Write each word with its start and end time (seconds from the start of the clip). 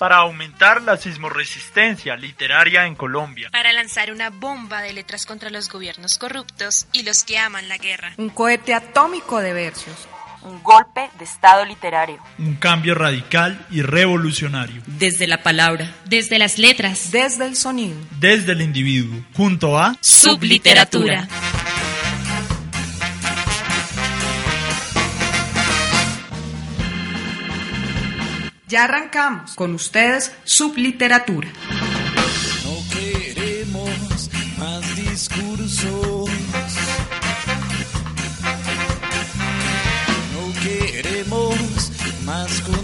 Para 0.00 0.16
aumentar 0.16 0.80
la 0.80 0.96
sismoresistencia 0.96 2.16
literaria 2.16 2.86
en 2.86 2.94
Colombia. 2.94 3.50
Para 3.52 3.70
lanzar 3.74 4.10
una 4.10 4.30
bomba 4.30 4.80
de 4.80 4.94
letras 4.94 5.26
contra 5.26 5.50
los 5.50 5.68
gobiernos 5.68 6.16
corruptos 6.16 6.86
y 6.94 7.02
los 7.02 7.22
que 7.22 7.36
aman 7.36 7.68
la 7.68 7.76
guerra. 7.76 8.14
Un 8.16 8.30
cohete 8.30 8.72
atómico 8.72 9.40
de 9.40 9.52
versos. 9.52 10.08
Un 10.40 10.62
golpe 10.62 11.10
de 11.18 11.24
Estado 11.26 11.66
literario. 11.66 12.18
Un 12.38 12.54
cambio 12.54 12.94
radical 12.94 13.66
y 13.70 13.82
revolucionario. 13.82 14.80
Desde 14.86 15.26
la 15.26 15.42
palabra. 15.42 15.94
Desde 16.06 16.38
las 16.38 16.56
letras. 16.56 17.12
Desde 17.12 17.44
el 17.44 17.54
sonido. 17.54 17.96
Desde 18.18 18.52
el 18.52 18.62
individuo. 18.62 19.22
Junto 19.34 19.78
a 19.78 19.98
Subliteratura. 20.00 21.28
Ya 28.70 28.84
arrancamos 28.84 29.56
con 29.56 29.74
ustedes 29.74 30.30
Subliteratura. 30.44 31.48
No 32.64 32.96
queremos 32.96 34.30
más 34.58 34.94
discursos. 34.94 36.30
No 40.32 40.60
queremos 40.62 41.90
más 42.24 42.60
control. 42.60 42.79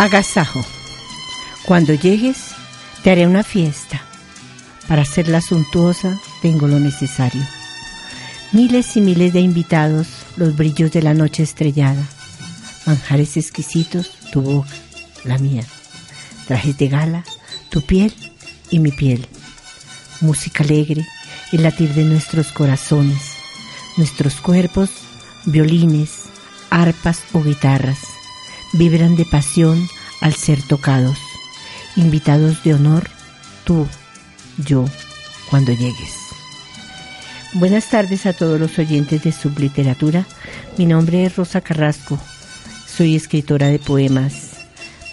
Agasajo. 0.00 0.64
Cuando 1.66 1.92
llegues, 1.92 2.38
te 3.02 3.10
haré 3.10 3.26
una 3.26 3.42
fiesta. 3.42 4.00
Para 4.88 5.02
hacerla 5.02 5.42
suntuosa, 5.42 6.18
tengo 6.40 6.66
lo 6.68 6.80
necesario. 6.80 7.42
Miles 8.52 8.96
y 8.96 9.02
miles 9.02 9.34
de 9.34 9.40
invitados, 9.40 10.06
los 10.38 10.56
brillos 10.56 10.90
de 10.90 11.02
la 11.02 11.12
noche 11.12 11.42
estrellada. 11.42 12.02
Manjares 12.86 13.36
exquisitos, 13.36 14.12
tu 14.32 14.40
boca, 14.40 14.70
la 15.24 15.36
mía. 15.36 15.64
Trajes 16.46 16.78
de 16.78 16.88
gala, 16.88 17.24
tu 17.68 17.82
piel 17.82 18.14
y 18.70 18.78
mi 18.78 18.92
piel. 18.92 19.28
Música 20.22 20.64
alegre, 20.64 21.06
el 21.52 21.62
latir 21.62 21.92
de 21.92 22.04
nuestros 22.04 22.52
corazones. 22.52 23.34
Nuestros 23.98 24.36
cuerpos, 24.36 24.88
violines, 25.44 26.22
arpas 26.70 27.20
o 27.34 27.42
guitarras 27.42 27.98
vibran 28.72 29.16
de 29.16 29.24
pasión 29.24 29.88
al 30.20 30.34
ser 30.34 30.62
tocados. 30.62 31.18
Invitados 31.96 32.62
de 32.62 32.74
honor, 32.74 33.08
tú, 33.64 33.86
yo, 34.58 34.84
cuando 35.50 35.72
llegues. 35.72 36.14
Buenas 37.54 37.90
tardes 37.90 38.26
a 38.26 38.32
todos 38.32 38.60
los 38.60 38.78
oyentes 38.78 39.24
de 39.24 39.32
Subliteratura. 39.32 40.24
Mi 40.78 40.86
nombre 40.86 41.24
es 41.24 41.36
Rosa 41.36 41.60
Carrasco. 41.60 42.18
Soy 42.86 43.16
escritora 43.16 43.68
de 43.68 43.78
poemas 43.78 44.50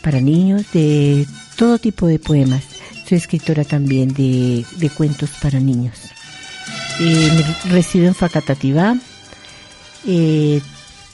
para 0.04 0.22
niños, 0.22 0.66
de 0.72 1.26
todo 1.56 1.80
tipo 1.80 2.06
de 2.06 2.20
poemas. 2.20 2.64
Soy 3.08 3.18
escritora 3.18 3.64
también 3.64 4.14
de, 4.14 4.66
de 4.78 4.90
cuentos 4.90 5.32
para 5.42 5.60
niños. 5.60 5.96
Eh, 7.00 7.46
resido 7.70 8.08
en 8.08 8.16
Facatativá. 8.16 8.96
Eh, 10.06 10.62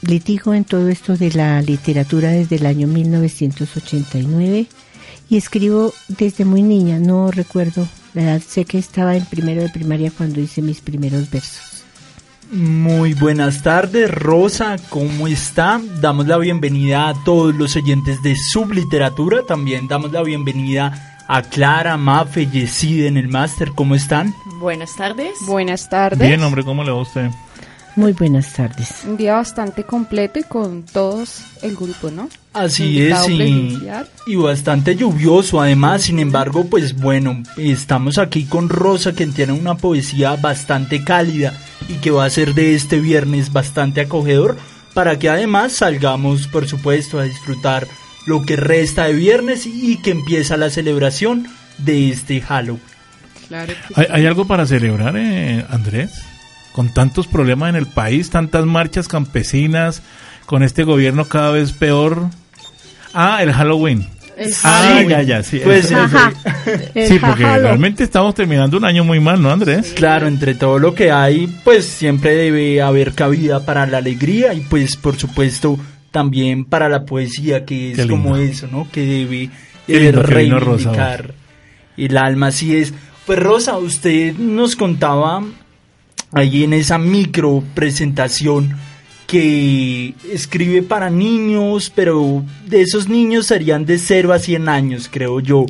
litigo 0.08 0.54
en 0.54 0.66
todo 0.66 0.90
esto 0.90 1.18
de 1.18 1.32
la 1.32 1.62
literatura 1.62 2.30
desde 2.30 2.58
el 2.58 2.66
año 2.66 2.88
1989 2.88 4.68
y 5.30 5.38
escribo 5.38 5.94
desde 6.08 6.46
muy 6.46 6.62
niña, 6.62 7.00
no 7.00 7.32
recuerdo 7.32 7.88
la 8.14 8.24
edad, 8.24 8.42
sé 8.46 8.66
que 8.66 8.78
estaba 8.78 9.16
en 9.16 9.26
primero 9.26 9.62
de 9.62 9.70
primaria 9.70 10.12
cuando 10.16 10.40
hice 10.40 10.62
mis 10.62 10.82
primeros 10.82 11.30
versos. 11.32 11.84
Muy 12.52 13.16
buenas 13.16 13.64
tardes, 13.64 14.12
Rosa, 14.12 14.76
¿cómo 14.90 15.28
está? 15.28 15.82
Damos 16.02 16.28
la 16.28 16.38
bienvenida 16.38 17.10
a 17.10 17.24
todos 17.24 17.56
los 17.56 17.76
oyentes 17.76 18.22
de 18.22 18.36
Subliteratura, 18.36 19.44
también 19.48 19.88
damos 19.88 20.12
la 20.12 20.22
bienvenida 20.22 21.24
a 21.28 21.42
Clara, 21.42 21.98
Mafe, 21.98 22.46
Yesid 22.46 23.06
en 23.06 23.18
el 23.18 23.30
máster, 23.30 23.72
¿cómo 23.74 23.96
están? 23.96 24.36
Buenas 24.60 24.96
tardes. 24.96 25.32
Buenas 25.48 25.90
tardes. 25.90 26.28
Bien, 26.28 26.44
hombre, 26.44 26.64
¿cómo 26.64 26.84
le 26.84 26.92
va 26.92 27.00
a 27.00 27.02
usted? 27.02 27.32
Muy 27.96 28.14
buenas 28.14 28.54
tardes. 28.54 29.04
Un 29.06 29.18
día 29.18 29.36
bastante 29.36 29.84
completo 29.84 30.40
y 30.40 30.44
con 30.44 30.84
todos 30.84 31.44
el 31.62 31.76
grupo, 31.76 32.10
¿no? 32.10 32.28
Así 32.54 33.02
es, 33.02 33.30
y, 33.30 33.80
y, 34.28 34.36
bastante 34.36 34.96
lluvioso 34.96 35.62
además, 35.62 36.04
sin 36.04 36.20
embargo, 36.20 36.66
pues 36.66 36.96
bueno, 36.96 37.42
estamos 37.58 38.18
aquí 38.18 38.46
con 38.46 38.70
Rosa, 38.70 39.14
quien 39.14 39.34
tiene 39.34 39.54
una 39.54 39.76
poesía 39.76 40.36
bastante 40.36 41.04
cálida 41.04 41.54
y 41.88 41.96
que 41.96 42.12
va 42.12 42.26
a 42.26 42.30
ser 42.30 42.54
de 42.54 42.76
este 42.76 43.00
viernes 43.00 43.52
bastante 43.52 44.02
acogedor, 44.02 44.58
para 44.94 45.18
que 45.18 45.30
además 45.30 45.74
salgamos, 45.74 46.48
por 46.48 46.68
supuesto, 46.68 47.20
a 47.20 47.24
disfrutar 47.24 47.88
lo 48.26 48.44
que 48.44 48.56
resta 48.56 49.06
de 49.06 49.14
viernes 49.14 49.66
y 49.66 50.02
que 50.02 50.12
empieza 50.12 50.58
la 50.58 50.70
celebración 50.70 51.48
de 51.80 52.10
este 52.10 52.42
Halloween. 52.42 52.82
Claro 53.48 53.74
¿Hay, 53.96 54.08
¿Hay, 54.10 54.26
algo 54.26 54.46
para 54.46 54.66
celebrar, 54.66 55.16
eh, 55.18 55.66
Andrés? 55.70 56.33
Con 56.74 56.94
tantos 56.94 57.28
problemas 57.28 57.70
en 57.70 57.76
el 57.76 57.86
país, 57.86 58.30
tantas 58.30 58.66
marchas 58.66 59.08
campesinas, 59.08 60.02
con 60.46 60.64
este 60.64 60.84
gobierno 60.84 61.26
cada 61.26 61.52
vez 61.52 61.72
peor. 61.72 62.28
Ah, 63.14 63.42
el 63.42 63.54
Halloween. 63.54 64.08
ah, 64.64 65.02
ya, 65.08 65.22
ya, 65.22 65.44
sí. 65.44 65.62
Pues, 65.64 65.88
sí, 65.88 67.20
porque 67.20 67.44
realmente 67.44 68.04
estamos 68.04 68.34
terminando 68.34 68.78
un 68.78 68.86
año 68.86 69.04
muy 69.04 69.20
mal, 69.20 69.42
¿no, 69.42 69.52
Andrés? 69.52 69.94
Claro, 69.96 70.28
entre 70.28 70.56
todo 70.56 70.80
lo 70.80 70.96
que 70.96 71.12
hay, 71.12 71.48
pues 71.64 71.86
siempre 71.86 72.34
debe 72.34 72.82
haber 72.82 73.14
cabida 73.14 73.64
para 73.64 73.86
la 73.86 74.00
alegría 74.00 74.54
y 74.54 74.62
pues 74.62 74.98
por 74.98 75.16
supuesto 75.16 75.80
también 76.10 76.66
para 76.66 76.90
la 76.90 77.06
poesía, 77.06 77.66
que 77.66 77.92
es 77.92 78.06
como 78.08 78.36
eso, 78.36 78.68
¿no? 78.72 78.88
Que 78.92 79.06
debe, 79.06 79.50
debe 79.88 80.12
reivindicar 80.12 81.34
el 81.98 82.18
alma, 82.18 82.48
así 82.48 82.76
es. 82.76 82.94
Pues 83.26 83.40
Rosa, 83.40 83.78
usted 83.78 84.36
nos 84.36 84.76
contaba 84.76 85.44
ahí 86.34 86.64
en 86.64 86.74
esa 86.74 86.98
micro 86.98 87.64
presentación 87.74 88.76
que 89.28 90.14
escribe 90.32 90.84
para 90.84 91.10
niños, 91.10 91.92
pero 91.94 92.44
de 92.68 92.82
esos 92.82 93.08
niños 93.08 93.48
serían 93.48 93.86
de 93.86 93.98
0 93.98 94.34
a 94.34 94.40
100 94.40 94.70
años, 94.70 95.10
creo 95.12 95.40
yo. 95.40 95.66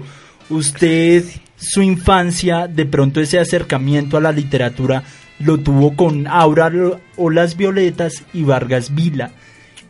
Usted, 0.49 1.23
su 1.55 1.81
infancia, 1.81 2.67
de 2.67 2.85
pronto 2.85 3.21
ese 3.21 3.39
acercamiento 3.39 4.17
a 4.17 4.21
la 4.21 4.31
literatura 4.31 5.03
lo 5.39 5.59
tuvo 5.59 5.95
con 5.95 6.27
Aura 6.27 6.71
o 7.17 7.29
las 7.29 7.57
Violetas 7.57 8.23
y 8.33 8.43
Vargas 8.43 8.93
Vila. 8.93 9.31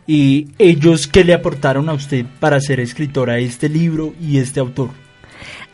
Y 0.06 0.48
ellos, 0.58 1.06
¿qué 1.06 1.24
le 1.24 1.32
aportaron 1.32 1.88
a 1.88 1.94
usted 1.94 2.26
para 2.40 2.60
ser 2.60 2.80
escritora 2.80 3.34
de 3.34 3.44
este 3.44 3.68
libro 3.68 4.14
y 4.20 4.38
este 4.38 4.60
autor? 4.60 5.03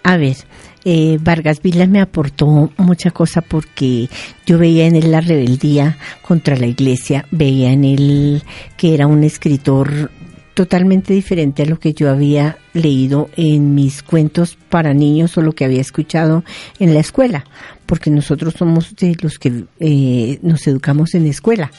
A 0.02 0.16
ver, 0.16 0.36
eh, 0.84 1.18
Vargas 1.20 1.60
Vila 1.60 1.86
me 1.86 2.00
aportó 2.00 2.70
mucha 2.78 3.10
cosa 3.10 3.42
porque 3.42 4.08
yo 4.46 4.58
veía 4.58 4.86
en 4.86 4.96
él 4.96 5.10
la 5.10 5.20
rebeldía 5.20 5.98
contra 6.22 6.56
la 6.56 6.66
iglesia, 6.66 7.26
veía 7.30 7.72
en 7.72 7.84
él 7.84 8.42
que 8.76 8.94
era 8.94 9.06
un 9.06 9.24
escritor 9.24 10.10
totalmente 10.54 11.14
diferente 11.14 11.62
a 11.62 11.66
lo 11.66 11.78
que 11.78 11.94
yo 11.94 12.10
había 12.10 12.58
leído 12.74 13.30
en 13.36 13.74
mis 13.74 14.02
cuentos 14.02 14.58
para 14.68 14.92
niños 14.94 15.36
o 15.36 15.42
lo 15.42 15.52
que 15.52 15.64
había 15.64 15.80
escuchado 15.80 16.44
en 16.78 16.92
la 16.92 17.00
escuela, 17.00 17.44
porque 17.86 18.10
nosotros 18.10 18.54
somos 18.58 18.94
de 18.96 19.16
los 19.20 19.38
que 19.38 19.64
eh, 19.78 20.38
nos 20.42 20.66
educamos 20.66 21.14
en 21.14 21.26
escuela. 21.26 21.70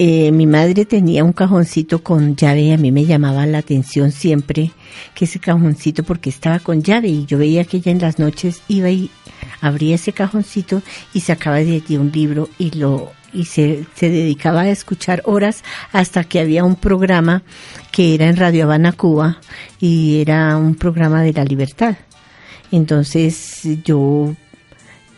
Eh, 0.00 0.30
mi 0.30 0.46
madre 0.46 0.84
tenía 0.84 1.24
un 1.24 1.32
cajoncito 1.32 2.04
con 2.04 2.36
llave 2.36 2.60
y 2.60 2.72
a 2.72 2.76
mí 2.76 2.92
me 2.92 3.04
llamaba 3.04 3.46
la 3.46 3.58
atención 3.58 4.12
siempre 4.12 4.70
que 5.12 5.24
ese 5.24 5.40
cajoncito 5.40 6.04
porque 6.04 6.30
estaba 6.30 6.60
con 6.60 6.84
llave 6.84 7.08
y 7.08 7.26
yo 7.26 7.36
veía 7.36 7.64
que 7.64 7.78
ella 7.78 7.90
en 7.90 8.00
las 8.00 8.20
noches 8.20 8.62
iba 8.68 8.90
y 8.90 9.10
abría 9.60 9.96
ese 9.96 10.12
cajoncito 10.12 10.82
y 11.12 11.20
sacaba 11.20 11.56
de 11.56 11.74
allí 11.74 11.96
un 11.96 12.12
libro 12.12 12.48
y 12.58 12.70
lo 12.78 13.10
y 13.32 13.46
se, 13.46 13.86
se 13.96 14.08
dedicaba 14.08 14.62
a 14.62 14.70
escuchar 14.70 15.20
horas 15.24 15.64
hasta 15.92 16.22
que 16.22 16.38
había 16.38 16.62
un 16.62 16.76
programa 16.76 17.42
que 17.90 18.14
era 18.14 18.28
en 18.28 18.36
Radio 18.36 18.64
Habana, 18.64 18.92
Cuba, 18.92 19.38
y 19.80 20.20
era 20.20 20.56
un 20.56 20.76
programa 20.76 21.22
de 21.22 21.34
la 21.34 21.44
libertad. 21.44 21.96
Entonces 22.70 23.68
yo, 23.84 24.34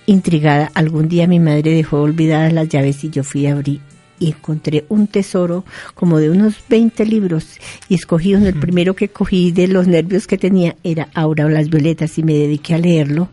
intrigada, 0.07 0.73
algún 0.75 1.09
día 1.09 1.29
mi 1.29 1.39
madre 1.39 1.73
dejó 1.73 2.01
olvidadas 2.01 2.53
las 2.53 2.69
llaves 2.69 3.05
y 3.05 3.11
yo 3.11 3.23
fui 3.23 3.47
a 3.47 3.53
abrir 3.53 3.90
y 4.21 4.29
encontré 4.29 4.85
un 4.89 5.09
tesoro 5.09 5.65
como 5.95 6.19
de 6.19 6.31
unos 6.31 6.55
20 6.69 7.05
libros 7.07 7.47
y 7.89 7.95
escogí 7.95 8.37
uno, 8.37 8.47
el 8.47 8.55
primero 8.55 8.95
que 8.95 9.09
cogí 9.09 9.51
de 9.51 9.67
los 9.67 9.89
nervios 9.89 10.29
que 10.29 10.39
tenía 10.39 10.77
era 10.85 11.09
Aura 11.15 11.47
o 11.47 11.49
las 11.49 11.71
Violetas 11.71 12.19
y 12.19 12.23
me 12.23 12.35
dediqué 12.35 12.75
a 12.75 12.79
leerlo 12.79 13.31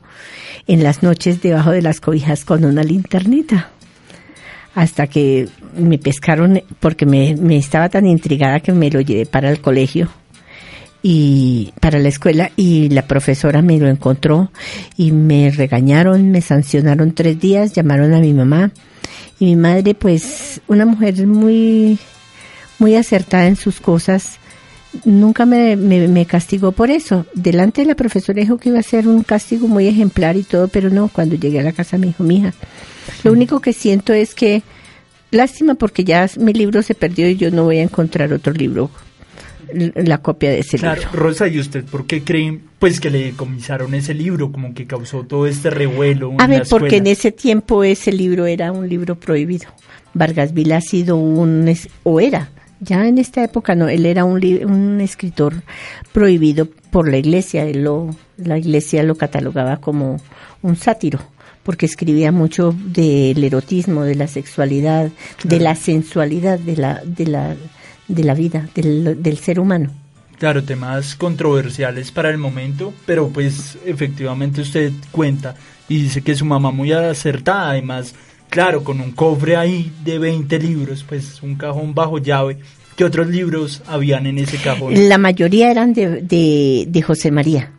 en 0.66 0.82
las 0.82 1.04
noches 1.04 1.42
debajo 1.42 1.72
de 1.72 1.84
las 1.84 2.02
cobijas 2.02 2.46
con 2.46 2.66
una 2.66 2.84
linternita 2.84 3.70
hasta 4.74 5.08
que 5.08 5.50
me 5.76 5.98
pescaron 5.98 6.62
porque 6.80 7.06
me, 7.06 7.36
me 7.36 7.58
estaba 7.58 7.90
tan 7.90 8.08
intrigada 8.08 8.62
que 8.62 8.72
me 8.72 8.90
lo 8.90 9.02
llevé 9.02 9.26
para 9.26 9.52
el 9.52 9.60
colegio 9.60 10.10
y 11.04 11.74
para 11.80 12.00
la 12.00 12.10
escuela 12.10 12.52
y 12.56 12.90
la 12.90 13.08
profesora 13.08 13.62
me 13.62 13.78
lo 13.78 13.88
encontró 13.88 14.52
y 14.96 15.12
me 15.12 15.52
regañaron, 15.52 16.32
me 16.32 16.42
sancionaron 16.42 17.14
tres 17.14 17.40
días, 17.40 17.74
llamaron 17.74 18.14
a 18.14 18.20
mi 18.20 18.34
mamá 18.34 18.72
y 19.40 19.46
mi 19.46 19.56
madre 19.56 19.94
pues 19.94 20.62
una 20.68 20.86
mujer 20.86 21.28
muy 21.28 22.00
muy 22.80 22.96
acertada 22.96 23.48
en 23.48 23.56
sus 23.56 23.80
cosas 23.80 24.40
nunca 25.06 25.46
me, 25.46 25.76
me, 25.76 26.26
castigó 26.26 26.72
por 26.72 26.90
eso. 26.90 27.26
Delante 27.34 27.82
de 27.82 27.88
la 27.88 27.96
profesora 27.96 28.42
dijo 28.42 28.58
que 28.58 28.70
iba 28.70 28.80
a 28.80 28.84
ser 28.84 29.08
un 29.08 29.24
castigo 29.24 29.68
muy 29.68 29.88
ejemplar 29.88 30.38
y 30.38 30.44
todo, 30.44 30.68
pero 30.68 30.90
no, 30.90 31.10
cuando 31.10 31.36
llegué 31.36 31.60
a 31.60 31.64
la 31.64 31.74
casa 31.74 31.98
me 31.98 32.08
dijo, 32.08 32.24
mija, 32.24 32.54
lo 33.24 33.32
único 33.32 33.60
que 33.60 33.74
siento 33.74 34.14
es 34.14 34.34
que, 34.34 34.64
lástima 35.32 35.76
porque 35.76 36.04
ya 36.04 36.30
mi 36.38 36.54
libro 36.54 36.82
se 36.82 36.96
perdió 36.96 37.30
y 37.30 37.36
yo 37.36 37.52
no 37.52 37.66
voy 37.66 37.80
a 37.80 37.84
encontrar 37.84 38.32
otro 38.32 38.54
libro 38.54 38.90
la 39.74 40.20
copia 40.20 40.52
de 40.52 40.60
ese 40.60 40.78
libro. 40.78 41.02
Rosa, 41.14 41.48
¿y 41.48 41.60
usted 41.60 41.84
por 41.84 42.06
qué 42.06 42.24
creen 42.24 42.62
pues 42.80 43.00
que 43.00 43.10
le 43.10 43.26
decomisaron 43.26 43.94
ese 43.94 44.14
libro, 44.14 44.52
como 44.52 44.74
que 44.74 44.86
causó 44.86 45.24
todo 45.24 45.48
este 45.48 45.70
revuelo? 45.70 46.34
A 46.40 46.48
ver, 46.48 46.64
porque 46.70 46.98
en 46.98 47.08
ese 47.08 47.32
tiempo 47.32 47.84
ese 47.84 48.12
libro 48.12 48.46
era 48.46 48.72
un 48.72 48.88
libro 48.88 49.16
prohibido. 49.16 49.68
Vargas 50.14 50.54
Vila 50.54 50.78
ha 50.78 50.82
sido 50.82 51.18
un, 51.18 51.72
o 52.04 52.20
era, 52.20 52.50
ya 52.80 53.08
en 53.08 53.18
esta 53.18 53.44
época 53.44 53.76
no, 53.76 53.88
él 53.88 54.06
era 54.06 54.26
un, 54.26 54.44
un 54.66 55.02
escritor 55.02 55.64
prohibido 56.12 56.68
por 56.92 57.10
la 57.10 57.18
iglesia, 57.18 57.66
lo, 57.74 58.16
la 58.38 58.58
iglesia 58.58 59.04
lo 59.04 59.16
catalogaba 59.16 59.78
como 59.78 60.18
un 60.62 60.76
sátiro 60.76 61.20
porque 61.68 61.86
escribía 61.86 62.32
mucho 62.32 62.74
del 62.74 63.44
erotismo, 63.44 64.04
de 64.04 64.16
la 64.16 64.28
sexualidad, 64.28 65.10
de 65.44 65.60
la 65.60 65.76
sensualidad 65.76 66.58
de 66.58 66.78
la, 66.78 67.02
de 67.04 67.28
la, 67.28 67.58
de 68.08 68.24
la 68.24 68.34
vida, 68.34 68.70
del, 68.74 69.22
del 69.22 69.38
ser 69.38 69.60
humano. 69.60 69.92
Claro, 70.38 70.64
temas 70.64 71.16
controversiales 71.16 72.12
para 72.12 72.30
el 72.30 72.38
momento, 72.38 72.94
pero 73.06 73.30
pues 73.30 73.78
efectivamente 73.86 74.62
usted 74.62 74.92
cuenta 75.12 75.56
y 75.90 76.04
dice 76.04 76.22
que 76.22 76.36
su 76.36 76.46
mamá 76.46 76.72
muy 76.72 76.92
acertada, 76.92 77.72
además 77.72 78.14
claro, 78.50 78.84
con 78.84 79.02
un 79.02 79.12
cofre 79.12 79.56
ahí 79.56 79.92
de 80.04 80.20
20 80.20 80.60
libros, 80.60 81.06
pues 81.08 81.42
un 81.42 81.56
cajón 81.56 81.94
bajo 81.94 82.18
llave. 82.18 82.58
¿Qué 82.96 83.04
otros 83.04 83.28
libros 83.28 83.84
habían 83.86 84.26
en 84.26 84.40
ese 84.40 84.58
cajón? 84.58 85.08
La 85.08 85.20
mayoría 85.20 85.70
eran 85.70 85.94
de, 85.94 86.22
de, 86.88 87.02
José 87.04 87.30
María 87.30 87.72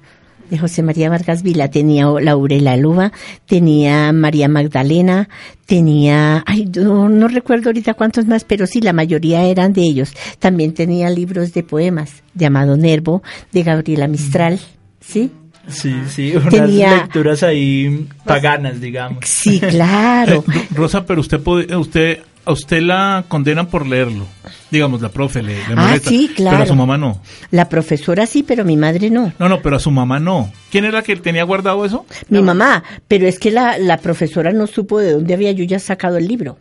de 0.50 0.58
José 0.58 0.82
María 0.82 1.10
Vargas 1.10 1.42
Vila, 1.42 1.70
tenía 1.70 2.06
Laurela 2.06 2.76
Luba, 2.76 3.12
tenía 3.46 4.12
María 4.12 4.48
Magdalena, 4.48 5.28
tenía, 5.66 6.42
ay, 6.46 6.70
no, 6.74 7.08
no, 7.08 7.28
recuerdo 7.28 7.68
ahorita 7.68 7.94
cuántos 7.94 8.26
más, 8.26 8.44
pero 8.44 8.66
sí, 8.66 8.80
la 8.80 8.92
mayoría 8.92 9.44
eran 9.44 9.72
de 9.72 9.82
ellos. 9.82 10.12
También 10.38 10.74
tenía 10.74 11.10
libros 11.10 11.52
de 11.52 11.62
poemas, 11.62 12.22
de 12.34 12.46
Amado 12.46 12.76
Nervo, 12.76 13.22
de 13.52 13.62
Gabriela 13.62 14.08
Mistral, 14.08 14.58
¿sí? 15.00 15.30
Sí, 15.68 15.94
sí, 16.08 16.32
unas 16.34 16.70
lecturas 16.70 17.42
ahí 17.42 18.08
paganas, 18.24 18.80
digamos. 18.80 19.24
Sí, 19.26 19.60
claro. 19.60 20.44
Eh, 20.58 20.66
Rosa, 20.74 21.04
pero 21.04 21.20
usted 21.20 21.40
puede, 21.40 21.76
usted 21.76 22.20
a 22.44 22.52
usted 22.52 22.80
la 22.82 23.24
condenan 23.28 23.66
por 23.66 23.86
leerlo. 23.86 24.26
Digamos, 24.70 25.00
la 25.00 25.08
profe 25.08 25.42
le, 25.42 25.56
le 25.56 25.74
Ah, 25.76 25.98
sí, 26.02 26.30
claro. 26.34 26.56
Pero 26.56 26.64
a 26.64 26.66
su 26.66 26.74
mamá 26.74 26.98
no. 26.98 27.20
La 27.50 27.68
profesora 27.68 28.26
sí, 28.26 28.42
pero 28.42 28.64
mi 28.64 28.76
madre 28.76 29.10
no. 29.10 29.32
No, 29.38 29.48
no, 29.48 29.60
pero 29.62 29.76
a 29.76 29.80
su 29.80 29.90
mamá 29.90 30.18
no. 30.18 30.52
¿Quién 30.70 30.84
era 30.84 30.98
la 30.98 31.02
que 31.02 31.16
tenía 31.16 31.44
guardado 31.44 31.84
eso? 31.84 32.06
Mi 32.28 32.42
mamá, 32.42 32.84
pero 33.06 33.26
es 33.26 33.38
que 33.38 33.50
la, 33.50 33.78
la 33.78 33.98
profesora 33.98 34.52
no 34.52 34.66
supo 34.66 34.98
de 34.98 35.12
dónde 35.12 35.34
había 35.34 35.52
yo 35.52 35.64
ya 35.64 35.78
sacado 35.78 36.16
el 36.16 36.26
libro. 36.26 36.58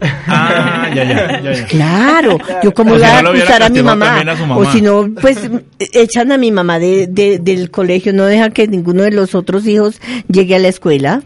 Ah, 0.00 0.90
ya, 0.94 1.04
ya, 1.04 1.40
ya, 1.40 1.66
Claro, 1.66 2.38
yo 2.62 2.74
como 2.74 2.96
la 2.96 3.18
a 3.18 3.20
acusar 3.20 3.62
a 3.62 3.68
mi 3.68 3.82
mamá, 3.82 4.22
o 4.56 4.64
si 4.70 4.82
no, 4.82 5.08
pues 5.20 5.38
echan 5.78 6.32
a 6.32 6.38
mi 6.38 6.50
mamá 6.50 6.78
de, 6.78 7.06
del 7.40 7.70
colegio, 7.70 8.12
no 8.12 8.24
dejan 8.24 8.52
que 8.52 8.66
ninguno 8.66 9.02
de 9.02 9.12
los 9.12 9.34
otros 9.34 9.66
hijos 9.66 10.00
llegue 10.28 10.56
a 10.56 10.58
la 10.58 10.68
escuela. 10.68 11.22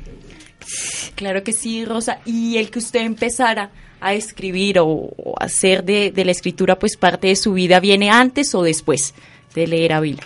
Claro 1.15 1.43
que 1.43 1.53
sí, 1.53 1.85
Rosa, 1.85 2.19
y 2.25 2.59
el 2.59 2.71
que 2.71 2.79
usted 2.79 3.01
empezara 3.01 3.71
a 4.01 4.15
escribir 4.15 4.79
o, 4.81 5.11
hacer 5.41 5.85
de, 5.85 6.13
la 6.25 6.31
escritura 6.31 6.79
pues 6.79 6.97
parte 6.97 7.29
de 7.29 7.37
su 7.37 7.55
vida, 7.55 7.81
¿viene 7.81 8.11
antes 8.11 8.55
o 8.55 8.63
después 8.63 9.15
de 9.55 9.67
leer 9.67 9.93
a 9.93 10.01
Vila? 10.01 10.23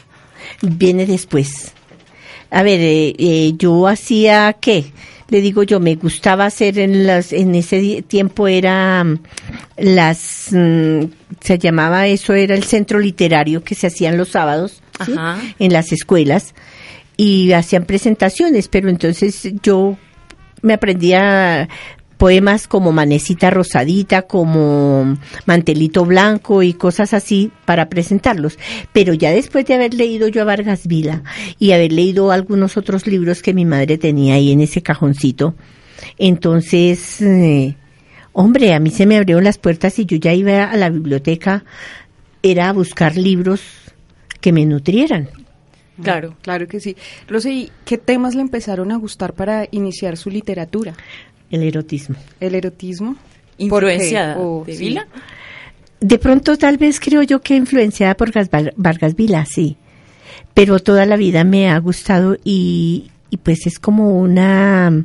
Viene 0.60 1.06
después. 1.06 1.72
A 2.50 2.62
ver, 2.62 2.80
eh, 2.80 3.14
eh, 3.18 3.52
yo 3.56 3.86
hacía 3.86 4.54
qué? 4.60 4.92
le 5.32 5.40
digo 5.40 5.62
yo, 5.62 5.80
me 5.80 5.94
gustaba 5.94 6.44
hacer 6.44 6.78
en 6.78 7.06
las, 7.06 7.32
en 7.32 7.54
ese 7.54 8.02
tiempo 8.02 8.48
era 8.48 9.02
mm, 9.02 9.18
las, 9.78 10.48
mm, 10.52 11.04
se 11.40 11.58
llamaba 11.58 12.06
eso, 12.06 12.34
era 12.34 12.54
el 12.54 12.64
centro 12.64 12.98
literario 12.98 13.64
que 13.64 13.74
se 13.74 13.86
hacían 13.86 14.18
los 14.18 14.28
sábados 14.28 14.82
en 15.58 15.72
las 15.72 15.90
escuelas 15.90 16.54
y 17.16 17.52
hacían 17.52 17.86
presentaciones, 17.86 18.68
pero 18.68 18.90
entonces 18.90 19.48
yo 19.62 19.96
me 20.60 20.74
aprendía 20.74 21.66
poemas 22.22 22.68
como 22.68 22.92
Manecita 22.92 23.50
Rosadita, 23.50 24.22
como 24.22 25.18
Mantelito 25.44 26.04
Blanco 26.04 26.62
y 26.62 26.72
cosas 26.72 27.14
así 27.14 27.50
para 27.64 27.88
presentarlos. 27.88 28.60
Pero 28.92 29.12
ya 29.12 29.32
después 29.32 29.66
de 29.66 29.74
haber 29.74 29.92
leído 29.92 30.28
yo 30.28 30.42
a 30.42 30.44
Vargas 30.44 30.86
Vila 30.86 31.24
y 31.58 31.72
haber 31.72 31.90
leído 31.90 32.30
algunos 32.30 32.76
otros 32.76 33.08
libros 33.08 33.42
que 33.42 33.52
mi 33.52 33.64
madre 33.64 33.98
tenía 33.98 34.34
ahí 34.34 34.52
en 34.52 34.60
ese 34.60 34.82
cajoncito, 34.84 35.56
entonces, 36.16 37.20
eh, 37.22 37.74
hombre, 38.32 38.72
a 38.72 38.78
mí 38.78 38.90
se 38.90 39.04
me 39.04 39.16
abrieron 39.16 39.42
las 39.42 39.58
puertas 39.58 39.98
y 39.98 40.06
yo 40.06 40.16
ya 40.16 40.32
iba 40.32 40.62
a 40.62 40.76
la 40.76 40.90
biblioteca, 40.90 41.64
era 42.40 42.68
a 42.68 42.72
buscar 42.72 43.16
libros 43.16 43.62
que 44.40 44.52
me 44.52 44.64
nutrieran. 44.64 45.28
Claro, 46.00 46.36
claro 46.40 46.66
que 46.68 46.80
sí. 46.80 46.96
Rosy, 47.28 47.70
¿qué 47.84 47.98
temas 47.98 48.34
le 48.34 48.40
empezaron 48.40 48.92
a 48.92 48.96
gustar 48.96 49.34
para 49.34 49.66
iniciar 49.70 50.16
su 50.16 50.30
literatura? 50.30 50.94
El 51.52 51.62
erotismo. 51.62 52.16
¿El 52.40 52.56
erotismo? 52.56 53.14
¿Influenciada 53.58 54.36
de 54.66 54.76
Vila? 54.76 55.06
De 56.00 56.18
pronto 56.18 56.56
tal 56.56 56.78
vez 56.78 56.98
creo 56.98 57.22
yo 57.22 57.40
que 57.42 57.54
influenciada 57.54 58.16
por 58.16 58.32
Vargas 58.76 59.14
Vila, 59.14 59.44
sí. 59.44 59.76
Pero 60.54 60.80
toda 60.80 61.06
la 61.06 61.16
vida 61.16 61.44
me 61.44 61.70
ha 61.70 61.78
gustado 61.78 62.36
y, 62.42 63.10
pues 63.42 63.66
es 63.66 63.78
como 63.78 64.18
una 64.18 65.04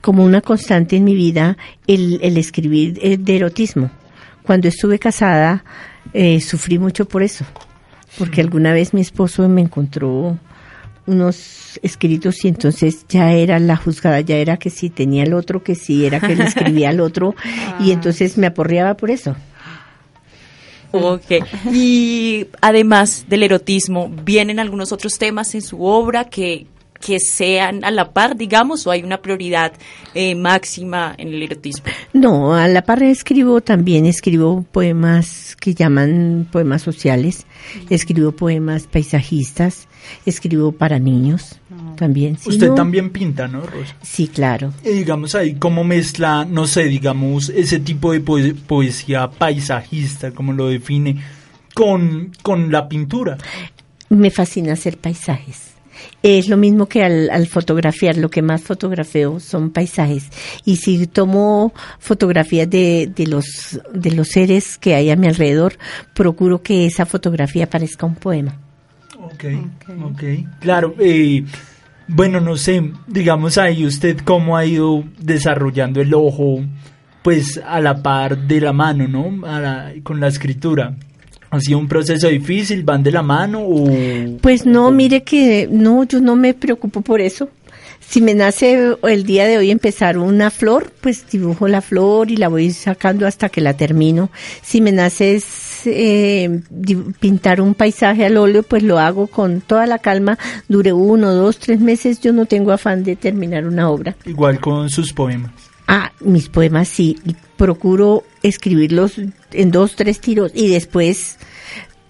como 0.00 0.24
una 0.24 0.40
constante 0.40 0.96
en 0.96 1.04
mi 1.04 1.14
vida 1.14 1.58
el, 1.86 2.36
escribir 2.38 2.98
eh, 3.02 3.18
de 3.18 3.36
erotismo. 3.36 3.90
Cuando 4.42 4.68
estuve 4.68 4.98
casada 4.98 5.64
eh, 6.14 6.40
sufrí 6.40 6.78
mucho 6.78 7.06
por 7.06 7.22
eso, 7.22 7.44
porque 8.16 8.40
alguna 8.40 8.72
vez 8.72 8.94
mi 8.94 9.02
esposo 9.02 9.46
me 9.48 9.60
encontró 9.60 10.38
unos 11.08 11.80
escritos 11.82 12.44
y 12.44 12.48
entonces 12.48 13.06
ya 13.08 13.32
era 13.32 13.58
la 13.58 13.76
juzgada, 13.76 14.20
ya 14.20 14.36
era 14.36 14.56
que 14.56 14.70
si 14.70 14.90
tenía 14.90 15.24
el 15.24 15.34
otro, 15.34 15.62
que 15.62 15.74
si 15.74 16.04
era 16.04 16.20
que 16.20 16.36
le 16.36 16.44
escribía 16.44 16.90
al 16.90 17.00
otro 17.00 17.34
y 17.80 17.90
entonces 17.90 18.38
me 18.38 18.46
aporreaba 18.46 18.94
por 18.94 19.10
eso. 19.10 19.34
Ok. 20.92 21.44
Y 21.72 22.46
además 22.60 23.26
del 23.28 23.42
erotismo, 23.42 24.10
¿vienen 24.24 24.58
algunos 24.58 24.92
otros 24.92 25.18
temas 25.18 25.54
en 25.54 25.62
su 25.62 25.84
obra 25.84 26.24
que, 26.24 26.66
que 27.00 27.18
sean 27.20 27.84
a 27.84 27.90
la 27.90 28.12
par, 28.12 28.36
digamos, 28.36 28.86
o 28.86 28.90
hay 28.90 29.02
una 29.02 29.20
prioridad 29.22 29.72
eh, 30.14 30.34
máxima 30.34 31.14
en 31.16 31.28
el 31.28 31.42
erotismo? 31.42 31.84
No, 32.12 32.54
a 32.54 32.68
la 32.68 32.82
par 32.82 33.02
escribo 33.02 33.60
también, 33.60 34.06
escribo 34.06 34.64
poemas 34.72 35.56
que 35.56 35.74
llaman 35.74 36.48
poemas 36.50 36.82
sociales, 36.82 37.46
escribo 37.90 38.32
poemas 38.32 38.86
paisajistas, 38.86 39.88
escribo 40.26 40.72
para 40.72 40.98
niños. 40.98 41.60
Ah, 41.70 41.94
también. 41.96 42.38
Usted 42.44 42.72
también 42.72 43.10
pinta, 43.10 43.46
¿no, 43.46 43.60
Rosa? 43.60 43.94
Sí, 44.02 44.28
claro. 44.28 44.72
Y 44.84 44.90
digamos 44.90 45.34
ahí, 45.34 45.54
¿cómo 45.54 45.84
mezcla, 45.84 46.44
no 46.44 46.66
sé, 46.66 46.84
digamos, 46.84 47.50
ese 47.50 47.78
tipo 47.78 48.12
de 48.12 48.20
poesía 48.54 49.30
paisajista, 49.30 50.32
como 50.32 50.52
lo 50.52 50.68
define, 50.68 51.22
con, 51.74 52.32
con 52.42 52.72
la 52.72 52.88
pintura? 52.88 53.38
Me 54.08 54.30
fascina 54.30 54.72
hacer 54.72 54.98
paisajes. 54.98 55.77
Es 56.22 56.48
lo 56.48 56.56
mismo 56.56 56.86
que 56.86 57.04
al, 57.04 57.46
fotografiar, 57.46 58.16
lo 58.16 58.30
que 58.30 58.42
más 58.42 58.62
fotografeo 58.62 59.40
son 59.40 59.70
paisajes. 59.70 60.30
Y 60.64 60.76
si 60.76 61.06
tomo 61.06 61.72
fotografías 61.98 62.68
de, 62.68 63.10
de, 63.14 63.26
los, 63.26 63.80
de 63.92 64.10
los 64.12 64.28
seres 64.28 64.78
que 64.78 64.94
hay 64.94 65.10
a 65.10 65.16
mi 65.16 65.28
alrededor, 65.28 65.78
procuro 66.14 66.62
que 66.62 66.86
esa 66.86 67.06
fotografía 67.06 67.70
parezca 67.70 68.06
un 68.06 68.16
poema. 68.16 68.58
Ok, 69.20 69.44
ok. 70.04 70.22
Claro, 70.60 70.94
eh, 70.98 71.44
bueno, 72.06 72.40
no 72.40 72.56
sé, 72.56 72.92
digamos 73.06 73.58
ahí 73.58 73.84
usted 73.84 74.18
cómo 74.24 74.56
ha 74.56 74.64
ido 74.64 75.04
desarrollando 75.20 76.00
el 76.00 76.14
ojo, 76.14 76.60
pues 77.22 77.60
a 77.66 77.80
la 77.80 78.02
par 78.02 78.38
de 78.38 78.60
la 78.60 78.72
mano, 78.72 79.06
¿no? 79.06 79.42
con 80.02 80.18
la 80.18 80.28
escritura. 80.28 80.96
¿Ha 81.50 81.60
sido 81.60 81.78
un 81.78 81.88
proceso 81.88 82.28
difícil? 82.28 82.82
¿Van 82.82 83.02
de 83.02 83.12
la 83.12 83.22
mano? 83.22 83.60
O... 83.62 83.86
Pues 84.40 84.66
no, 84.66 84.90
mire 84.90 85.22
que 85.22 85.68
no, 85.70 86.04
yo 86.04 86.20
no 86.20 86.36
me 86.36 86.54
preocupo 86.54 87.00
por 87.00 87.20
eso. 87.20 87.48
Si 88.00 88.22
me 88.22 88.34
nace 88.34 88.96
el 89.02 89.24
día 89.24 89.46
de 89.46 89.58
hoy 89.58 89.70
empezar 89.70 90.16
una 90.16 90.50
flor, 90.50 90.92
pues 91.02 91.26
dibujo 91.30 91.68
la 91.68 91.82
flor 91.82 92.30
y 92.30 92.36
la 92.36 92.48
voy 92.48 92.70
sacando 92.70 93.26
hasta 93.26 93.50
que 93.50 93.60
la 93.60 93.74
termino. 93.74 94.30
Si 94.62 94.80
me 94.80 94.92
nace 94.92 95.42
eh, 95.84 96.60
pintar 97.20 97.60
un 97.60 97.74
paisaje 97.74 98.24
al 98.24 98.38
óleo, 98.38 98.62
pues 98.62 98.82
lo 98.82 98.98
hago 98.98 99.26
con 99.26 99.60
toda 99.60 99.86
la 99.86 99.98
calma. 99.98 100.38
Dure 100.68 100.94
uno, 100.94 101.34
dos, 101.34 101.58
tres 101.58 101.80
meses. 101.80 102.20
Yo 102.20 102.32
no 102.32 102.46
tengo 102.46 102.72
afán 102.72 103.04
de 103.04 103.14
terminar 103.14 103.66
una 103.66 103.90
obra. 103.90 104.16
Igual 104.24 104.58
con 104.58 104.88
sus 104.88 105.12
poemas. 105.12 105.67
Ah, 105.88 106.12
mis 106.20 106.50
poemas 106.50 106.86
sí. 106.86 107.18
Procuro 107.56 108.22
escribirlos 108.42 109.14
en 109.52 109.70
dos, 109.70 109.96
tres 109.96 110.20
tiros 110.20 110.52
y 110.54 110.68
después 110.68 111.38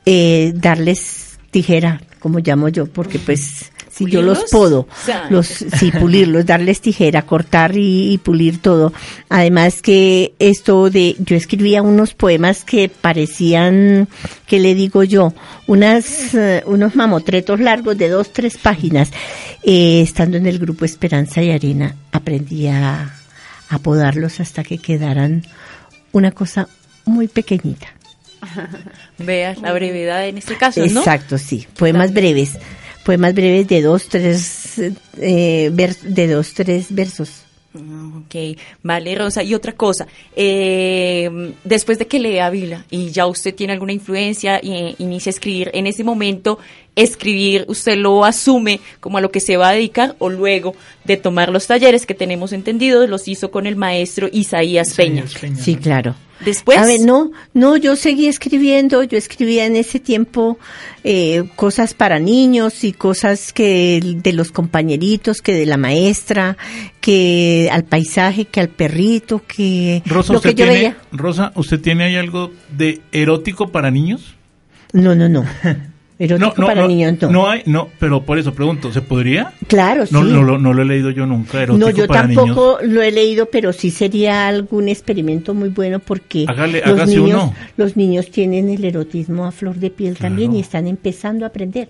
eh, 0.04 0.52
darles 0.54 1.38
tijera, 1.52 2.02
como 2.18 2.40
llamo 2.40 2.68
yo, 2.68 2.86
porque 2.86 3.18
pues 3.20 3.70
si 3.88 4.06
yo 4.06 4.20
los 4.20 4.44
puedo, 4.50 4.86
los 5.30 5.46
sí 5.46 5.90
pulirlos, 5.90 6.44
darles 6.44 6.80
tijera, 6.80 7.22
cortar 7.22 7.72
y, 7.76 8.18
pulir 8.18 8.60
todo. 8.60 8.92
Además 9.28 9.80
que 9.80 10.34
esto 10.38 10.90
de 10.90 11.16
yo 11.18 11.36
escribía 11.36 11.82
unos 11.82 12.14
poemas 12.14 12.64
que 12.64 12.88
parecían, 12.88 14.08
que 14.46 14.60
le 14.60 14.74
digo 14.74 15.04
yo, 15.04 15.34
unas 15.66 16.34
eh, 16.34 16.62
unos 16.66 16.96
mamotretos 16.96 17.60
largos 17.60 17.96
de 17.96 18.08
dos 18.08 18.32
tres 18.32 18.58
páginas. 18.58 19.10
Eh, 19.62 20.00
estando 20.02 20.36
en 20.36 20.46
el 20.46 20.58
grupo 20.58 20.84
Esperanza 20.84 21.42
y 21.42 21.50
Arena 21.50 21.96
aprendí 22.12 22.68
a, 22.68 23.17
a 23.68 23.78
podarlos 23.78 24.40
hasta 24.40 24.64
que 24.64 24.78
quedaran 24.78 25.44
una 26.12 26.32
cosa 26.32 26.68
muy 27.04 27.28
pequeñita. 27.28 27.88
Vea 29.18 29.54
la 29.60 29.72
brevedad 29.72 30.26
en 30.26 30.38
este 30.38 30.56
caso, 30.56 30.84
¿no? 30.86 31.00
Exacto, 31.00 31.38
sí. 31.38 31.66
Poemas 31.76 32.12
breves. 32.12 32.58
Poemas 33.04 33.34
breves 33.34 33.66
de 33.68 33.82
dos, 33.82 34.08
tres, 34.08 34.78
eh, 35.16 35.70
de 35.70 36.28
dos, 36.28 36.54
tres 36.54 36.86
versos. 36.90 37.44
Ok, 37.74 38.34
vale, 38.82 39.14
Rosa. 39.14 39.42
Y 39.42 39.54
otra 39.54 39.72
cosa, 39.72 40.06
eh, 40.34 41.54
después 41.64 41.98
de 41.98 42.06
que 42.06 42.18
lea 42.18 42.50
Vila 42.50 42.84
y 42.90 43.10
ya 43.10 43.26
usted 43.26 43.54
tiene 43.54 43.74
alguna 43.74 43.92
influencia 43.92 44.58
e 44.58 44.94
inicia 44.98 45.30
a 45.30 45.34
escribir, 45.34 45.70
en 45.74 45.86
ese 45.86 46.02
momento, 46.02 46.58
escribir, 47.02 47.64
¿usted 47.68 47.96
lo 47.96 48.24
asume 48.24 48.80
como 49.00 49.18
a 49.18 49.20
lo 49.20 49.30
que 49.30 49.40
se 49.40 49.56
va 49.56 49.70
a 49.70 49.72
dedicar 49.72 50.16
o 50.18 50.28
luego 50.28 50.74
de 51.04 51.16
tomar 51.16 51.50
los 51.50 51.66
talleres 51.66 52.06
que 52.06 52.14
tenemos 52.14 52.52
entendidos, 52.52 53.08
los 53.08 53.28
hizo 53.28 53.50
con 53.50 53.66
el 53.66 53.76
maestro 53.76 54.28
Isaías, 54.30 54.94
Peña? 54.94 55.24
Sí, 55.56 55.76
claro. 55.76 56.14
Después. 56.40 56.78
A 56.78 56.84
ver, 56.84 57.00
no, 57.00 57.32
no, 57.52 57.76
yo 57.76 57.96
seguí 57.96 58.28
escribiendo, 58.28 59.02
yo 59.02 59.18
escribía 59.18 59.66
en 59.66 59.74
ese 59.74 59.98
tiempo 59.98 60.58
eh, 61.02 61.44
cosas 61.56 61.94
para 61.94 62.20
niños 62.20 62.84
y 62.84 62.92
cosas 62.92 63.52
que 63.52 64.00
de 64.22 64.32
los 64.32 64.52
compañeritos, 64.52 65.42
que 65.42 65.52
de 65.52 65.66
la 65.66 65.76
maestra, 65.76 66.56
que 67.00 67.68
al 67.72 67.84
paisaje, 67.84 68.44
que 68.44 68.60
al 68.60 68.68
perrito, 68.68 69.42
que 69.48 70.02
Rosa, 70.06 70.32
lo 70.32 70.40
que 70.40 70.54
yo 70.54 70.66
veía. 70.66 70.96
Rosa, 71.10 71.52
¿usted 71.56 71.80
tiene 71.80 72.04
ahí 72.04 72.16
algo 72.16 72.52
de 72.70 73.00
erótico 73.10 73.72
para 73.72 73.90
niños? 73.90 74.36
No, 74.92 75.16
no, 75.16 75.28
no. 75.28 75.44
no, 76.18 76.38
no, 76.38 76.54
para 76.54 76.86
niños 76.86 77.22
no. 77.30 77.48
hay, 77.48 77.62
no, 77.66 77.88
pero 78.00 78.22
por 78.22 78.38
eso 78.38 78.52
pregunto, 78.52 78.92
¿se 78.92 79.02
podría? 79.02 79.52
Claro, 79.68 80.04
sí. 80.04 80.12
No, 80.12 80.24
no, 80.24 80.58
no, 80.58 80.72
lo 80.72 80.82
he 80.82 80.84
leído 80.84 81.10
yo 81.10 81.26
nunca, 81.26 81.62
erótico 81.62 81.90
No, 81.90 81.96
yo 81.96 82.08
tampoco 82.08 82.78
lo 82.82 83.02
he 83.02 83.12
leído, 83.12 83.46
pero 83.46 83.72
sí 83.72 83.90
sería 83.90 84.48
algún 84.48 84.88
experimento 84.88 85.54
muy 85.54 85.68
bueno 85.68 86.00
porque 86.00 86.44
los, 86.84 87.06
niños, 87.06 87.50
los 87.76 87.96
niños 87.96 88.30
tienen 88.30 88.68
el 88.68 88.84
erotismo 88.84 89.46
a 89.46 89.52
flor 89.52 89.76
de 89.76 89.90
piel 89.90 90.16
también 90.16 90.54
y 90.54 90.60
están 90.60 90.88
empezando 90.88 91.44
a 91.44 91.48
aprender 91.48 91.88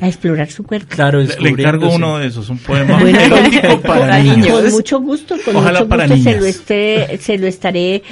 a 0.00 0.08
explorar 0.08 0.50
su 0.50 0.64
cuerpo. 0.64 0.88
Claro, 0.88 1.20
le, 1.20 1.48
encargo 1.48 1.90
uno 1.90 2.18
de 2.18 2.26
esos, 2.26 2.48
un 2.48 2.58
poema 2.58 3.00
erótico 3.08 3.80
para, 3.86 4.18
niños. 4.18 4.48
Con 4.48 4.70
mucho 4.70 5.00
gusto, 5.00 5.36
con 5.44 5.54
mucho 5.54 5.86
gusto 5.86 6.16
se 6.16 6.36
lo, 6.36 6.46
esté, 6.46 7.18
se 7.20 7.38
lo 7.38 7.46
estaré 7.46 8.02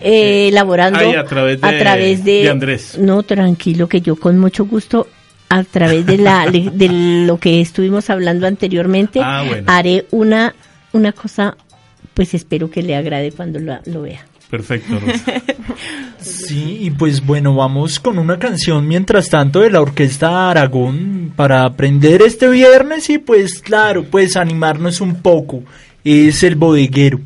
eh, 0.00 0.48
elaborando 0.48 0.98
a 0.98 1.24
través, 1.24 2.24
de, 2.24 2.48
Andrés. 2.48 2.98
No, 2.98 3.22
tranquilo, 3.22 3.88
que 3.88 4.00
yo 4.00 4.16
con 4.16 4.38
mucho 4.38 4.66
gusto 4.66 5.08
a 5.48 5.64
través 5.64 6.06
de 6.06 6.16
la 6.16 6.46
de 6.50 6.88
lo 7.26 7.38
que 7.38 7.60
estuvimos 7.60 8.08
hablando 8.08 8.46
anteriormente 8.46 9.20
ah, 9.22 9.44
haré 9.66 10.06
una 10.10 10.54
una 10.92 11.12
cosa 11.12 11.58
pues 12.14 12.32
espero 12.32 12.70
que 12.70 12.82
le 12.82 12.96
agrade 12.96 13.32
cuando 13.32 13.58
lo 13.58 14.02
vea. 14.02 14.24
Perfecto, 14.52 15.00
Rosa. 15.00 15.32
Sí, 16.20 16.78
y 16.82 16.90
pues 16.90 17.24
bueno, 17.24 17.54
vamos 17.54 17.98
con 17.98 18.18
una 18.18 18.38
canción 18.38 18.86
mientras 18.86 19.30
tanto 19.30 19.60
de 19.60 19.70
la 19.70 19.80
Orquesta 19.80 20.50
Aragón 20.50 21.32
para 21.34 21.64
aprender 21.64 22.20
este 22.20 22.48
viernes 22.48 23.08
y 23.08 23.16
pues 23.16 23.60
claro, 23.60 24.04
pues 24.04 24.36
animarnos 24.36 25.00
un 25.00 25.22
poco. 25.22 25.62
Es 26.04 26.42
el 26.42 26.56
bodeguero. 26.56 27.18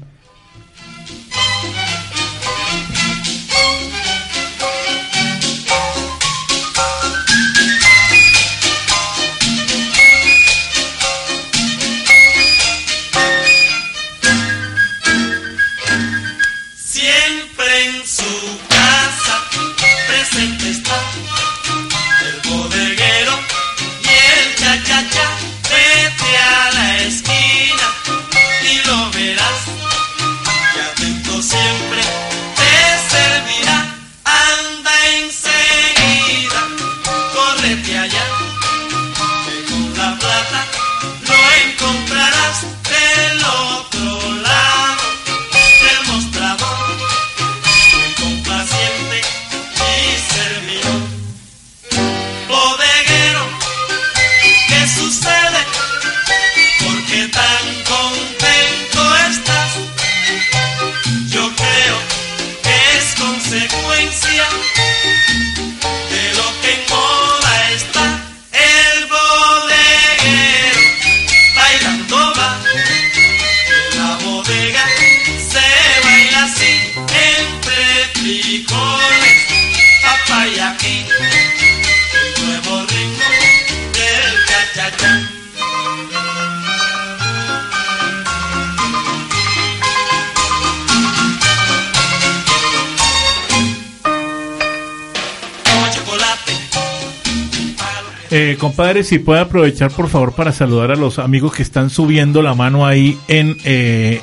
Compadre, 98.76 99.04
si 99.04 99.18
puede 99.18 99.40
aprovechar 99.40 99.90
por 99.90 100.10
favor 100.10 100.34
para 100.34 100.52
saludar 100.52 100.90
a 100.90 100.96
los 100.96 101.18
amigos 101.18 101.54
que 101.54 101.62
están 101.62 101.88
subiendo 101.88 102.42
la 102.42 102.52
mano 102.52 102.86
ahí 102.86 103.18
en, 103.26 103.56
eh, 103.64 104.20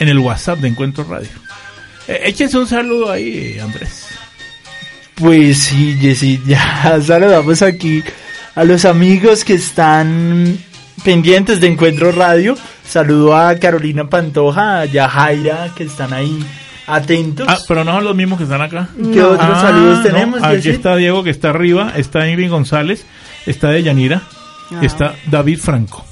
en 0.00 0.08
el 0.08 0.18
WhatsApp 0.18 0.58
de 0.58 0.66
Encuentro 0.66 1.04
Radio. 1.04 1.28
Eh, 2.08 2.22
échense 2.24 2.58
un 2.58 2.66
saludo 2.66 3.12
ahí, 3.12 3.60
Andrés. 3.60 4.08
Pues 5.14 5.58
sí, 5.58 5.96
Jessy, 6.00 6.42
ya 6.44 7.00
saludamos 7.06 7.62
aquí 7.62 8.02
a 8.56 8.64
los 8.64 8.84
amigos 8.86 9.44
que 9.44 9.54
están 9.54 10.58
pendientes 11.04 11.60
de 11.60 11.68
Encuentro 11.68 12.10
Radio. 12.10 12.56
Saludo 12.84 13.36
a 13.36 13.54
Carolina 13.60 14.10
Pantoja, 14.10 14.80
a 14.80 14.84
Yajaira, 14.84 15.74
que 15.76 15.84
están 15.84 16.12
ahí 16.12 16.44
atentos. 16.86 17.46
Ah, 17.48 17.58
pero 17.68 17.84
no 17.84 17.92
son 17.92 18.04
los 18.04 18.16
mismos 18.16 18.38
que 18.38 18.44
están 18.44 18.62
acá. 18.62 18.88
¿Qué 19.12 19.22
otros 19.22 19.48
Ah, 19.52 19.60
saludos 19.60 19.98
no, 19.98 20.02
tenemos? 20.04 20.42
Aquí 20.42 20.68
está 20.68 20.96
Diego 20.96 21.22
que 21.22 21.30
está 21.30 21.50
arriba, 21.50 21.92
está 21.96 22.28
Ingrid 22.28 22.50
González, 22.50 23.04
está 23.46 23.70
Deyanira, 23.70 24.22
Ah. 24.70 24.80
está 24.82 25.14
David 25.30 25.58
Franco. 25.58 26.04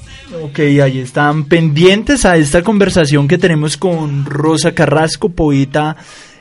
Ok, 0.43 0.59
ahí 0.59 0.99
están 0.99 1.43
pendientes 1.45 2.23
a 2.25 2.37
esta 2.37 2.61
conversación 2.63 3.27
que 3.27 3.37
tenemos 3.37 3.75
con 3.75 4.25
Rosa 4.25 4.73
Carrasco, 4.73 5.29
poeta 5.29 5.97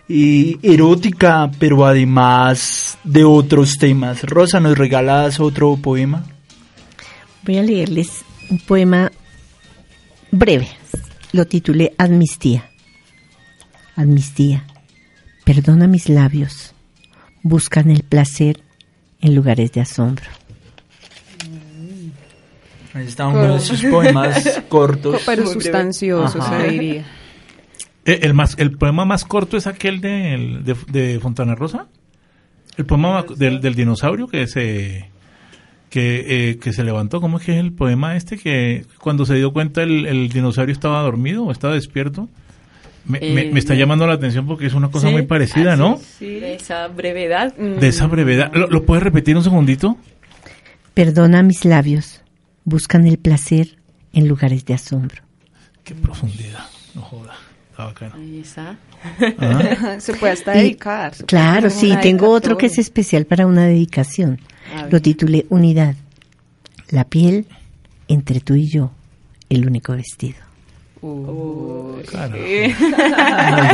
eh, 0.08 0.56
erótica, 0.62 1.50
pero 1.58 1.84
además 1.87 2.99
de 3.04 3.25
otros 3.25 3.78
temas. 3.78 4.22
Rosa, 4.25 4.60
¿nos 4.60 4.76
regalas 4.78 5.40
otro 5.40 5.76
poema? 5.76 6.25
Voy 7.44 7.58
a 7.58 7.62
leerles 7.62 8.10
un 8.49 8.58
poema 8.58 9.10
breve. 10.30 10.68
Lo 11.32 11.46
titulé 11.46 11.92
Amnistía. 11.99 12.69
Amnistía. 14.00 14.64
Perdona 15.45 15.87
mis 15.87 16.09
labios. 16.09 16.75
Buscan 17.42 17.90
el 17.90 18.02
placer 18.02 18.61
en 19.21 19.35
lugares 19.35 19.73
de 19.73 19.80
asombro. 19.80 20.26
Ahí 22.92 23.07
está 23.07 23.28
uno 23.28 23.54
de 23.54 23.61
sus 23.61 23.83
poemas 23.85 24.62
cortos. 24.69 25.23
Pero 25.26 25.47
sustancioso, 25.47 26.40
Ajá. 26.40 26.61
se 26.62 26.69
diría. 26.69 27.04
Eh, 28.04 28.21
El, 28.23 28.35
más, 28.35 28.57
el 28.59 28.73
poema 28.73 29.04
más 29.04 29.25
corto 29.25 29.57
es 29.57 29.66
aquel 29.66 30.00
de, 30.00 30.61
de, 30.64 30.76
de 30.90 31.21
Fontana 31.21 31.54
Rosa. 31.54 31.87
El 32.76 32.87
poema 32.87 33.12
ma- 33.23 33.35
del, 33.37 33.61
del 33.61 33.75
dinosaurio 33.75 34.26
que 34.26 34.47
se 34.47 35.09
que, 35.90 36.50
eh, 36.50 36.59
que 36.59 36.73
se 36.73 36.83
levantó. 36.83 37.21
¿Cómo 37.21 37.38
es 37.38 37.45
que 37.45 37.52
es 37.52 37.59
el 37.61 37.73
poema 37.73 38.16
este? 38.16 38.38
Que 38.38 38.87
cuando 39.00 39.25
se 39.26 39.35
dio 39.35 39.52
cuenta 39.52 39.83
el, 39.83 40.07
el 40.07 40.28
dinosaurio 40.28 40.73
estaba 40.73 41.00
dormido 41.02 41.45
o 41.45 41.52
estaba 41.52 41.75
despierto. 41.75 42.28
Me, 43.07 43.19
me- 43.21 43.40
Eh, 43.42 43.50
me 43.52 43.59
está 43.59 43.75
llamando 43.75 44.07
la 44.07 44.14
atención 44.14 44.47
porque 44.47 44.66
es 44.66 44.75
una 44.75 44.90
cosa 44.90 45.07
Sí, 45.09 45.12
muy 45.12 45.23
parecida, 45.23 45.75
¿no? 45.76 45.99
Sí, 46.19 46.38
de 46.40 46.54
esa 46.54 46.87
brevedad. 46.88 47.54
De 47.57 47.88
esa 47.88 48.07
brevedad. 48.07 48.52
¿Lo, 48.54 48.69
lo 48.69 48.85
puedes 48.85 49.02
repetir 49.02 49.37
un 49.37 49.42
segundito? 49.45 49.97
Perdona 50.95 51.42
mis 51.42 51.64
labios. 51.64 52.23
Buscan 52.64 53.07
el 53.07 53.19
placer 53.19 53.76
en 54.12 54.28
lugares 54.28 54.64
de 54.64 54.75
asombro. 54.75 55.23
Qué 55.85 55.95
profundidad. 55.95 56.66
No 56.95 57.02
joda. 57.02 57.35
Está 57.71 57.85
bacano. 57.87 58.14
Ahí 58.16 58.40
está. 58.40 58.76
Ah. 59.38 59.97
Se 60.00 60.12
puede 60.14 60.35
hasta 60.35 60.52
dedicar. 60.52 61.12
Claro, 61.26 61.71
sí, 61.71 61.95
tengo 62.02 62.28
otro 62.30 62.59
que 62.59 62.66
es 62.66 62.78
especial 62.78 63.25
para 63.25 63.47
una 63.47 63.64
dedicación. 63.66 64.40
Lo 64.90 65.00
titulé 65.00 65.47
Unidad. 65.49 65.95
La 66.90 67.04
piel 67.04 67.47
entre 68.09 68.40
tú 68.40 68.54
y 68.57 68.69
yo, 68.69 68.90
el 69.49 69.66
único 69.66 69.92
vestido. 69.95 70.37
Claro. 71.00 72.35
Ahí 72.35 72.75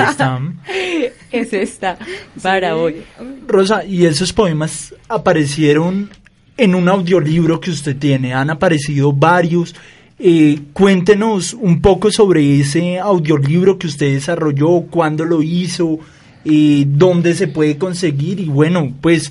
están. 0.09 0.61
Es 1.33 1.53
esta 1.53 1.99
para 2.43 2.77
hoy. 2.77 3.03
Rosa, 3.47 3.85
¿y 3.85 4.07
esos 4.07 4.33
poemas 4.33 4.95
aparecieron 5.09 6.09
en 6.57 6.75
un 6.75 6.89
audiolibro 6.89 7.61
que 7.61 7.71
usted 7.71 7.97
tiene? 7.97 8.33
Han 8.33 8.51
aparecido 8.51 9.13
varios. 9.13 9.75
Eh, 10.19 10.61
cuéntenos 10.73 11.53
un 11.53 11.83
poco 11.83 12.11
sobre 12.11 12.61
ese 12.61 12.99
audiolibro 12.99 13.79
que 13.79 13.89
usted 13.89 14.15
desarrolló, 14.15 14.83
cuándo 14.89 15.25
lo 15.25 15.43
hizo, 15.43 15.99
eh, 16.45 16.85
dónde 16.87 17.35
se 17.35 17.49
puede 17.49 17.77
conseguir 17.77 18.41
y 18.41 18.47
bueno, 18.47 18.95
pues, 19.01 19.31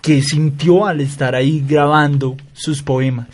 ¿qué 0.00 0.22
sintió 0.22 0.86
al 0.86 1.00
estar 1.02 1.34
ahí 1.34 1.62
grabando 1.68 2.36
sus 2.54 2.82
poemas? 2.82 3.26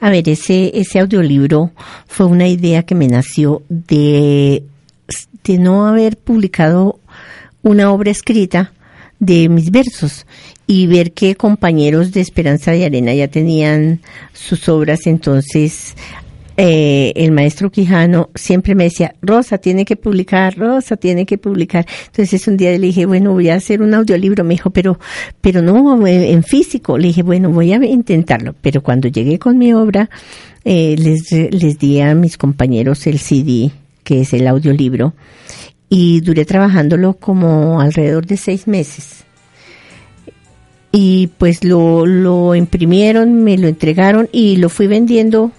A 0.00 0.10
ver, 0.10 0.28
ese, 0.28 0.72
ese 0.78 0.98
audiolibro 0.98 1.72
fue 2.06 2.26
una 2.26 2.48
idea 2.48 2.82
que 2.82 2.94
me 2.94 3.06
nació 3.06 3.62
de, 3.68 4.62
de 5.44 5.58
no 5.58 5.86
haber 5.86 6.16
publicado 6.16 6.98
una 7.62 7.92
obra 7.92 8.10
escrita 8.10 8.72
de 9.18 9.50
mis 9.50 9.70
versos 9.70 10.26
y 10.66 10.86
ver 10.86 11.12
que 11.12 11.34
compañeros 11.34 12.12
de 12.12 12.22
Esperanza 12.22 12.72
de 12.72 12.86
Arena 12.86 13.12
ya 13.12 13.28
tenían 13.28 14.00
sus 14.32 14.68
obras, 14.68 15.06
entonces 15.06 15.94
eh, 16.56 17.12
el 17.16 17.32
maestro 17.32 17.70
Quijano 17.70 18.30
siempre 18.34 18.74
me 18.74 18.84
decía, 18.84 19.14
Rosa, 19.22 19.58
tiene 19.58 19.84
que 19.84 19.96
publicar, 19.96 20.56
Rosa, 20.56 20.96
tiene 20.96 21.24
que 21.24 21.38
publicar. 21.38 21.86
Entonces 22.06 22.46
un 22.48 22.56
día 22.56 22.70
le 22.72 22.78
dije, 22.78 23.06
bueno, 23.06 23.32
voy 23.32 23.48
a 23.48 23.54
hacer 23.54 23.82
un 23.82 23.94
audiolibro. 23.94 24.44
Me 24.44 24.54
dijo, 24.54 24.70
pero, 24.70 24.98
pero 25.40 25.62
no 25.62 26.06
eh, 26.06 26.32
en 26.32 26.42
físico. 26.42 26.98
Le 26.98 27.08
dije, 27.08 27.22
bueno, 27.22 27.50
voy 27.50 27.72
a 27.72 27.76
intentarlo. 27.84 28.54
Pero 28.60 28.82
cuando 28.82 29.08
llegué 29.08 29.38
con 29.38 29.58
mi 29.58 29.72
obra, 29.72 30.10
eh, 30.64 30.96
les, 30.98 31.32
les 31.32 31.78
di 31.78 32.00
a 32.00 32.14
mis 32.14 32.36
compañeros 32.36 33.06
el 33.06 33.18
CD, 33.18 33.70
que 34.04 34.22
es 34.22 34.32
el 34.34 34.46
audiolibro, 34.46 35.14
y 35.88 36.20
duré 36.20 36.44
trabajándolo 36.44 37.14
como 37.14 37.80
alrededor 37.80 38.26
de 38.26 38.36
seis 38.36 38.66
meses. 38.66 39.24
Y 40.92 41.28
pues 41.38 41.64
lo, 41.64 42.04
lo 42.04 42.54
imprimieron, 42.54 43.44
me 43.44 43.56
lo 43.56 43.68
entregaron 43.68 44.28
y 44.32 44.56
lo 44.56 44.68
fui 44.68 44.88
vendiendo 44.88 45.52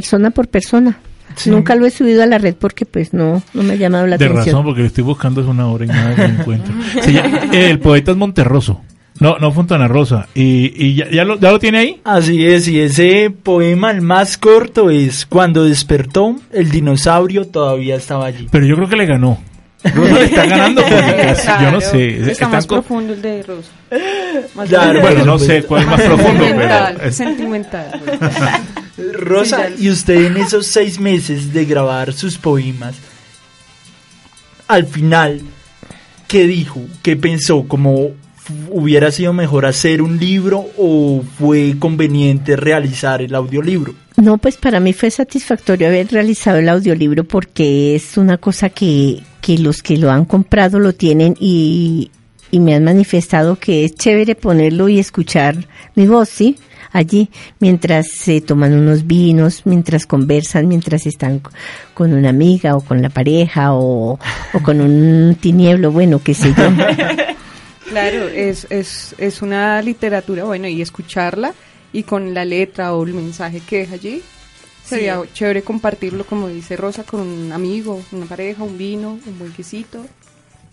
persona 0.00 0.30
por 0.30 0.48
persona. 0.48 0.98
Sí. 1.36 1.50
Nunca 1.50 1.74
lo 1.74 1.86
he 1.86 1.90
subido 1.90 2.22
a 2.22 2.26
la 2.26 2.38
red 2.38 2.54
porque 2.54 2.86
pues 2.86 3.12
no, 3.12 3.42
no 3.54 3.62
me 3.62 3.72
ha 3.74 3.76
llamado 3.76 4.06
la 4.06 4.16
De 4.16 4.24
atención. 4.26 4.46
razón, 4.54 4.64
porque 4.64 4.80
lo 4.80 4.86
estoy 4.86 5.04
buscando 5.04 5.40
es 5.40 5.46
una 5.46 5.66
hora 5.68 5.84
y 5.84 5.88
nada 5.88 6.14
que 6.14 6.22
encuentro. 6.40 6.74
Se 7.02 7.12
llama- 7.12 7.40
el 7.52 7.78
poeta 7.80 8.10
es 8.12 8.16
Monterroso. 8.16 8.80
No, 9.20 9.36
no 9.38 9.50
Fontana 9.52 9.88
Rosa. 9.88 10.28
¿Y, 10.34 10.72
y 10.76 10.94
ya, 10.94 11.10
ya 11.10 11.24
lo, 11.24 11.36
ya 11.38 11.50
lo 11.50 11.58
tiene 11.58 11.78
ahí? 11.78 12.00
Así 12.04 12.46
es, 12.46 12.68
y 12.68 12.78
ese 12.80 13.30
poema, 13.30 13.90
el 13.90 14.00
más 14.00 14.38
corto, 14.38 14.90
es 14.90 15.26
Cuando 15.26 15.64
despertó, 15.64 16.36
el 16.52 16.70
dinosaurio 16.70 17.44
todavía 17.48 17.96
estaba 17.96 18.26
allí. 18.26 18.46
Pero 18.50 18.64
yo 18.66 18.76
creo 18.76 18.88
que 18.88 18.96
le 18.96 19.06
ganó. 19.06 19.38
Rosa 19.94 20.14
le 20.14 20.24
está 20.24 20.46
ganando 20.46 20.82
porque 20.82 21.16
casi, 21.26 21.48
yo 21.64 21.70
no 21.72 21.80
sé. 21.80 22.30
Está 22.30 22.48
más 22.48 22.66
profundo 22.66 23.12
el 23.12 23.22
de 23.22 23.42
Rosa. 23.42 23.70
Más 24.54 24.68
Claro, 24.68 25.00
bueno, 25.00 25.24
no 25.24 25.38
sé 25.38 25.62
cuál 25.64 25.82
es 25.82 25.88
más 25.88 26.00
profundo, 26.00 26.44
Sentimental, 26.44 26.96
pero... 26.98 27.12
sentimental. 27.12 28.00
Rosa, 29.12 29.68
y 29.78 29.90
usted 29.90 30.26
en 30.26 30.36
esos 30.36 30.66
seis 30.66 30.98
meses 30.98 31.52
de 31.52 31.64
grabar 31.64 32.12
sus 32.12 32.36
poemas, 32.36 32.96
al 34.66 34.86
final, 34.86 35.40
¿qué 36.26 36.46
dijo? 36.46 36.80
¿Qué 37.02 37.16
pensó? 37.16 37.66
¿Como 37.68 38.10
hubiera 38.70 39.10
sido 39.10 39.32
mejor 39.32 39.66
hacer 39.66 40.02
un 40.02 40.18
libro 40.18 40.66
o 40.76 41.22
fue 41.38 41.76
conveniente 41.78 42.56
realizar 42.56 43.22
el 43.22 43.34
audiolibro? 43.34 43.94
No, 44.16 44.38
pues 44.38 44.56
para 44.56 44.80
mí 44.80 44.92
fue 44.92 45.10
satisfactorio 45.10 45.88
haber 45.88 46.08
realizado 46.08 46.58
el 46.58 46.68
audiolibro 46.68 47.24
porque 47.24 47.94
es 47.94 48.16
una 48.16 48.38
cosa 48.38 48.68
que, 48.70 49.22
que 49.40 49.58
los 49.58 49.82
que 49.82 49.96
lo 49.96 50.10
han 50.10 50.24
comprado 50.24 50.78
lo 50.78 50.92
tienen 50.92 51.36
y, 51.38 52.10
y 52.50 52.60
me 52.60 52.74
han 52.74 52.84
manifestado 52.84 53.56
que 53.56 53.84
es 53.84 53.94
chévere 53.94 54.34
ponerlo 54.34 54.88
y 54.88 54.98
escuchar 54.98 55.66
mi 55.94 56.06
voz, 56.06 56.28
¿sí? 56.28 56.56
Allí, 56.98 57.30
mientras 57.60 58.08
se 58.08 58.40
toman 58.40 58.72
unos 58.72 59.06
vinos, 59.06 59.62
mientras 59.66 60.04
conversan, 60.04 60.66
mientras 60.66 61.06
están 61.06 61.40
con 61.94 62.12
una 62.12 62.30
amiga 62.30 62.74
o 62.74 62.80
con 62.80 63.00
la 63.00 63.08
pareja 63.08 63.72
o, 63.72 64.18
o 64.52 64.62
con 64.64 64.80
un 64.80 65.36
tinieblo, 65.36 65.92
bueno, 65.92 66.20
qué 66.20 66.34
sé 66.34 66.52
yo. 66.56 66.64
Claro, 67.88 68.28
es, 68.28 68.66
es, 68.68 69.14
es 69.16 69.40
una 69.40 69.80
literatura, 69.80 70.44
bueno, 70.44 70.68
y 70.68 70.82
escucharla 70.82 71.54
y 71.92 72.02
con 72.02 72.34
la 72.34 72.44
letra 72.44 72.94
o 72.94 73.04
el 73.04 73.14
mensaje 73.14 73.60
que 73.60 73.78
deja 73.78 73.94
allí, 73.94 74.20
sería 74.84 75.22
chévere 75.32 75.62
compartirlo, 75.62 76.26
como 76.26 76.48
dice 76.48 76.76
Rosa, 76.76 77.04
con 77.04 77.20
un 77.20 77.52
amigo, 77.52 78.02
una 78.12 78.26
pareja, 78.26 78.62
un 78.62 78.76
vino, 78.76 79.18
un 79.24 79.38
buen 79.38 79.52
quesito. 79.52 80.04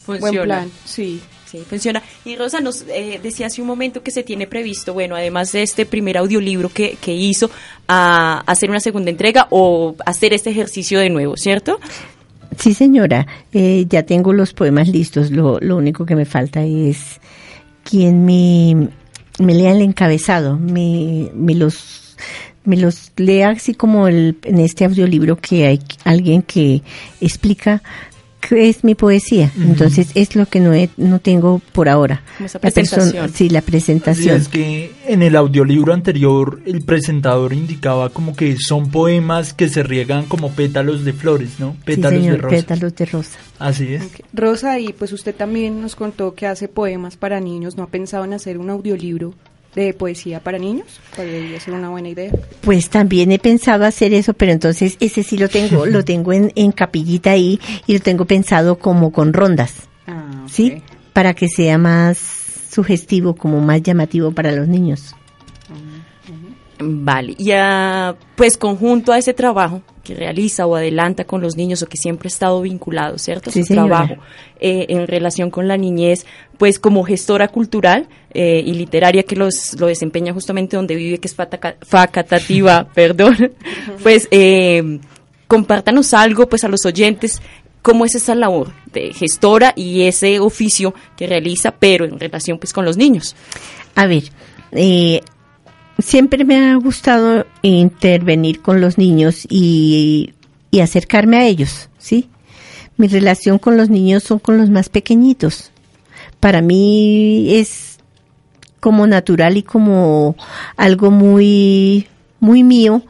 Buen 0.08 0.42
plan, 0.42 0.70
sí. 0.86 1.22
Funciona. 1.64 2.02
Y 2.24 2.36
Rosa 2.36 2.60
nos 2.62 2.84
eh, 2.88 3.20
decía 3.22 3.48
hace 3.48 3.62
un 3.62 3.68
momento 3.68 4.04
que 4.04 4.12
se 4.12 4.24
tiene 4.24 4.48
previsto, 4.48 4.94
bueno, 4.94 5.16
además 5.16 5.52
de 5.52 5.64
este 5.64 5.86
primer 5.86 6.18
audiolibro 6.18 6.70
que, 6.70 6.98
que 7.02 7.14
hizo, 7.14 7.50
a 7.88 8.44
hacer 8.48 8.70
una 8.70 8.80
segunda 8.80 9.12
entrega 9.12 9.48
o 9.50 9.96
hacer 10.06 10.34
este 10.34 10.50
ejercicio 10.50 11.00
de 11.00 11.10
nuevo, 11.10 11.38
¿cierto? 11.38 11.80
Sí, 12.58 12.74
señora, 12.74 13.28
eh, 13.54 13.86
ya 13.88 14.04
tengo 14.04 14.34
los 14.34 14.54
poemas 14.54 14.88
listos. 14.88 15.32
Lo, 15.32 15.60
lo 15.60 15.78
único 15.78 16.06
que 16.06 16.16
me 16.16 16.26
falta 16.26 16.64
es 16.64 17.20
quien 17.84 18.26
me, 18.26 18.90
me 19.40 19.54
lea 19.54 19.72
el 19.72 19.82
encabezado, 19.82 20.58
me, 20.58 21.30
me 21.34 21.56
los 21.56 22.18
me 22.64 22.78
los 22.78 23.12
lea 23.18 23.52
así 23.52 23.76
como 23.76 24.08
el, 24.08 24.38
en 24.44 24.60
este 24.60 24.86
audiolibro 24.86 25.38
que 25.38 25.68
hay 25.68 25.80
alguien 26.04 26.42
que 26.42 26.82
explica 27.22 27.84
es 28.52 28.84
mi 28.84 28.96
poesía. 28.96 29.52
Entonces 29.58 30.10
es 30.16 30.36
lo 30.36 30.46
que 30.46 30.60
no, 30.60 30.72
no 30.98 31.20
tengo 31.20 31.62
por 31.72 31.90
ahora. 31.90 32.24
esa 32.44 32.60
presentación. 32.60 33.30
sí, 33.34 33.50
la 33.50 33.62
presentación. 33.62 34.38
es 34.38 34.48
que 34.48 34.92
en 35.08 35.24
el 35.24 35.36
audiolibro 35.36 35.94
anterior 35.94 36.62
el 36.66 36.84
presentador 36.84 37.54
indicaba 37.54 38.10
como 38.10 38.36
que 38.36 38.58
son 38.58 38.92
poemas 38.92 39.54
que 39.54 39.70
se 39.70 39.84
riegan 39.84 40.26
como 40.26 40.52
pétalos 40.52 41.06
de 41.06 41.14
flores, 41.14 41.60
¿no? 41.60 41.76
Pétalos 41.86 42.24
sí, 42.24 42.30
de 42.30 42.38
rosa. 42.38 42.56
Pétalos 42.56 42.96
de 42.96 43.06
rosa. 43.06 43.40
Así 43.60 43.94
es. 43.94 44.04
Rosa, 44.34 44.80
y 44.80 44.94
pues 44.94 45.14
usted 45.14 45.36
también 45.36 45.82
nos 45.82 45.96
contó 45.96 46.36
que 46.36 46.48
hace 46.48 46.68
poemas 46.68 47.18
para 47.18 47.40
niños. 47.40 47.78
¿No 47.78 47.84
ha 47.84 47.88
pensado 47.88 48.26
en 48.26 48.34
hacer 48.34 48.58
un 48.58 48.70
audiolibro 48.70 49.34
de 49.76 49.94
poesía 49.94 50.40
para 50.40 50.58
niños? 50.58 51.00
Podría 51.16 51.60
ser 51.60 51.74
una 51.74 51.90
buena 51.90 52.10
idea. 52.10 52.32
Pues 52.62 52.90
también 52.90 53.32
he 53.32 53.40
pensado 53.40 53.86
hacer 53.86 54.14
eso, 54.14 54.34
pero 54.34 54.52
entonces 54.52 54.98
ese 55.00 55.24
sí 55.24 55.38
lo 55.38 55.50
tengo, 55.50 55.86
lo 55.86 56.04
tengo 56.06 56.34
en, 56.34 56.52
en 56.56 56.72
capillita 56.72 57.32
ahí 57.32 57.60
y 57.86 57.94
lo 57.94 58.00
tengo 58.00 58.26
pensado 58.26 58.78
como 58.80 59.12
con 59.12 59.34
rondas, 59.34 59.74
Ah, 60.08 60.46
¿sí? 60.48 60.82
Para 61.14 61.34
que 61.34 61.48
sea 61.48 61.78
más 61.78 62.18
sugestivo, 62.72 63.36
como 63.36 63.60
más 63.62 63.82
llamativo 63.82 64.32
para 64.32 64.52
los 64.52 64.68
niños. 64.68 65.16
Vale, 66.80 67.36
y 67.38 67.52
ah, 67.52 68.16
pues 68.36 68.58
conjunto 68.58 69.14
a 69.14 69.18
ese 69.18 69.34
trabajo 69.34 69.82
que 70.04 70.14
realiza 70.14 70.66
o 70.68 70.76
adelanta 70.76 71.24
con 71.24 71.42
los 71.42 71.56
niños 71.56 71.82
o 71.82 71.88
que 71.88 71.98
siempre 71.98 72.28
ha 72.28 72.30
estado 72.30 72.62
vinculado, 72.62 73.18
¿cierto? 73.18 73.50
Sí, 73.50 73.62
Su 73.62 73.68
señora. 73.68 74.06
trabajo 74.06 74.24
eh, 74.60 74.86
en 74.90 75.08
relación 75.08 75.50
con 75.50 75.68
la 75.68 75.78
niñez, 75.78 76.26
pues 76.58 76.78
como 76.78 77.04
gestora 77.04 77.48
cultural 77.48 78.08
eh, 78.34 78.62
y 78.66 78.74
literaria 78.74 79.24
que 79.24 79.36
los, 79.36 79.80
lo 79.80 79.88
desempeña 79.88 80.34
justamente 80.34 80.76
donde 80.76 80.96
vive, 80.96 81.18
que 81.18 81.28
es 81.28 81.36
Facatativa, 81.82 82.88
perdón, 82.94 83.54
pues 84.04 84.28
eh, 84.32 85.00
compártanos 85.48 86.14
algo 86.14 86.48
pues 86.48 86.64
a 86.64 86.68
los 86.68 86.86
oyentes 86.86 87.42
cómo 87.82 88.04
es 88.04 88.16
esa 88.16 88.34
labor 88.34 88.74
de 88.92 89.14
gestora 89.14 89.72
y 89.76 90.04
ese 90.04 90.40
oficio 90.40 90.96
que 91.16 91.28
realiza, 91.28 91.72
pero 91.72 92.06
en 92.06 92.20
relación 92.20 92.58
pues 92.58 92.74
con 92.74 92.84
los 92.84 92.98
niños. 92.98 93.36
A 93.94 94.08
ver, 94.08 94.24
eh, 94.72 95.22
siempre 96.00 96.46
me 96.46 96.58
ha 96.58 96.76
gustado 96.76 97.46
intervenir 97.62 98.62
con 98.62 98.82
los 98.82 98.98
niños 98.98 99.46
y, 99.50 100.32
acercarme 100.82 101.38
a 101.38 101.46
ellos, 101.46 101.90
¿sí? 101.98 102.28
Mi 102.98 103.08
relación 103.08 103.60
con 103.60 103.78
los 103.78 103.90
niños 103.90 104.24
son 104.24 104.40
con 104.40 104.58
los 104.58 104.70
más 104.70 104.90
pequeñitos. 104.90 105.72
Para 106.42 106.62
mí 106.62 107.56
es 107.56 108.00
como 108.82 109.08
natural 109.08 109.56
y 109.56 109.64
como 109.64 110.36
algo 110.76 111.12
muy, 111.12 112.08
muy 112.42 112.64
mío 112.64 113.04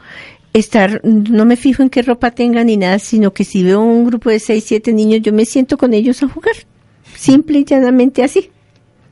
estar, 0.54 1.02
no 1.04 1.43
me 1.45 1.56
fijo 1.56 1.82
en 1.84 1.89
qué 1.89 2.04
ropa 2.04 2.32
tengan 2.32 2.67
ni 2.67 2.78
nada, 2.78 3.00
sino 3.00 3.34
que 3.34 3.43
si 3.43 3.63
veo 3.63 3.82
un 3.82 4.06
grupo 4.06 4.30
de 4.30 4.39
seis, 4.39 4.63
siete 4.65 4.93
niños, 4.93 5.21
yo 5.21 5.34
me 5.34 5.45
siento 5.45 5.78
con 5.78 5.93
ellos 5.93 6.24
a 6.24 6.30
jugar. 6.30 6.56
Simple 7.15 7.60
y 7.60 7.65
llanamente 7.65 8.24
así. 8.24 8.52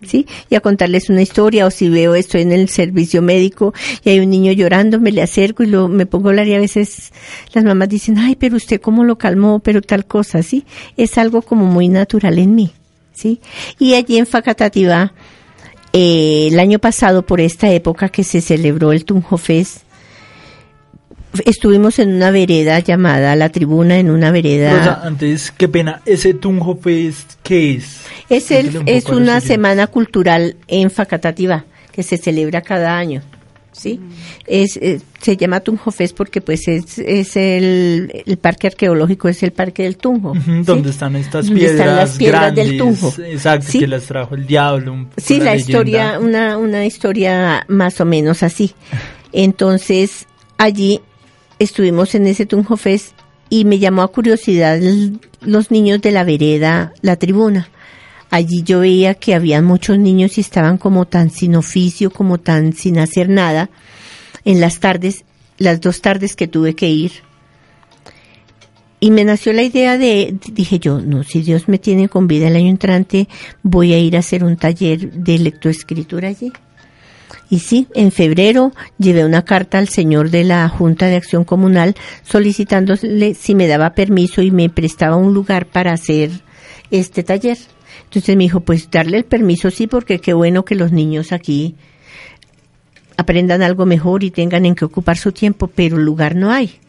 ¿Sí? 0.08 0.26
Y 0.50 0.56
a 0.56 0.62
contarles 0.62 1.10
una 1.10 1.22
historia, 1.22 1.66
o 1.66 1.72
si 1.72 1.89
veo 1.89 2.16
esto 2.16 2.38
en 2.38 2.52
el 2.52 2.70
servicio 2.70 3.22
médico 3.22 3.74
y 4.04 4.10
hay 4.10 4.20
un 4.20 4.30
niño 4.30 4.52
llorando, 4.52 5.00
me 5.00 5.12
le 5.12 5.22
acerco 5.22 5.63
y 5.63 5.68
lo, 5.68 5.88
me 5.88 6.06
pongo 6.06 6.28
a 6.28 6.32
hablar 6.32 6.48
y 6.48 6.54
a 6.54 6.60
veces 6.60 7.12
las 7.54 7.63
mamás 7.63 7.89
dicen, 7.89 8.18
ay, 8.18 8.36
pero 8.36 8.56
usted 8.56 8.82
cómo 8.82 9.04
lo 9.04 9.18
calmó, 9.18 9.60
pero 9.60 9.82
tal 9.82 10.06
cosa, 10.06 10.44
¿sí? 10.44 10.66
Es 10.98 11.18
algo 11.18 11.42
como 11.42 11.66
muy 11.66 11.88
natural 11.88 12.39
en 12.39 12.56
mí, 12.56 12.72
¿sí? 13.13 13.39
Y 13.80 13.96
allí 13.96 14.18
en 14.18 14.26
Facatativá, 14.26 15.13
eh, 15.94 16.50
el 16.52 16.60
año 16.60 16.80
pasado, 16.80 17.26
por 17.26 17.39
esta 17.39 17.72
época 17.72 18.10
que 18.10 18.24
se 18.24 18.42
celebró 18.42 18.92
el 18.92 19.06
Tunjo 19.06 19.38
Fest, 19.38 19.84
estuvimos 21.46 22.00
en 22.00 22.13
una 22.13 22.32
vereda 22.32 22.80
llamada 22.80 23.36
La 23.36 23.50
Tribuna, 23.50 23.98
en 23.98 24.10
una 24.10 24.32
vereda... 24.32 24.78
Rosa, 24.78 25.02
antes, 25.04 25.52
qué 25.52 25.67
pena, 25.67 26.02
ese 26.06 26.34
Tunjo 26.34 26.76
Fest, 26.78 27.34
¿qué 27.43 27.76
es? 27.76 28.02
Es, 28.30 28.52
el, 28.52 28.84
es 28.86 29.06
una 29.06 29.41
semana 29.41 29.88
cultural 29.88 30.56
en 30.67 30.91
Facatativá 30.91 31.65
que 31.91 32.04
se 32.04 32.17
celebra 32.17 32.62
cada 32.62 32.98
año. 32.98 33.22
¿sí? 33.74 34.00
Es, 34.48 34.78
eh, 34.78 35.02
se 35.22 35.36
llama 35.36 35.60
Tunjo 35.60 35.91
Fest 35.91 36.15
porque 36.15 36.41
pues 36.41 36.67
es, 36.67 36.98
es 37.00 37.36
el, 37.36 38.24
el 38.26 38.38
parque 38.38 38.67
arqueológico, 38.67 39.28
es 39.28 39.43
el 39.43 39.52
parque 39.52 39.84
del 39.84 39.98
Tunjo. 39.98 40.34
¿sí? 40.36 40.62
Donde 40.63 40.91
están 40.91 41.15
estas 41.15 41.50
piedras, 41.50 41.72
están 41.72 41.96
las 41.96 42.17
piedras 42.17 42.41
grandes, 42.41 42.67
del 42.67 42.78
Tunjo. 42.78 43.13
Exacto, 43.24 43.67
¿sí? 43.69 43.80
que 43.80 43.88
las 43.88 44.04
trajo 44.06 44.36
el 44.36 44.48
diablo. 44.48 44.93
un 44.93 45.10
Sí, 45.17 45.39
la, 45.39 45.56
leyenda. 45.56 45.56
historia, 45.56 46.19
una, 46.19 46.58
una 46.58 46.86
historia 46.86 47.65
más 47.67 48.00
o 48.00 48.06
menos 48.06 48.43
así. 48.43 48.74
Entonces, 49.32 50.28
allí 50.58 51.02
estuvimos 51.60 52.16
en 52.16 52.28
ese 52.28 52.46
Tunjo 52.46 52.78
Fest 52.78 53.13
y 53.50 53.66
me 53.66 53.80
llamó 53.80 54.02
a 54.02 54.12
curiosidad 54.12 54.80
los 55.42 55.72
niños 55.72 56.02
de 56.02 56.12
la 56.12 56.24
vereda, 56.24 56.94
la 57.02 57.16
tribuna. 57.16 57.70
Allí 58.30 58.63
yo 58.63 58.80
veía 58.80 59.13
que 59.13 59.36
había 59.36 59.62
muchos 59.62 60.00
niños 60.00 60.38
y 60.38 60.42
estaban 60.42 60.78
como 60.78 61.06
tan 61.06 61.30
sin 61.30 61.56
oficio, 61.56 62.10
como 62.10 62.39
tan 62.39 62.74
sin 62.74 62.98
hacer 62.98 63.30
nada. 63.30 63.70
En 64.44 64.60
las 64.60 64.80
tardes, 64.80 65.24
las 65.58 65.82
dos 65.82 66.02
tardes 66.02 66.36
que 66.36 66.48
tuve 66.48 66.74
que 66.74 66.89
ir, 66.89 67.12
y 69.04 69.12
me 69.12 69.26
nació 69.26 69.52
la 69.52 69.63
idea 69.63 69.98
de, 69.98 70.34
dije 70.54 70.80
yo, 70.80 71.02
no, 71.02 71.24
si 71.24 71.42
Dios 71.42 71.68
me 71.68 71.78
tiene 71.78 72.08
con 72.08 72.26
vida 72.26 72.48
el 72.48 72.56
año 72.56 72.70
entrante, 72.70 73.28
voy 73.62 73.92
a 73.92 74.00
ir 74.00 74.16
a 74.16 74.20
hacer 74.20 74.46
un 74.46 74.56
taller 74.56 75.12
de 75.12 75.39
lectoescritura 75.39 76.30
allí. 76.30 76.54
Y 77.54 77.60
sí, 77.60 77.86
en 77.94 78.12
febrero 78.12 78.72
llevé 78.98 79.24
una 79.24 79.46
carta 79.46 79.78
al 79.78 79.88
señor 79.88 80.32
de 80.32 80.44
la 80.44 80.68
Junta 80.70 81.06
de 81.06 81.18
Acción 81.18 81.44
Comunal 81.44 81.94
solicitándole 82.24 83.36
si 83.36 83.54
me 83.54 83.68
daba 83.68 83.94
permiso 83.94 84.42
y 84.42 84.50
me 84.50 84.72
prestaba 84.72 85.18
un 85.18 85.36
lugar 85.36 85.68
para 85.68 85.94
hacer 85.94 86.32
este 86.89 87.22
taller. 87.22 87.60
Entonces 88.06 88.36
me 88.38 88.46
dijo, 88.46 88.62
pues 88.62 88.89
darle 88.89 89.18
el 89.18 89.26
permiso 89.26 89.70
sí, 89.70 89.86
porque 89.86 90.18
qué 90.18 90.34
bueno 90.34 90.66
que 90.66 90.74
los 90.74 90.92
niños 90.92 91.32
aquí 91.32 91.76
aprendan 93.18 93.62
algo 93.62 93.86
mejor 93.86 94.24
y 94.24 94.32
tengan 94.32 94.66
en 94.66 94.74
qué 94.74 94.86
ocupar 94.86 95.20
su 95.20 95.32
tiempo, 95.32 95.68
pero 95.68 96.00
lugar 96.00 96.36
no 96.36 96.52
hay. 96.52 96.80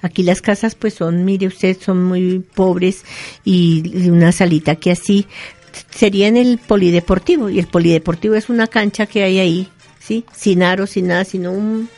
Aquí 0.00 0.22
las 0.22 0.40
casas 0.40 0.76
pues 0.76 0.94
son, 0.94 1.24
mire 1.24 1.48
usted, 1.48 1.76
son 1.76 2.04
muy 2.04 2.38
pobres 2.38 3.04
y 3.44 4.08
una 4.08 4.30
salita 4.30 4.76
que 4.76 4.92
así 4.92 5.26
sería 5.90 6.28
en 6.28 6.36
el 6.36 6.58
polideportivo 6.58 7.50
y 7.50 7.58
el 7.58 7.66
polideportivo 7.66 8.36
es 8.36 8.48
una 8.48 8.68
cancha 8.68 9.06
que 9.06 9.24
hay 9.24 9.40
ahí, 9.40 9.68
Sin 10.32 10.62
aro, 10.62 10.86
sin 10.86 11.08
nada, 11.08 11.24
sino 11.24 11.52
un, 11.52 11.88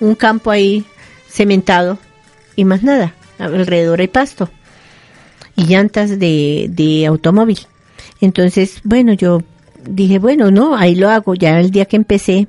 un 0.00 0.14
campo 0.14 0.50
ahí 0.50 0.84
cementado 1.28 1.98
y 2.56 2.64
más 2.64 2.82
nada. 2.82 3.14
Alrededor 3.38 4.00
hay 4.00 4.08
pasto 4.08 4.50
y 5.56 5.64
llantas 5.64 6.18
de, 6.18 6.66
de 6.70 7.06
automóvil. 7.06 7.58
Entonces, 8.20 8.80
bueno, 8.84 9.12
yo 9.12 9.42
dije, 9.88 10.18
bueno, 10.18 10.50
no, 10.50 10.76
ahí 10.76 10.94
lo 10.94 11.08
hago. 11.10 11.34
Ya 11.34 11.58
el 11.60 11.70
día 11.70 11.84
que 11.84 11.96
empecé, 11.96 12.48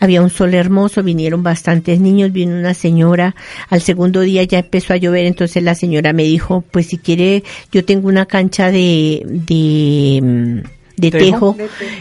había 0.00 0.22
un 0.22 0.30
sol 0.30 0.54
hermoso, 0.54 1.02
vinieron 1.02 1.42
bastantes 1.42 2.00
niños, 2.00 2.32
vino 2.32 2.56
una 2.56 2.74
señora, 2.74 3.34
al 3.68 3.80
segundo 3.80 4.20
día 4.20 4.44
ya 4.44 4.60
empezó 4.60 4.92
a 4.92 4.96
llover, 4.96 5.26
entonces 5.26 5.62
la 5.62 5.74
señora 5.74 6.12
me 6.12 6.22
dijo, 6.24 6.62
pues 6.70 6.86
si 6.86 6.98
quiere, 6.98 7.42
yo 7.72 7.84
tengo 7.84 8.08
una 8.08 8.26
cancha 8.26 8.70
de, 8.70 9.22
de, 9.24 10.20
mm, 10.22 10.77
de 10.98 11.10
¿Tejo? 11.10 11.56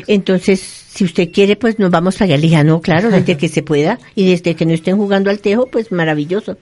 entonces 0.08 0.60
si 0.98 1.04
usted 1.04 1.32
quiere, 1.32 1.56
pues 1.56 1.78
nos 1.78 1.92
vamos 1.92 2.20
allá. 2.22 2.38
Le 2.38 2.42
dije, 2.44 2.56
"Ah, 2.56 2.64
no, 2.64 2.82
claro, 2.82 3.12
desde 3.12 3.38
que 3.38 3.50
se 3.50 3.62
pueda 3.62 4.00
y 4.16 4.28
desde 4.32 4.56
que 4.56 4.66
no 4.66 4.74
estén 4.74 4.98
jugando 4.98 5.30
al 5.30 5.38
tejo, 5.40 5.68
pues 5.68 5.92
maravilloso. 5.92 6.58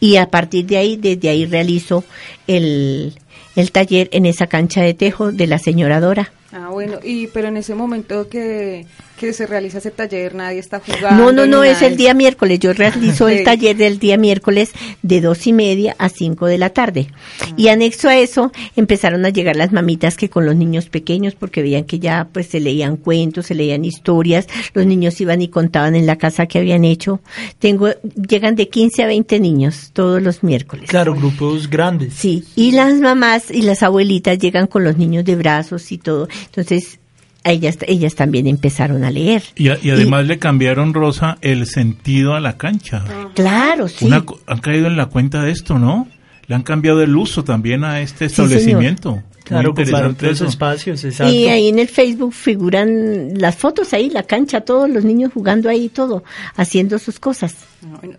Y 0.00 0.16
a 0.16 0.30
partir 0.30 0.64
de 0.64 0.78
ahí, 0.78 0.96
desde 0.96 1.28
ahí 1.28 1.44
realizo 1.44 2.02
el, 2.46 3.12
el 3.56 3.72
taller 3.72 4.08
en 4.12 4.24
esa 4.24 4.46
cancha 4.46 4.80
de 4.80 4.94
tejo 4.94 5.32
de 5.32 5.46
la 5.46 5.58
señora 5.58 6.00
Dora. 6.00 6.32
Ah, 6.50 6.68
bueno, 6.70 6.98
y 7.02 7.26
pero 7.26 7.48
en 7.48 7.56
ese 7.56 7.74
momento 7.74 8.28
que, 8.28 8.86
que 9.18 9.32
se 9.32 9.46
realiza 9.46 9.78
ese 9.78 9.90
taller 9.90 10.34
nadie 10.34 10.58
está 10.58 10.80
jugando. 10.80 11.24
No, 11.24 11.32
no, 11.32 11.46
no, 11.46 11.64
es 11.64 11.82
el 11.82 11.96
día 11.96 12.14
miércoles. 12.14 12.58
Yo 12.58 12.72
realizo 12.72 13.28
el 13.28 13.44
taller 13.44 13.76
del 13.76 13.98
día 13.98 14.16
miércoles 14.16 14.72
de 15.02 15.20
dos 15.20 15.46
y 15.46 15.52
media 15.52 15.94
a 15.98 16.08
cinco 16.08 16.46
de 16.46 16.58
la 16.58 16.70
tarde. 16.70 17.08
Ah. 17.40 17.46
Y 17.56 17.68
anexo 17.68 18.08
a 18.08 18.16
eso 18.16 18.52
empezaron 18.76 19.24
a 19.24 19.30
llegar 19.30 19.56
las 19.56 19.72
mamitas 19.72 20.16
que 20.16 20.28
con 20.28 20.46
los 20.46 20.56
niños 20.56 20.88
pequeños, 20.88 21.34
porque 21.34 21.62
veían 21.62 21.84
que 21.84 21.98
ya 21.98 22.28
pues 22.32 22.48
se 22.48 22.60
leían 22.60 22.96
cuentos, 22.96 23.46
se 23.46 23.54
leían 23.54 23.84
historias, 23.84 24.46
los 24.72 24.86
niños 24.86 25.20
iban 25.20 25.42
y 25.42 25.48
contaban 25.48 25.94
en 25.94 26.06
la 26.06 26.16
casa 26.16 26.46
que 26.46 26.58
habían 26.58 26.84
hecho. 26.84 27.20
Tengo, 27.58 27.90
llegan 28.28 28.56
de 28.56 28.68
15 28.68 29.04
a 29.04 29.06
20 29.06 29.40
niños 29.40 29.90
todos 29.92 30.22
los 30.22 30.42
miércoles. 30.42 30.90
Claro, 30.90 31.14
grupos 31.14 31.70
grandes. 31.70 32.14
Sí, 32.14 32.44
y 32.56 32.72
las 32.72 32.94
mamás 32.94 33.50
y 33.50 33.62
las 33.62 33.82
abuelitas 33.82 34.38
llegan 34.38 34.66
con 34.66 34.84
los 34.84 34.96
niños 34.96 35.24
de 35.24 35.36
brazos 35.36 35.92
y 35.92 35.98
todo. 35.98 36.28
Entonces, 36.46 36.98
ellas, 37.44 37.78
ellas 37.86 38.14
también 38.14 38.46
empezaron 38.46 39.04
a 39.04 39.10
leer. 39.10 39.42
Y, 39.56 39.68
a- 39.68 39.78
y 39.82 39.90
además 39.90 40.26
le 40.26 40.38
cambiaron, 40.38 40.94
Rosa, 40.94 41.38
el 41.42 41.66
sentido 41.66 42.34
a 42.34 42.40
la 42.40 42.56
cancha. 42.56 43.04
Claro, 43.34 43.88
sí. 43.88 44.06
Una 44.06 44.24
han 44.46 44.58
caído 44.60 44.86
en 44.86 44.96
la 44.96 45.06
cuenta 45.06 45.42
de 45.42 45.50
esto, 45.52 45.78
¿no? 45.78 46.08
Le 46.46 46.54
han 46.54 46.62
cambiado 46.62 47.02
el 47.02 47.16
uso 47.16 47.42
también 47.44 47.84
a 47.84 48.00
este 48.00 48.26
establecimiento. 48.26 49.22
Claro, 49.44 49.72
ocuparon 49.72 50.10
interesante 50.12 50.24
todos 50.26 50.36
eso. 50.40 50.46
espacios, 50.46 51.04
exacto. 51.04 51.32
Y 51.32 51.48
ahí 51.48 51.68
en 51.68 51.78
el 51.78 51.88
Facebook 51.88 52.32
figuran 52.32 53.38
las 53.38 53.54
fotos 53.56 53.92
ahí, 53.92 54.08
la 54.08 54.22
cancha, 54.22 54.62
todos 54.62 54.88
los 54.88 55.04
niños 55.04 55.32
jugando 55.34 55.68
ahí, 55.68 55.90
todo, 55.90 56.24
haciendo 56.56 56.98
sus 56.98 57.18
cosas. 57.20 57.54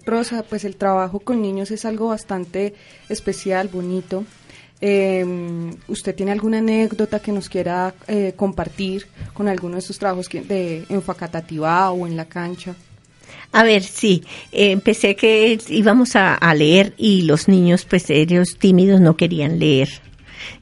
Rosa, 0.06 0.44
pues 0.48 0.66
el 0.66 0.76
trabajo 0.76 1.20
con 1.20 1.42
niños 1.42 1.72
es 1.72 1.84
algo 1.86 2.10
bastante 2.10 2.76
especial, 3.10 3.70
bonito. 3.74 4.24
Eh, 4.82 5.26
¿Usted 5.88 6.16
tiene 6.16 6.32
alguna 6.32 6.58
anécdota 6.60 7.20
que 7.20 7.32
nos 7.32 7.48
quiera 7.50 7.94
eh, 8.08 8.34
compartir 8.36 9.08
con 9.34 9.48
alguno 9.48 9.76
de 9.76 9.82
sus 9.82 9.98
trabajos 9.98 10.28
que- 10.30 10.42
de, 10.42 10.84
en 10.90 11.02
Facatativá 11.02 11.92
o 11.92 12.06
en 12.08 12.18
la 12.18 12.26
cancha? 12.26 12.76
A 13.52 13.64
ver, 13.64 13.84
sí, 13.84 14.24
eh, 14.52 14.72
empecé 14.72 15.16
que 15.16 15.58
íbamos 15.70 16.16
a, 16.16 16.36
a 16.36 16.54
leer 16.54 16.94
y 16.98 17.22
los 17.22 17.48
niños, 17.48 17.86
pues 17.86 18.10
ellos 18.10 18.58
tímidos 18.60 19.00
no 19.00 19.16
querían 19.16 19.60
leer. 19.60 19.90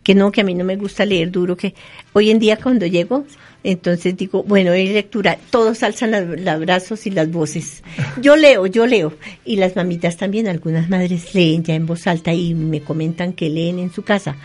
Que 0.04 0.14
no, 0.16 0.32
que 0.32 0.42
a 0.42 0.44
mí 0.44 0.54
no 0.54 0.64
me 0.64 0.76
gusta 0.78 1.06
leer 1.06 1.32
duro, 1.32 1.58
que 1.58 1.74
hoy 2.14 2.30
en 2.30 2.40
día 2.40 2.58
cuando 2.58 2.86
llego, 2.86 3.26
entonces 3.64 4.18
digo, 4.18 4.44
bueno, 4.44 4.72
hay 4.72 4.90
lectura, 4.90 5.38
todos 5.50 5.84
alzan 5.84 6.12
los 6.12 6.60
brazos 6.60 7.08
y 7.08 7.12
las 7.12 7.32
voces. 7.32 7.84
Yo 8.22 8.36
leo, 8.36 8.66
yo 8.68 8.86
leo. 8.86 9.14
Y 9.46 9.56
las 9.56 9.76
mamitas 9.76 10.18
también, 10.18 10.48
algunas 10.48 10.90
madres 10.90 11.34
leen 11.34 11.64
ya 11.64 11.76
en 11.76 11.86
voz 11.86 12.08
alta 12.08 12.34
y 12.34 12.54
me 12.54 12.82
comentan 12.82 13.34
que 13.34 13.50
leen 13.50 13.80
en 13.80 13.92
su 13.92 14.04
casa. 14.04 14.36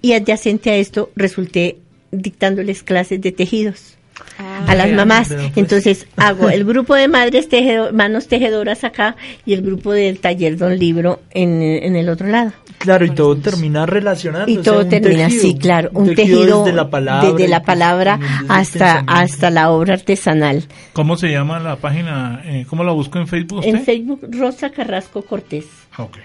Y 0.00 0.12
adyacente 0.12 0.70
a 0.70 0.76
esto, 0.76 1.10
resulté 1.16 1.78
dictándoles 2.12 2.82
clases 2.82 3.20
de 3.20 3.32
tejidos 3.32 3.96
a 4.66 4.74
las 4.74 4.90
mamás. 4.92 5.28
pues. 5.28 5.52
Entonces 5.56 6.06
hago 6.16 6.48
el 6.50 6.64
grupo 6.72 6.94
de 6.94 7.08
madres 7.08 7.48
tejedo- 7.48 7.92
manos 7.92 8.26
tejedoras 8.28 8.84
acá 8.84 9.16
y 9.44 9.52
el 9.54 9.62
grupo 9.62 9.92
del 9.92 10.18
taller 10.20 10.56
Don 10.56 10.78
Libro 10.78 11.20
en, 11.30 11.60
en 11.62 11.96
el 11.96 12.08
otro 12.08 12.26
lado. 12.28 12.52
Claro, 12.78 13.04
y 13.04 13.10
todo 13.10 13.36
termina 13.36 13.84
relacionándose. 13.84 14.52
Y 14.52 14.56
todo 14.62 14.86
termina 14.86 15.26
tejido, 15.28 15.40
así, 15.40 15.58
claro, 15.58 15.90
un 15.92 16.14
tejido 16.14 16.64
desde 16.64 16.74
la 16.74 16.88
palabra, 16.88 17.30
desde 17.32 17.48
la 17.48 17.58
pues 17.60 17.66
palabra 17.66 18.16
desde 18.18 18.44
el 18.44 18.50
hasta 18.50 18.98
hasta 19.06 19.50
la 19.50 19.70
obra 19.70 19.94
artesanal. 19.94 20.64
¿Cómo 20.94 21.16
se 21.18 21.28
llama 21.30 21.58
la 21.60 21.76
página? 21.76 22.40
Eh, 22.46 22.64
¿Cómo 22.68 22.82
la 22.82 22.92
busco 22.92 23.18
en 23.18 23.26
Facebook 23.26 23.58
usted? 23.58 23.74
En 23.74 23.84
Facebook 23.84 24.26
Rosa 24.32 24.70
Carrasco 24.70 25.20
Cortés. 25.22 25.66
Ok. 25.98 26.16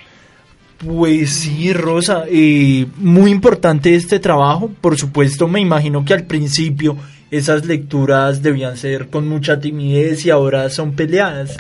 Pues 0.77 1.29
sí, 1.31 1.71
Rosa, 1.73 2.25
eh, 2.29 2.85
muy 2.97 3.31
importante 3.31 3.95
este 3.95 4.19
trabajo. 4.19 4.69
Por 4.81 4.97
supuesto, 4.97 5.47
me 5.47 5.61
imagino 5.61 6.03
que 6.03 6.13
al 6.13 6.23
principio 6.25 6.97
esas 7.35 7.65
lecturas 7.65 8.41
debían 8.41 8.77
ser 8.77 9.07
con 9.07 9.27
mucha 9.27 9.59
timidez 9.59 10.25
y 10.25 10.29
ahora 10.29 10.69
son 10.69 10.93
peleadas. 10.93 11.57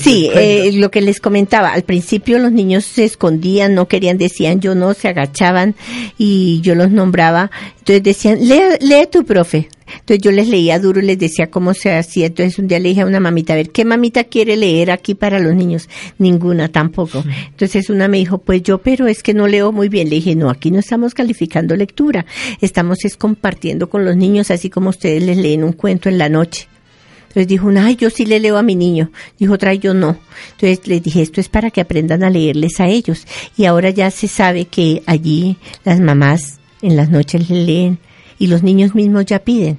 Sí, 0.00 0.30
eh, 0.34 0.72
lo 0.74 0.90
que 0.90 1.00
les 1.00 1.20
comentaba, 1.20 1.72
al 1.72 1.82
principio 1.82 2.38
los 2.38 2.52
niños 2.52 2.84
se 2.84 3.04
escondían, 3.04 3.74
no 3.74 3.88
querían, 3.88 4.18
decían 4.18 4.60
yo 4.60 4.74
no, 4.74 4.94
se 4.94 5.08
agachaban 5.08 5.74
y 6.18 6.60
yo 6.62 6.74
los 6.74 6.90
nombraba. 6.90 7.50
Entonces 7.78 8.02
decían, 8.02 8.38
lee, 8.40 8.78
lee 8.80 9.06
tu 9.10 9.24
profe. 9.24 9.68
Entonces 9.86 10.22
yo 10.22 10.32
les 10.32 10.48
leía 10.48 10.78
duro 10.78 11.00
y 11.00 11.04
les 11.04 11.18
decía 11.18 11.50
cómo 11.50 11.74
se 11.74 11.94
hacía. 11.94 12.26
Entonces 12.26 12.58
un 12.58 12.68
día 12.68 12.78
le 12.78 12.90
dije 12.90 13.02
a 13.02 13.06
una 13.06 13.20
mamita, 13.20 13.52
a 13.52 13.56
ver, 13.56 13.70
¿qué 13.70 13.84
mamita 13.84 14.24
quiere 14.24 14.56
leer 14.56 14.90
aquí 14.90 15.14
para 15.14 15.38
los 15.38 15.54
niños? 15.54 15.88
Ninguna 16.18 16.68
tampoco. 16.68 17.24
Entonces 17.50 17.90
una 17.90 18.08
me 18.08 18.18
dijo, 18.18 18.38
pues 18.38 18.62
yo, 18.62 18.78
pero 18.78 19.06
es 19.06 19.22
que 19.22 19.34
no 19.34 19.46
leo 19.46 19.72
muy 19.72 19.88
bien. 19.88 20.08
Le 20.08 20.16
dije, 20.16 20.34
no, 20.34 20.50
aquí 20.50 20.70
no 20.70 20.78
estamos 20.78 21.14
calificando 21.14 21.76
lectura, 21.76 22.26
estamos 22.60 23.04
es 23.04 23.16
compartiendo 23.16 23.88
con 23.88 24.04
los 24.04 24.16
niños, 24.16 24.50
así 24.50 24.70
como 24.70 24.90
ustedes 24.90 25.13
les 25.20 25.36
leen 25.36 25.64
un 25.64 25.72
cuento 25.72 26.08
en 26.08 26.18
la 26.18 26.28
noche. 26.28 26.68
Entonces 27.28 27.48
dijo 27.48 27.66
una, 27.66 27.86
ay, 27.86 27.96
yo 27.96 28.10
sí 28.10 28.26
le 28.26 28.38
leo 28.38 28.56
a 28.56 28.62
mi 28.62 28.76
niño. 28.76 29.10
Dijo 29.38 29.54
otra, 29.54 29.74
yo 29.74 29.92
no. 29.92 30.16
Entonces 30.52 30.86
les 30.86 31.02
dije, 31.02 31.20
esto 31.20 31.40
es 31.40 31.48
para 31.48 31.70
que 31.70 31.80
aprendan 31.80 32.22
a 32.22 32.30
leerles 32.30 32.78
a 32.80 32.86
ellos. 32.86 33.26
Y 33.56 33.64
ahora 33.64 33.90
ya 33.90 34.10
se 34.12 34.28
sabe 34.28 34.66
que 34.66 35.02
allí 35.06 35.56
las 35.84 35.98
mamás 35.98 36.60
en 36.80 36.96
las 36.96 37.10
noches 37.10 37.50
le 37.50 37.64
leen 37.64 37.98
y 38.38 38.46
los 38.46 38.62
niños 38.62 38.94
mismos 38.94 39.26
ya 39.26 39.40
piden 39.40 39.78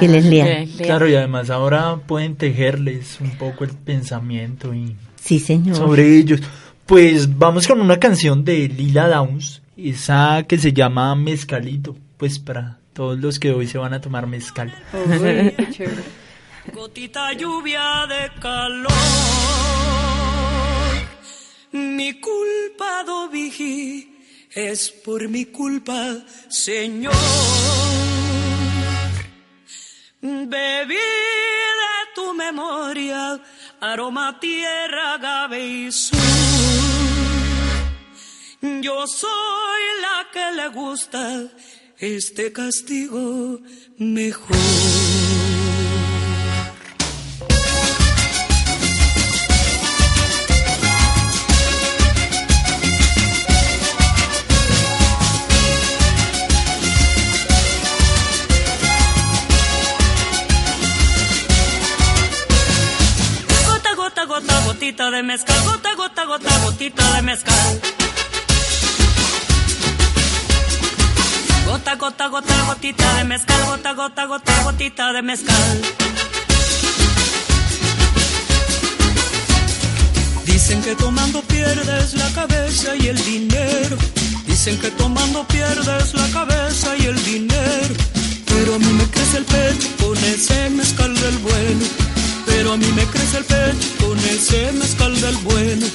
que 0.00 0.08
les 0.08 0.24
lean. 0.24 0.66
Claro, 0.78 1.08
y 1.08 1.14
además 1.14 1.50
ahora 1.50 1.96
pueden 2.06 2.36
tejerles 2.36 3.18
un 3.20 3.30
poco 3.32 3.64
el 3.64 3.70
pensamiento 3.70 4.72
y 4.74 4.96
Sí, 5.20 5.38
señor. 5.38 5.76
sobre 5.76 6.16
ellos. 6.16 6.40
Pues 6.86 7.38
vamos 7.38 7.68
con 7.68 7.80
una 7.80 7.98
canción 7.98 8.44
de 8.44 8.66
Lila 8.68 9.08
Downs, 9.08 9.60
esa 9.76 10.44
que 10.48 10.56
se 10.56 10.72
llama 10.72 11.14
Mezcalito, 11.14 11.96
pues 12.16 12.38
para 12.38 12.77
todos 12.98 13.16
los 13.20 13.38
que 13.38 13.52
hoy 13.52 13.68
se 13.68 13.78
van 13.78 13.94
a 13.94 14.00
tomar 14.00 14.26
mezcal. 14.26 14.74
Uy, 14.92 15.54
qué 15.56 15.68
chévere. 15.70 16.02
Gotita 16.74 17.32
lluvia 17.32 18.08
de 18.08 18.40
calor. 18.40 18.92
Mi 21.70 22.18
culpa, 22.18 23.04
Dovigi, 23.04 24.18
es 24.50 24.90
por 24.90 25.28
mi 25.28 25.44
culpa, 25.44 26.16
Señor. 26.48 27.14
Bebí 30.20 30.96
de 30.96 31.98
tu 32.16 32.34
memoria, 32.34 33.40
aroma, 33.80 34.40
tierra, 34.40 35.14
agave 35.14 35.64
y 35.64 35.92
sur. 35.92 36.18
Yo 38.60 39.06
soy 39.06 39.82
la 40.02 40.26
que 40.32 40.56
le 40.56 40.68
gusta 40.70 41.48
este 42.00 42.52
castigo 42.52 43.60
mejor. 43.98 44.56
Gota, 63.66 63.94
gota, 63.96 64.24
gota, 64.24 64.60
gotita 64.66 65.10
de 65.10 65.22
mezcal. 65.24 65.64
Gota, 65.64 65.94
gota, 65.96 66.24
gota, 66.26 66.58
gotita 66.64 67.16
de 67.16 67.22
mezcal. 67.22 67.97
Gota, 71.68 71.96
gota, 71.96 72.28
gota, 72.28 72.64
gotita 72.64 73.14
de 73.18 73.24
mezcal. 73.24 73.66
Gota, 73.66 73.92
gota, 73.92 74.24
gota, 74.24 74.62
gotita 74.62 75.12
de 75.12 75.20
mezcal. 75.20 75.82
Dicen 80.46 80.80
que 80.80 80.94
tomando 80.96 81.42
pierdes 81.42 82.14
la 82.14 82.30
cabeza 82.32 82.96
y 82.96 83.08
el 83.08 83.22
dinero. 83.22 83.98
Dicen 84.46 84.78
que 84.78 84.90
tomando 84.92 85.46
pierdes 85.46 86.14
la 86.14 86.26
cabeza 86.30 86.96
y 86.96 87.04
el 87.04 87.22
dinero. 87.22 87.94
Pero 88.46 88.74
a 88.76 88.78
mí 88.78 88.92
me 88.94 89.04
crece 89.04 89.36
el 89.36 89.44
pecho 89.44 89.88
con 90.02 90.16
ese 90.24 90.70
mezcal 90.70 91.14
del 91.14 91.36
bueno. 91.38 91.84
Pero 92.46 92.72
a 92.72 92.76
mí 92.78 92.90
me 92.96 93.04
crece 93.04 93.36
el 93.36 93.44
pecho 93.44 93.88
con 94.00 94.18
ese 94.20 94.72
mezcal 94.72 95.20
del 95.20 95.36
bueno. 95.36 95.86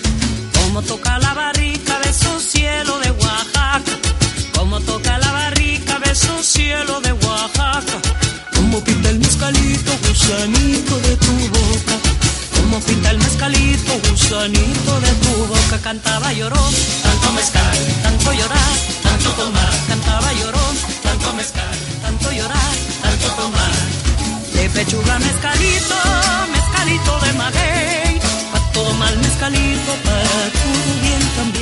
Como 0.54 0.84
toca 0.84 1.18
la 1.18 1.34
barrica, 1.34 1.98
beso 2.06 2.40
cielo 2.40 3.00
de 3.00 3.10
Oaxaca. 3.10 4.23
Como 4.64 4.80
toca 4.80 5.18
la 5.18 5.30
barrica, 5.30 6.00
beso 6.00 6.42
cielo 6.42 7.02
de 7.02 7.12
Oaxaca. 7.12 7.98
Como 8.56 8.82
pinta 8.82 9.10
el 9.10 9.20
mezcalito, 9.20 9.92
gusanito 10.08 11.00
de 11.02 11.18
tu 11.18 11.34
boca. 11.50 11.96
Como 12.56 12.80
pinta 12.80 13.12
el 13.12 13.18
mezcalito, 13.18 13.92
gusanito 14.10 15.02
de 15.02 15.12
tu 15.24 15.46
boca. 15.48 15.78
Cantaba 15.84 16.32
lloró, 16.32 16.64
tanto 17.04 17.34
mezcal, 17.34 17.78
tanto 18.04 18.32
llorar, 18.32 18.74
tanto 19.04 19.30
tomar. 19.32 19.74
Cantaba 19.90 20.32
lloró, 20.32 20.73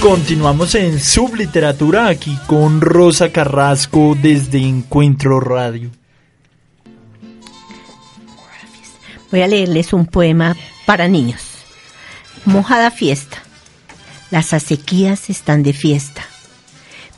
Continuamos 0.01 0.73
en 0.73 0.99
Subliteratura 0.99 2.07
aquí 2.07 2.35
con 2.47 2.81
Rosa 2.81 3.31
Carrasco 3.31 4.17
desde 4.19 4.57
Encuentro 4.57 5.39
Radio. 5.39 5.91
Voy 9.29 9.41
a 9.41 9.47
leerles 9.47 9.93
un 9.93 10.07
poema 10.07 10.57
para 10.87 11.07
niños. 11.07 11.43
Mojada 12.45 12.89
fiesta. 12.89 13.43
Las 14.31 14.53
acequias 14.53 15.29
están 15.29 15.61
de 15.61 15.73
fiesta. 15.73 16.23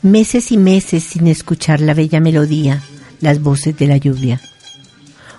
Meses 0.02 0.52
y 0.52 0.58
meses 0.58 1.04
sin 1.04 1.26
escuchar 1.26 1.80
la 1.80 1.94
bella 1.94 2.20
melodía, 2.20 2.82
las 3.20 3.40
voces 3.40 3.78
de 3.78 3.86
la 3.86 3.96
lluvia. 3.96 4.42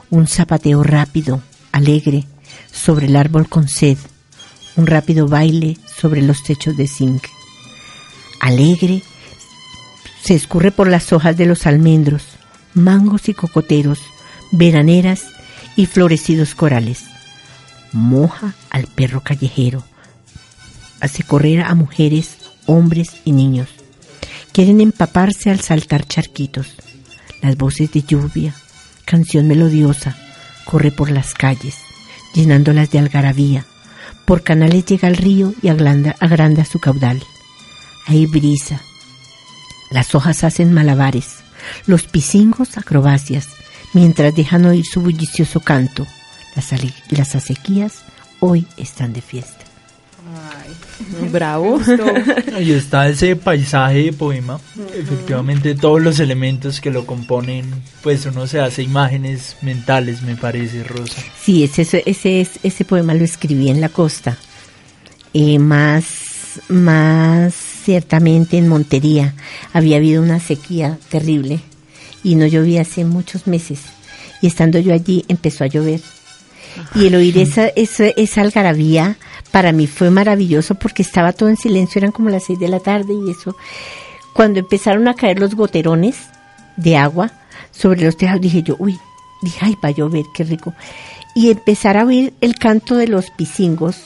Un 0.10 0.26
zapateo 0.26 0.82
rápido, 0.82 1.44
alegre, 1.72 2.24
sobre 2.72 3.06
el 3.06 3.16
árbol 3.16 3.48
con 3.48 3.68
sed. 3.68 4.00
Un 4.78 4.88
rápido 4.88 5.28
baile 5.28 5.78
sobre 5.86 6.24
los 6.24 6.42
techos 6.42 6.76
de 6.76 6.88
zinc. 6.88 7.35
Alegre, 8.40 9.02
se 10.22 10.34
escurre 10.36 10.72
por 10.72 10.88
las 10.88 11.14
hojas 11.14 11.38
de 11.38 11.46
los 11.46 11.66
almendros, 11.68 12.24
mangos 12.74 13.30
y 13.30 13.34
cocoteros, 13.34 14.00
veraneras 14.52 15.26
y 15.76 15.86
florecidos 15.86 16.56
corales. 16.56 17.04
Moja 17.92 18.56
al 18.70 18.88
perro 18.88 19.22
callejero. 19.22 19.84
Hace 21.00 21.24
correr 21.24 21.62
a 21.62 21.76
mujeres, 21.76 22.38
hombres 22.66 23.18
y 23.24 23.32
niños. 23.32 23.70
Quieren 24.52 24.82
empaparse 24.82 25.50
al 25.50 25.60
saltar 25.60 26.08
charquitos. 26.08 26.76
Las 27.42 27.58
voces 27.58 27.92
de 27.92 28.02
lluvia, 28.02 28.56
canción 29.06 29.48
melodiosa, 29.48 30.18
corre 30.66 30.92
por 30.92 31.12
las 31.12 31.34
calles, 31.34 31.78
llenándolas 32.34 32.90
de 32.90 33.00
algarabía. 33.00 33.66
Por 34.26 34.44
canales 34.44 34.86
llega 34.86 35.08
al 35.08 35.18
río 35.18 35.54
y 35.62 35.68
agranda, 35.68 36.16
agranda 36.20 36.66
su 36.66 36.80
caudal. 36.80 37.22
Hay 38.08 38.26
brisa. 38.26 38.82
Las 39.92 40.16
hojas 40.16 40.44
hacen 40.44 40.74
malabares, 40.74 41.38
los 41.86 42.04
pisingos 42.04 42.78
acrobacias, 42.78 43.48
mientras 43.94 44.36
dejan 44.36 44.66
oír 44.66 44.86
su 44.86 45.02
bullicioso 45.02 45.60
canto. 45.60 46.06
Las, 46.56 46.72
las 47.10 47.36
acequias 47.36 48.04
hoy 48.40 48.66
están 48.78 49.14
de 49.14 49.22
fiesta. 49.22 49.66
Bravo. 51.32 51.80
Ahí 52.56 52.72
está 52.72 53.08
ese 53.08 53.36
paisaje 53.36 54.04
de 54.04 54.14
poema. 54.14 54.60
Efectivamente, 54.94 55.76
todos 55.76 56.02
los 56.02 56.20
elementos 56.20 56.82
que 56.82 56.90
lo 56.90 57.06
componen, 57.06 57.66
pues 58.02 58.26
uno 58.26 58.48
se 58.48 58.60
hace 58.60 58.84
imágenes 58.84 59.58
mentales, 59.62 60.22
me 60.22 60.36
parece, 60.36 60.84
Rosa. 60.84 61.22
Sí, 61.42 61.64
ese, 61.64 62.04
ese, 62.06 62.48
ese 62.64 62.86
poema 62.86 63.14
lo 63.14 63.24
escribí 63.24 63.70
en 63.70 63.82
la 63.82 63.90
costa. 63.90 64.38
Eh, 65.34 65.60
más, 65.60 66.06
más 66.70 67.65
ciertamente 67.86 68.58
en 68.58 68.68
Montería. 68.68 69.36
Había 69.72 69.98
habido 69.98 70.22
una 70.22 70.40
sequía 70.40 70.98
terrible 71.10 71.60
y 72.24 72.36
no 72.36 72.48
llovía 72.48 72.82
hace 72.82 73.06
muchos 73.06 73.46
meses. 73.46 73.82
Y 74.42 74.48
estando 74.48 74.80
yo 74.80 74.94
allí 74.94 75.24
empezó 75.28 75.64
a 75.64 75.68
llover. 75.68 76.02
Y 76.96 77.06
el 77.06 77.16
oír 77.16 77.38
esa, 77.38 77.68
esa, 77.68 78.08
esa 78.08 78.42
algarabía 78.42 79.18
para 79.52 79.72
mí 79.72 79.88
fue 79.88 80.10
maravilloso 80.10 80.76
porque 80.76 81.04
estaba 81.04 81.32
todo 81.32 81.48
en 81.48 81.56
silencio, 81.56 82.00
eran 82.00 82.12
como 82.12 82.30
las 82.30 82.44
seis 82.44 82.60
de 82.60 82.68
la 82.68 82.80
tarde 82.80 83.14
y 83.14 83.32
eso. 83.32 83.56
Cuando 84.34 84.60
empezaron 84.60 85.08
a 85.08 85.14
caer 85.14 85.40
los 85.40 85.56
goterones 85.56 86.18
de 86.76 86.98
agua 86.98 87.32
sobre 87.72 88.04
los 88.04 88.18
tejados, 88.18 88.42
dije 88.42 88.64
yo, 88.64 88.76
uy, 88.80 89.00
dije, 89.42 89.60
ay, 89.62 89.78
va 89.82 89.90
a 89.90 89.92
llover, 89.92 90.26
qué 90.34 90.44
rico. 90.44 90.74
Y 91.36 91.52
empezar 91.52 91.98
a 91.98 92.06
oír 92.06 92.34
el 92.42 92.56
canto 92.56 92.96
de 92.96 93.08
los 93.08 93.30
pisingos 93.30 93.98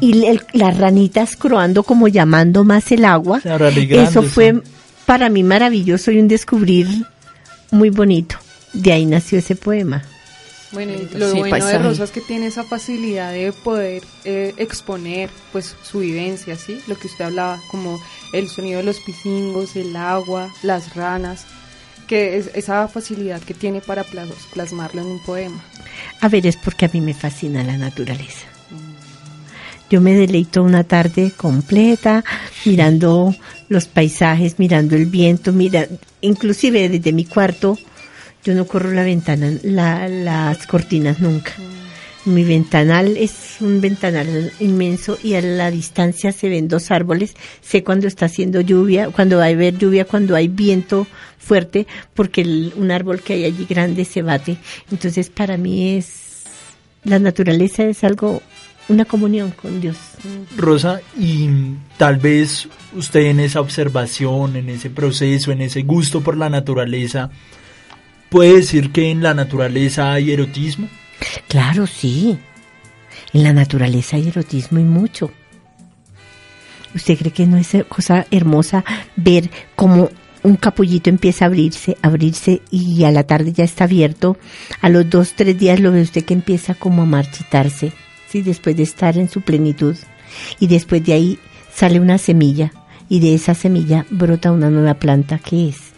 y 0.00 0.38
las 0.52 0.76
ranitas 0.76 1.36
croando 1.36 1.82
como 1.82 2.08
llamando 2.08 2.62
más 2.64 2.92
el 2.92 3.04
agua. 3.04 3.40
Eso 3.90 4.22
fue 4.22 4.62
para 5.06 5.28
mí 5.28 5.42
maravilloso 5.42 6.10
y 6.10 6.20
un 6.20 6.28
descubrir 6.28 6.86
muy 7.70 7.90
bonito. 7.90 8.36
De 8.72 8.92
ahí 8.92 9.06
nació 9.06 9.38
ese 9.38 9.56
poema. 9.56 10.04
Bueno, 10.70 10.92
y 10.92 11.16
lo 11.16 11.34
bueno 11.34 11.64
de 11.64 11.78
Rosa 11.78 12.04
es 12.04 12.10
que 12.10 12.20
tiene 12.20 12.46
esa 12.46 12.62
facilidad 12.62 13.32
de 13.32 13.52
poder 13.52 14.02
eh, 14.24 14.52
exponer 14.58 15.30
pues 15.50 15.74
su 15.82 16.00
vivencia, 16.00 16.56
¿sí? 16.56 16.78
Lo 16.86 16.98
que 16.98 17.06
usted 17.06 17.24
hablaba, 17.24 17.58
como 17.70 17.98
el 18.34 18.48
sonido 18.48 18.78
de 18.78 18.84
los 18.84 19.00
pisingos, 19.00 19.76
el 19.76 19.96
agua, 19.96 20.52
las 20.62 20.94
ranas, 20.94 21.46
que 22.08 22.38
es 22.38 22.50
esa 22.54 22.88
facilidad 22.88 23.40
que 23.40 23.54
tiene 23.54 23.80
para 23.80 24.02
plasmarlo 24.52 25.02
en 25.02 25.06
un 25.06 25.22
poema. 25.22 25.62
A 26.20 26.28
ver, 26.28 26.46
es 26.46 26.56
porque 26.56 26.86
a 26.86 26.90
mí 26.92 27.00
me 27.00 27.14
fascina 27.14 27.62
la 27.62 27.76
naturaleza. 27.76 28.46
Yo 29.90 30.00
me 30.00 30.14
deleito 30.14 30.62
una 30.62 30.84
tarde 30.84 31.32
completa 31.36 32.24
mirando 32.64 33.34
los 33.68 33.86
paisajes, 33.86 34.58
mirando 34.58 34.96
el 34.96 35.06
viento, 35.06 35.52
mira, 35.52 35.86
inclusive 36.20 36.88
desde 36.88 37.12
mi 37.12 37.24
cuarto 37.24 37.78
yo 38.44 38.54
no 38.54 38.66
corro 38.66 38.90
la 38.92 39.02
ventana, 39.02 39.50
las 39.62 40.66
cortinas 40.66 41.20
nunca. 41.20 41.52
Mi 42.28 42.44
ventanal 42.44 43.16
es 43.16 43.56
un 43.60 43.80
ventanal 43.80 44.52
inmenso 44.60 45.18
y 45.22 45.34
a 45.34 45.40
la 45.40 45.70
distancia 45.70 46.30
se 46.30 46.48
ven 46.48 46.68
dos 46.68 46.90
árboles. 46.90 47.34
Sé 47.62 47.82
cuando 47.82 48.06
está 48.06 48.26
haciendo 48.26 48.60
lluvia, 48.60 49.08
cuando 49.08 49.38
va 49.38 49.44
a 49.44 49.48
haber 49.48 49.78
lluvia, 49.78 50.04
cuando 50.04 50.36
hay 50.36 50.48
viento 50.48 51.06
fuerte, 51.38 51.86
porque 52.12 52.42
un 52.76 52.90
árbol 52.90 53.22
que 53.22 53.32
hay 53.32 53.44
allí 53.44 53.64
grande 53.64 54.04
se 54.04 54.20
bate. 54.20 54.58
Entonces 54.90 55.30
para 55.30 55.56
mí 55.56 55.96
es, 55.96 56.44
la 57.04 57.18
naturaleza 57.18 57.84
es 57.84 58.04
algo, 58.04 58.42
una 58.88 59.06
comunión 59.06 59.50
con 59.52 59.80
Dios. 59.80 59.96
Rosa, 60.54 61.00
y 61.18 61.48
tal 61.96 62.18
vez 62.18 62.68
usted 62.94 63.20
en 63.20 63.40
esa 63.40 63.62
observación, 63.62 64.56
en 64.56 64.68
ese 64.68 64.90
proceso, 64.90 65.50
en 65.50 65.62
ese 65.62 65.82
gusto 65.82 66.20
por 66.20 66.36
la 66.36 66.50
naturaleza, 66.50 67.30
¿Puede 68.28 68.56
decir 68.56 68.92
que 68.92 69.10
en 69.10 69.22
la 69.22 69.32
naturaleza 69.32 70.12
hay 70.12 70.32
erotismo? 70.32 70.88
Claro, 71.48 71.86
sí. 71.86 72.38
En 73.32 73.42
la 73.42 73.52
naturaleza 73.52 74.16
hay 74.16 74.28
erotismo 74.28 74.78
y 74.78 74.84
mucho. 74.84 75.30
¿Usted 76.94 77.18
cree 77.18 77.32
que 77.32 77.46
no 77.46 77.58
es 77.58 77.76
cosa 77.88 78.26
hermosa 78.30 78.84
ver 79.16 79.50
cómo 79.76 80.10
un 80.42 80.56
capullito 80.56 81.10
empieza 81.10 81.44
a 81.44 81.48
abrirse, 81.48 81.96
abrirse 82.00 82.62
y 82.70 83.04
a 83.04 83.10
la 83.10 83.24
tarde 83.24 83.52
ya 83.52 83.64
está 83.64 83.84
abierto? 83.84 84.38
A 84.80 84.88
los 84.88 85.08
dos, 85.08 85.34
tres 85.34 85.58
días 85.58 85.80
lo 85.80 85.92
ve 85.92 86.02
usted 86.02 86.24
que 86.24 86.34
empieza 86.34 86.74
como 86.74 87.02
a 87.02 87.06
marchitarse, 87.06 87.92
¿sí? 88.28 88.42
Después 88.42 88.76
de 88.76 88.84
estar 88.84 89.18
en 89.18 89.28
su 89.28 89.42
plenitud. 89.42 89.96
Y 90.60 90.66
después 90.66 91.04
de 91.04 91.12
ahí 91.12 91.38
sale 91.72 92.00
una 92.00 92.18
semilla 92.18 92.72
y 93.08 93.20
de 93.20 93.34
esa 93.34 93.54
semilla 93.54 94.06
brota 94.10 94.52
una 94.52 94.70
nueva 94.70 94.94
planta 94.94 95.38
que 95.38 95.68
es 95.68 95.88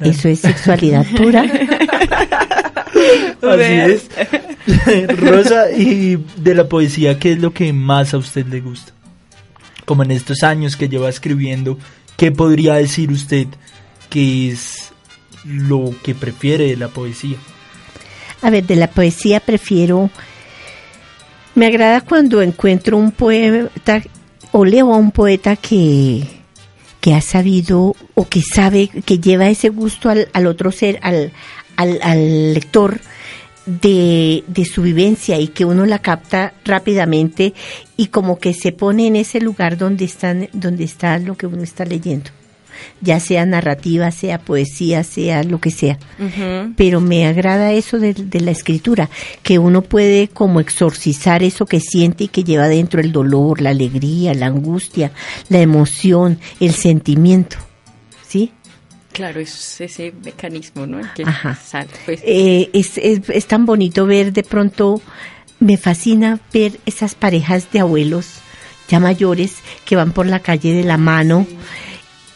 eso 0.00 0.28
es 0.28 0.40
sexualidad 0.40 1.06
pura. 1.16 1.44
Así 3.42 3.62
es. 3.62 4.08
Rosa, 5.18 5.70
y 5.72 6.16
de 6.36 6.54
la 6.54 6.68
poesía, 6.68 7.18
¿qué 7.18 7.32
es 7.32 7.38
lo 7.38 7.52
que 7.52 7.72
más 7.72 8.14
a 8.14 8.18
usted 8.18 8.46
le 8.46 8.60
gusta? 8.60 8.92
Como 9.84 10.02
en 10.02 10.10
estos 10.10 10.42
años 10.42 10.76
que 10.76 10.88
lleva 10.88 11.08
escribiendo, 11.08 11.78
¿qué 12.16 12.30
podría 12.32 12.74
decir 12.74 13.10
usted 13.10 13.46
que 14.10 14.50
es 14.50 14.92
lo 15.44 15.94
que 16.02 16.14
prefiere 16.14 16.68
de 16.68 16.76
la 16.76 16.88
poesía? 16.88 17.36
A 18.42 18.50
ver, 18.50 18.66
de 18.66 18.76
la 18.76 18.88
poesía 18.88 19.40
prefiero... 19.40 20.10
Me 21.54 21.66
agrada 21.66 22.00
cuando 22.00 22.40
encuentro 22.40 22.96
un 22.96 23.12
poeta 23.12 24.02
o 24.52 24.64
leo 24.64 24.94
a 24.94 24.96
un 24.96 25.10
poeta 25.10 25.54
que, 25.56 26.26
que 26.98 27.14
ha 27.14 27.20
sabido 27.20 27.94
o 28.14 28.26
que 28.26 28.40
sabe, 28.40 28.88
que 28.88 29.18
lleva 29.18 29.50
ese 29.50 29.68
gusto 29.68 30.08
al, 30.08 30.28
al 30.32 30.46
otro 30.46 30.72
ser, 30.72 30.98
al, 31.02 31.30
al, 31.76 31.98
al 32.02 32.54
lector, 32.54 33.00
de, 33.64 34.42
de, 34.48 34.64
su 34.64 34.82
vivencia 34.82 35.38
y 35.38 35.46
que 35.46 35.64
uno 35.64 35.86
la 35.86 36.00
capta 36.00 36.52
rápidamente 36.64 37.54
y 37.96 38.08
como 38.08 38.40
que 38.40 38.54
se 38.54 38.72
pone 38.72 39.06
en 39.06 39.14
ese 39.14 39.40
lugar 39.40 39.78
donde 39.78 40.04
están, 40.04 40.48
donde 40.52 40.82
está 40.82 41.16
lo 41.20 41.36
que 41.36 41.46
uno 41.46 41.62
está 41.62 41.84
leyendo 41.84 42.30
ya 43.00 43.20
sea 43.20 43.46
narrativa, 43.46 44.10
sea 44.10 44.38
poesía, 44.38 45.04
sea 45.04 45.42
lo 45.44 45.60
que 45.60 45.70
sea. 45.70 45.98
Pero 46.76 47.00
me 47.00 47.26
agrada 47.26 47.72
eso 47.72 47.98
de, 47.98 48.40
la 48.40 48.50
escritura, 48.50 49.10
que 49.42 49.58
uno 49.58 49.82
puede 49.82 50.28
como 50.28 50.60
exorcizar 50.60 51.42
eso 51.42 51.66
que 51.66 51.80
siente 51.80 52.24
y 52.24 52.28
que 52.28 52.44
lleva 52.44 52.68
dentro 52.68 53.00
el 53.00 53.12
dolor, 53.12 53.60
la 53.60 53.70
alegría, 53.70 54.34
la 54.34 54.46
angustia, 54.46 55.12
la 55.48 55.60
emoción, 55.60 56.38
el 56.60 56.72
sentimiento. 56.72 57.56
Claro, 59.12 59.40
es 59.40 59.80
ese 59.80 60.12
mecanismo, 60.24 60.86
¿no? 60.86 61.00
Pues. 62.06 62.20
Eh, 62.24 62.70
es, 62.72 62.96
es 62.98 63.46
tan 63.46 63.66
bonito 63.66 64.06
ver 64.06 64.32
de 64.32 64.42
pronto, 64.42 65.00
me 65.60 65.76
fascina 65.76 66.40
ver 66.52 66.80
esas 66.86 67.14
parejas 67.14 67.70
de 67.72 67.80
abuelos 67.80 68.42
ya 68.88 69.00
mayores 69.00 69.56
que 69.84 69.96
van 69.96 70.12
por 70.12 70.26
la 70.26 70.40
calle 70.40 70.74
de 70.74 70.84
la 70.84 70.98
mano 70.98 71.46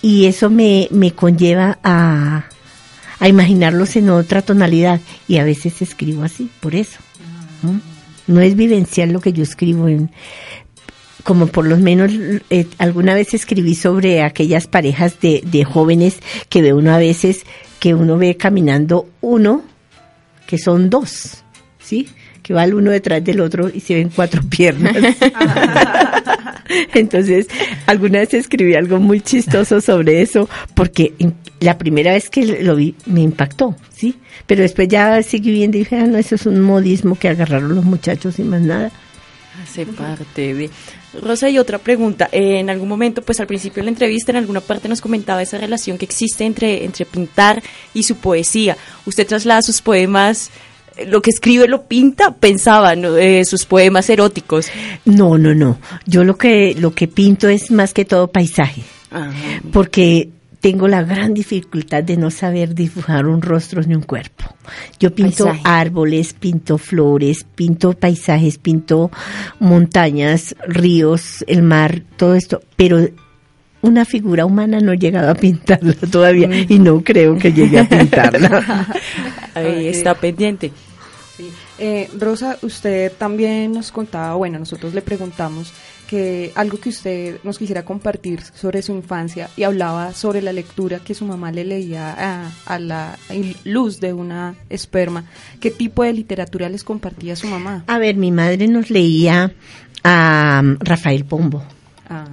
y 0.01 0.27
eso 0.27 0.51
me, 0.51 0.89
me 0.91 1.13
conlleva 1.13 1.79
a, 1.83 2.45
a, 3.19 3.29
imaginarlos 3.29 3.97
en 3.97 4.11
otra 4.11 4.43
tonalidad 4.43 5.01
y 5.29 5.39
a 5.39 5.45
veces 5.45 5.83
escribo 5.83 6.23
así, 6.23 6.49
por 6.61 6.75
eso. 6.75 6.99
¿no? 8.27 8.41
es 8.41 8.55
vivencial 8.55 9.13
lo 9.13 9.21
que 9.21 9.33
yo 9.33 9.43
escribo 9.43 9.89
en 9.89 10.11
como 11.23 11.47
por 11.47 11.67
lo 11.67 11.77
menos 11.77 12.13
eh, 12.51 12.67
alguna 12.79 13.15
vez 13.15 13.35
escribí 13.35 13.75
sobre 13.75 14.23
aquellas 14.23 14.67
parejas 14.67 15.21
de, 15.21 15.43
de 15.45 15.65
jóvenes 15.65 16.19
que 16.49 16.63
ve 16.63 16.73
uno 16.73 16.93
a 16.93 16.99
veces 16.99 17.45
que 17.81 17.95
uno 17.95 18.17
ve 18.17 18.37
caminando 18.37 19.09
uno 19.21 19.63
que 20.47 20.59
son 20.59 20.91
dos, 20.91 21.43
¿sí? 21.79 22.09
que 22.47 22.55
va 22.55 22.63
el 22.63 22.75
uno 22.75 22.93
detrás 22.93 23.25
del 23.25 23.41
otro 23.41 23.69
y 23.75 23.81
se 23.81 23.95
ven 23.95 24.09
cuatro 24.15 24.41
piernas. 24.49 24.95
Entonces, 26.95 27.49
alguna 27.87 28.21
vez 28.21 28.35
escribí 28.35 28.75
algo 28.77 29.01
muy 29.01 29.21
chistoso 29.21 29.81
sobre 29.81 30.23
eso, 30.23 30.49
porque 30.75 31.13
la 31.59 31.77
primera 31.77 32.13
vez 32.13 32.31
que 32.31 32.63
lo 32.63 32.77
vi 32.77 32.95
me 33.07 33.23
impactó, 33.23 33.75
¿sí? 33.93 34.15
Pero 34.47 34.63
después 34.63 34.87
ya 34.87 35.21
seguí 35.25 35.51
viendo 35.51 35.77
y 35.77 35.81
dije, 35.81 35.97
ah, 35.97 36.07
no, 36.07 36.19
eso 36.19 36.37
es 36.37 36.47
un 36.47 36.61
modismo 36.61 37.19
que 37.19 37.29
agarraron 37.29 37.75
los 37.75 37.85
muchachos 37.85 38.39
y 38.39 38.45
más 38.45 38.61
nada. 38.61 38.93
Hace 39.63 39.87
parte 39.87 40.55
de... 40.55 40.71
Rosa, 41.23 41.49
y 41.49 41.59
otra 41.59 41.79
pregunta. 41.79 42.29
en 42.33 42.69
algún 42.69 42.89
momento, 42.89 43.23
pues 43.23 43.41
al 43.41 43.47
principio 43.47 43.83
de 43.83 43.85
la 43.85 43.91
entrevista, 43.91 44.33
en 44.33 44.37
alguna 44.37 44.61
parte 44.61 44.89
nos 44.89 45.01
comentaba 45.01 45.43
esa 45.43 45.59
relación 45.59 45.99
que 45.99 46.05
existe 46.05 46.45
entre, 46.45 46.85
entre 46.85 47.07
pintar 47.07 47.63
y 47.95 48.03
su 48.03 48.17
poesía. 48.17 48.77
Usted 49.07 49.27
traslada 49.27 49.63
sus 49.63 49.81
poemas 49.81 50.51
lo 51.07 51.21
que 51.21 51.31
escribe 51.31 51.69
lo 51.69 51.83
pinta, 51.83 52.35
pensaba 52.35 52.95
eh, 52.95 53.45
sus 53.45 53.67
poemas 53.67 54.09
eróticos. 54.09 54.69
No, 55.05 55.37
no, 55.37 55.55
no. 55.55 55.79
Yo 56.07 56.25
lo 56.25 56.37
que 56.37 56.75
lo 56.75 56.95
que 56.95 57.07
pinto 57.07 57.49
es 57.49 57.71
más 57.71 57.93
que 57.93 58.05
todo 58.05 58.29
paisaje. 58.29 58.83
Ah. 59.11 59.31
Porque 59.73 60.31
tengo 60.67 60.89
la 60.89 61.05
gran 61.05 61.33
dificultad 61.33 62.03
de 62.03 62.17
no 62.17 62.29
saber 62.29 62.75
dibujar 62.75 63.27
un 63.27 63.41
rostro 63.41 63.83
ni 63.83 63.95
un 63.95 64.03
cuerpo. 64.03 64.47
Yo 64.99 65.15
pinto 65.15 65.49
árboles, 65.63 66.35
pinto 66.35 66.77
flores, 66.77 67.45
pinto 67.45 67.93
paisajes, 67.93 68.59
pinto 68.59 69.13
montañas, 69.61 70.57
ríos, 70.67 71.45
el 71.47 71.63
mar, 71.63 72.03
todo 72.17 72.35
esto, 72.35 72.63
pero 72.75 72.99
una 73.81 74.05
figura 74.05 74.45
humana 74.45 74.81
no 74.81 74.91
he 74.91 74.99
llegado 74.99 75.31
a 75.31 75.37
pintarla 75.37 75.95
todavía 76.11 76.49
y 76.69 76.81
no 76.81 77.01
creo 77.05 77.39
que 77.39 77.53
llegue 77.53 77.79
a 77.79 77.89
pintarla. 77.89 78.89
Ahí 79.55 79.87
está 79.87 80.15
pendiente. 80.15 80.73
Eh, 81.79 82.11
Rosa, 82.19 82.59
usted 82.63 83.13
también 83.13 83.71
nos 83.71 83.93
contaba, 83.93 84.35
bueno, 84.35 84.59
nosotros 84.59 84.95
le 84.95 85.03
preguntamos 85.03 85.73
que 86.09 86.53
algo 86.55 86.79
que 86.79 86.91
usted 86.91 87.39
nos 87.43 87.59
quisiera 87.59 87.85
compartir 87.85 88.41
sobre 88.55 88.83
su 88.83 88.93
infancia 88.93 89.49
y 89.57 89.65
hablaba 89.65 90.13
sobre 90.13 90.43
la 90.43 90.53
lectura 90.53 91.01
que 91.01 91.15
su 91.15 91.25
mamá 91.25 91.53
le 91.53 91.65
leía 91.65 92.51
a, 92.67 92.79
la 92.79 93.19
luz 93.65 94.01
de 94.01 94.13
una 94.13 94.55
esperma. 94.71 95.25
¿Qué 95.61 95.71
tipo 95.71 96.03
de 96.03 96.13
literatura 96.13 96.69
les 96.69 96.85
compartía 96.85 97.37
su 97.37 97.47
mamá? 97.47 97.85
A 97.87 97.99
ver, 97.99 98.17
mi 98.17 98.31
madre 98.31 98.69
nos 98.69 98.91
leía 98.91 99.53
a 100.03 100.61
um, 100.63 100.77
Rafael 100.81 101.25
Pombo. 101.25 101.63
Ah. 102.09 102.27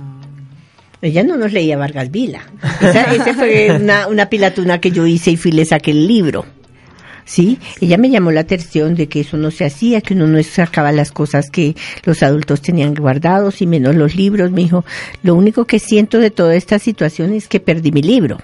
Ella 1.01 1.23
no 1.23 1.35
nos 1.35 1.51
leía 1.51 1.77
Vargas 1.77 2.11
Vila. 2.11 2.41
Esa, 2.81 3.33
fue 3.33 3.75
una, 3.75 4.07
una 4.07 4.29
pilatuna 4.29 4.79
que 4.79 4.91
yo 4.91 5.05
hice 5.05 5.31
y 5.31 5.37
fui 5.37 5.51
le 5.51 5.65
saqué 5.65 5.91
el 5.91 6.07
libro. 6.07 6.45
¿Sí? 7.25 7.59
Ella 7.81 7.97
me 7.97 8.09
llamó 8.09 8.31
la 8.31 8.41
atención 8.41 8.95
de 8.95 9.07
que 9.07 9.21
eso 9.21 9.37
no 9.37 9.51
se 9.51 9.65
hacía, 9.65 10.01
que 10.01 10.13
uno 10.13 10.27
no 10.27 10.41
sacaba 10.43 10.91
las 10.91 11.11
cosas 11.11 11.49
que 11.49 11.75
los 12.03 12.23
adultos 12.23 12.61
tenían 12.61 12.93
guardados 12.93 13.61
y 13.61 13.67
menos 13.67 13.95
los 13.95 14.15
libros. 14.15 14.51
Me 14.51 14.61
dijo, 14.61 14.85
lo 15.21 15.35
único 15.35 15.65
que 15.65 15.79
siento 15.79 16.19
de 16.19 16.31
toda 16.31 16.55
esta 16.55 16.79
situación 16.79 17.33
es 17.33 17.47
que 17.47 17.59
perdí 17.59 17.91
mi 17.91 18.01
libro. 18.01 18.37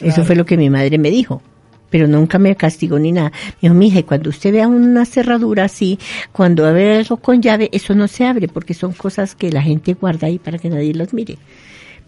Eso 0.00 0.24
fue 0.24 0.34
lo 0.34 0.44
que 0.44 0.56
mi 0.56 0.70
madre 0.70 0.98
me 0.98 1.10
dijo 1.10 1.42
pero 1.90 2.08
nunca 2.08 2.40
me 2.40 2.56
castigó 2.56 2.98
ni 2.98 3.12
nada. 3.12 3.30
Me 3.30 3.68
dijo, 3.68 3.74
mija, 3.74 4.02
cuando 4.02 4.28
usted 4.28 4.52
vea 4.52 4.66
una 4.66 5.04
cerradura 5.04 5.66
así, 5.66 5.96
cuando 6.32 6.64
ve 6.72 6.96
algo 6.96 7.18
con 7.18 7.40
llave, 7.40 7.68
eso 7.70 7.94
no 7.94 8.08
se 8.08 8.24
abre, 8.24 8.48
porque 8.48 8.74
son 8.74 8.92
cosas 8.94 9.36
que 9.36 9.52
la 9.52 9.62
gente 9.62 9.94
guarda 9.94 10.26
ahí 10.26 10.40
para 10.40 10.58
que 10.58 10.68
nadie 10.70 10.92
los 10.92 11.14
mire 11.14 11.38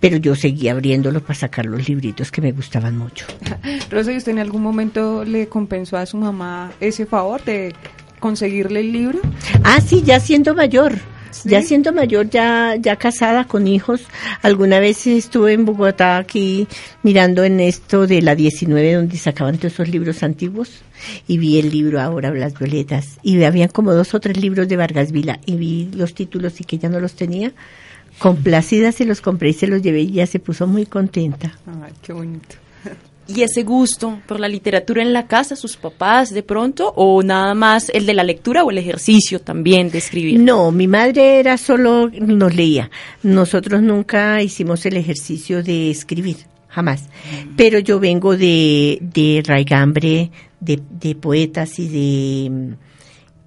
pero 0.01 0.17
yo 0.17 0.35
seguía 0.35 0.73
abriéndolo 0.73 1.21
para 1.21 1.35
sacar 1.35 1.67
los 1.67 1.89
libritos 1.89 2.31
que 2.31 2.41
me 2.41 2.53
gustaban 2.53 2.97
mucho. 2.97 3.27
Rosa, 3.91 4.13
¿y 4.13 4.17
usted 4.17 4.33
en 4.33 4.39
algún 4.39 4.63
momento 4.63 5.25
le 5.25 5.49
compensó 5.49 5.97
a 5.97 6.07
su 6.07 6.17
mamá 6.17 6.73
ese 6.81 7.07
favor 7.07 7.43
de 7.45 7.75
conseguirle 8.21 8.81
el 8.81 8.93
libro? 8.93 9.21
Ah, 9.65 9.81
sí, 9.81 10.03
ya 10.03 10.21
siendo 10.21 10.55
mayor. 10.55 10.95
Ya 11.45 11.63
siendo 11.63 11.93
mayor, 11.93 12.31
ya, 12.31 12.77
ya 12.77 12.97
casada 12.97 13.45
con 13.45 13.69
hijos, 13.69 14.03
alguna 14.43 14.81
vez 14.81 15.07
estuve 15.07 15.53
en 15.53 15.67
Bogotá 15.67 16.17
aquí 16.17 16.67
mirando 17.03 17.45
en 17.45 17.61
esto 17.61 18.07
de 18.07 18.23
la 18.23 18.35
19 18.35 18.95
donde 18.95 19.19
sacaban 19.19 19.59
todos 19.59 19.75
esos 19.75 19.89
libros 19.89 20.23
antiguos 20.23 20.83
y 21.29 21.37
vi 21.37 21.59
el 21.59 21.71
libro 21.71 22.01
ahora, 22.01 22.31
Las 22.33 22.59
Violetas, 22.59 23.19
y 23.23 23.43
había 23.45 23.69
como 23.69 23.93
dos 23.93 24.15
o 24.15 24.21
tres 24.21 24.39
libros 24.39 24.67
de 24.67 24.77
Vargas 24.77 25.13
Vila 25.13 25.39
y 25.45 25.57
vi 25.57 25.91
los 25.95 26.15
títulos 26.15 26.61
y 26.61 26.65
que 26.65 26.79
ya 26.79 26.89
no 26.89 27.01
los 27.01 27.15
tenía 27.15 27.53
complacida 28.19 28.93
se 28.93 29.05
los 29.05 29.21
compré 29.21 29.51
y 29.51 29.53
se 29.53 29.67
los 29.67 29.83
llevé 29.83 30.03
y 30.03 30.13
ya 30.13 30.27
se 30.27 30.39
puso 30.39 30.67
muy 30.67 30.87
contenta. 30.87 31.59
Ay, 31.67 31.93
qué 32.03 32.13
bonito. 32.13 32.57
¿Y 33.29 33.43
ese 33.43 33.65
gusto 33.65 34.21
por 34.27 34.39
la 34.39 34.49
literatura 34.49 35.03
en 35.03 35.13
la 35.13 35.27
casa, 35.27 35.57
sus 35.57 35.77
papás 35.77 36.33
de 36.33 36.45
pronto, 36.45 36.93
o 36.95 37.23
nada 37.23 37.55
más 37.55 37.91
el 37.93 38.07
de 38.07 38.15
la 38.15 38.23
lectura 38.23 38.63
o 38.63 38.71
el 38.71 38.79
ejercicio 38.79 39.41
también 39.41 39.91
de 39.91 39.99
escribir? 39.99 40.39
No, 40.39 40.71
mi 40.71 40.87
madre 40.87 41.41
era 41.41 41.59
solo, 41.59 42.09
nos 42.09 42.55
leía. 42.55 42.91
Nosotros 43.25 43.83
nunca 43.83 44.41
hicimos 44.43 44.87
el 44.87 44.97
ejercicio 44.97 45.63
de 45.65 45.91
escribir, 45.91 46.37
jamás. 46.69 47.05
Pero 47.57 47.81
yo 47.81 47.99
vengo 47.99 48.37
de, 48.37 48.99
de 49.01 49.43
raigambre, 49.45 50.31
de, 50.61 50.81
de 50.89 51.15
poetas 51.17 51.81
y 51.81 51.89
de, 51.89 52.77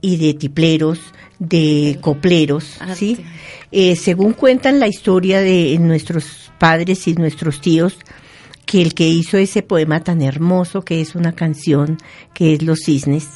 y 0.02 0.18
de 0.18 0.34
tipleros, 0.34 1.00
de 1.40 1.98
copleros, 2.02 2.78
¿sí? 2.96 3.26
Eh, 3.72 3.96
según 3.96 4.34
cuentan 4.34 4.80
la 4.80 4.88
historia 4.88 5.40
de 5.40 5.78
nuestros 5.80 6.52
padres 6.60 7.08
y 7.08 7.14
nuestros 7.14 7.62
tíos, 7.62 7.98
que 8.66 8.82
el 8.82 8.94
que 8.94 9.08
hizo 9.08 9.38
ese 9.38 9.64
poema 9.64 10.04
tan 10.04 10.22
hermoso, 10.22 10.84
que 10.84 11.02
es 11.02 11.16
una 11.16 11.34
canción, 11.34 11.98
que 12.34 12.54
es 12.54 12.62
Los 12.62 12.82
Cisnes, 12.86 13.28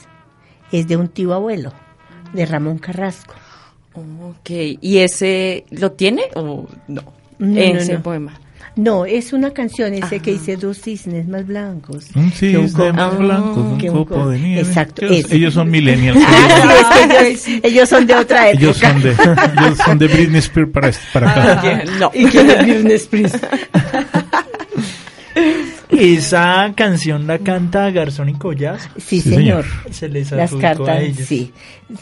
es 0.72 0.88
de 0.88 0.98
un 0.98 1.08
tío 1.08 1.34
abuelo, 1.34 1.74
de 2.34 2.46
Ramón 2.46 2.78
Carrasco. 2.78 3.34
Ok, 3.96 4.50
¿y 4.82 4.98
ese 4.98 5.66
lo 5.72 5.92
tiene 5.94 6.24
o 6.36 6.68
no? 6.88 7.04
ese 7.40 8.00
poema. 8.00 8.40
No, 8.76 9.06
es 9.06 9.34
una 9.34 9.52
canción, 9.52 9.94
ese 9.94 10.20
que 10.20 10.32
dice 10.32 10.58
dos 10.58 10.82
cisnes 10.82 11.28
más 11.28 11.46
blancos. 11.46 12.08
Un 12.16 12.32
cisne 12.32 12.92
más 12.92 13.18
blanco, 13.18 13.60
un 13.60 13.80
copo 13.80 14.30
de 14.30 14.40
nieve. 14.40 14.62
Exacto. 14.62 15.06
Ellos, 15.06 15.54
son 15.54 15.70
millennials. 15.70 16.20
Ah, 16.26 17.28
ellos, 17.64 17.90
son 17.90 18.08
de 18.08 18.16
otra 18.16 18.50
época. 18.50 18.64
Ellos 18.64 18.78
son 18.78 19.02
de, 19.02 19.12
ellos 19.12 19.78
son 19.86 20.00
de 20.00 20.08
Britney 20.08 20.40
Spears 20.40 20.72
para, 20.72 20.92
para 21.34 21.54
acá. 21.54 21.84
Ah, 21.86 21.90
no. 22.00 22.12
¿Y 22.14 22.26
quién 22.26 22.50
es 22.50 22.64
Britney 22.64 22.96
Spears? 22.96 23.34
Esa 25.90 26.74
canción 26.76 27.28
la 27.28 27.40
canta 27.40 27.92
Garzón 27.92 28.30
y 28.30 28.34
Collas. 28.34 28.90
Sí, 28.98 29.22
señor. 29.22 29.66
Se 29.92 30.10
les 30.10 30.32
Las 30.32 30.54
cartas, 30.56 31.04
sí. 31.26 31.52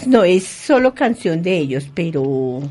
No, 0.06 0.24
es 0.24 0.46
solo 0.46 0.94
canción 0.94 1.42
de 1.42 1.58
ellos, 1.58 1.90
pero... 1.94 2.62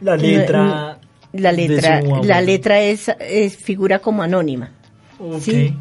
La 0.00 0.16
letra 0.16 0.98
la 1.34 1.52
letra, 1.52 2.00
la 2.00 2.40
letra 2.40 2.80
es, 2.80 3.10
figura 3.56 3.98
como 3.98 4.22
anónima. 4.22 4.70
¿sí? 5.40 5.74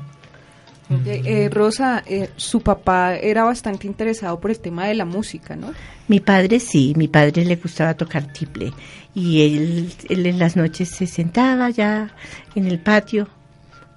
Eh, 1.06 1.50
Rosa, 1.52 2.04
eh, 2.06 2.30
su 2.36 2.62
papá 2.62 3.16
era 3.16 3.44
bastante 3.44 3.88
interesado 3.88 4.40
por 4.40 4.52
el 4.52 4.60
tema 4.60 4.88
de 4.88 4.94
la 4.94 5.06
música, 5.06 5.56
¿no? 5.56 5.72
Mi 6.08 6.20
padre 6.20 6.60
sí, 6.60 6.94
mi 6.98 7.08
padre 7.08 7.46
le 7.46 7.56
gustaba 7.56 7.94
tocar 7.94 8.32
tiple 8.32 8.74
y 9.16 9.42
él, 9.42 9.94
él 10.10 10.26
en 10.26 10.40
las 10.40 10.56
noches 10.56 10.90
se 10.90 11.08
sentaba 11.08 11.70
ya 11.70 12.14
en 12.56 12.68
el 12.68 12.80
patio 12.80 13.28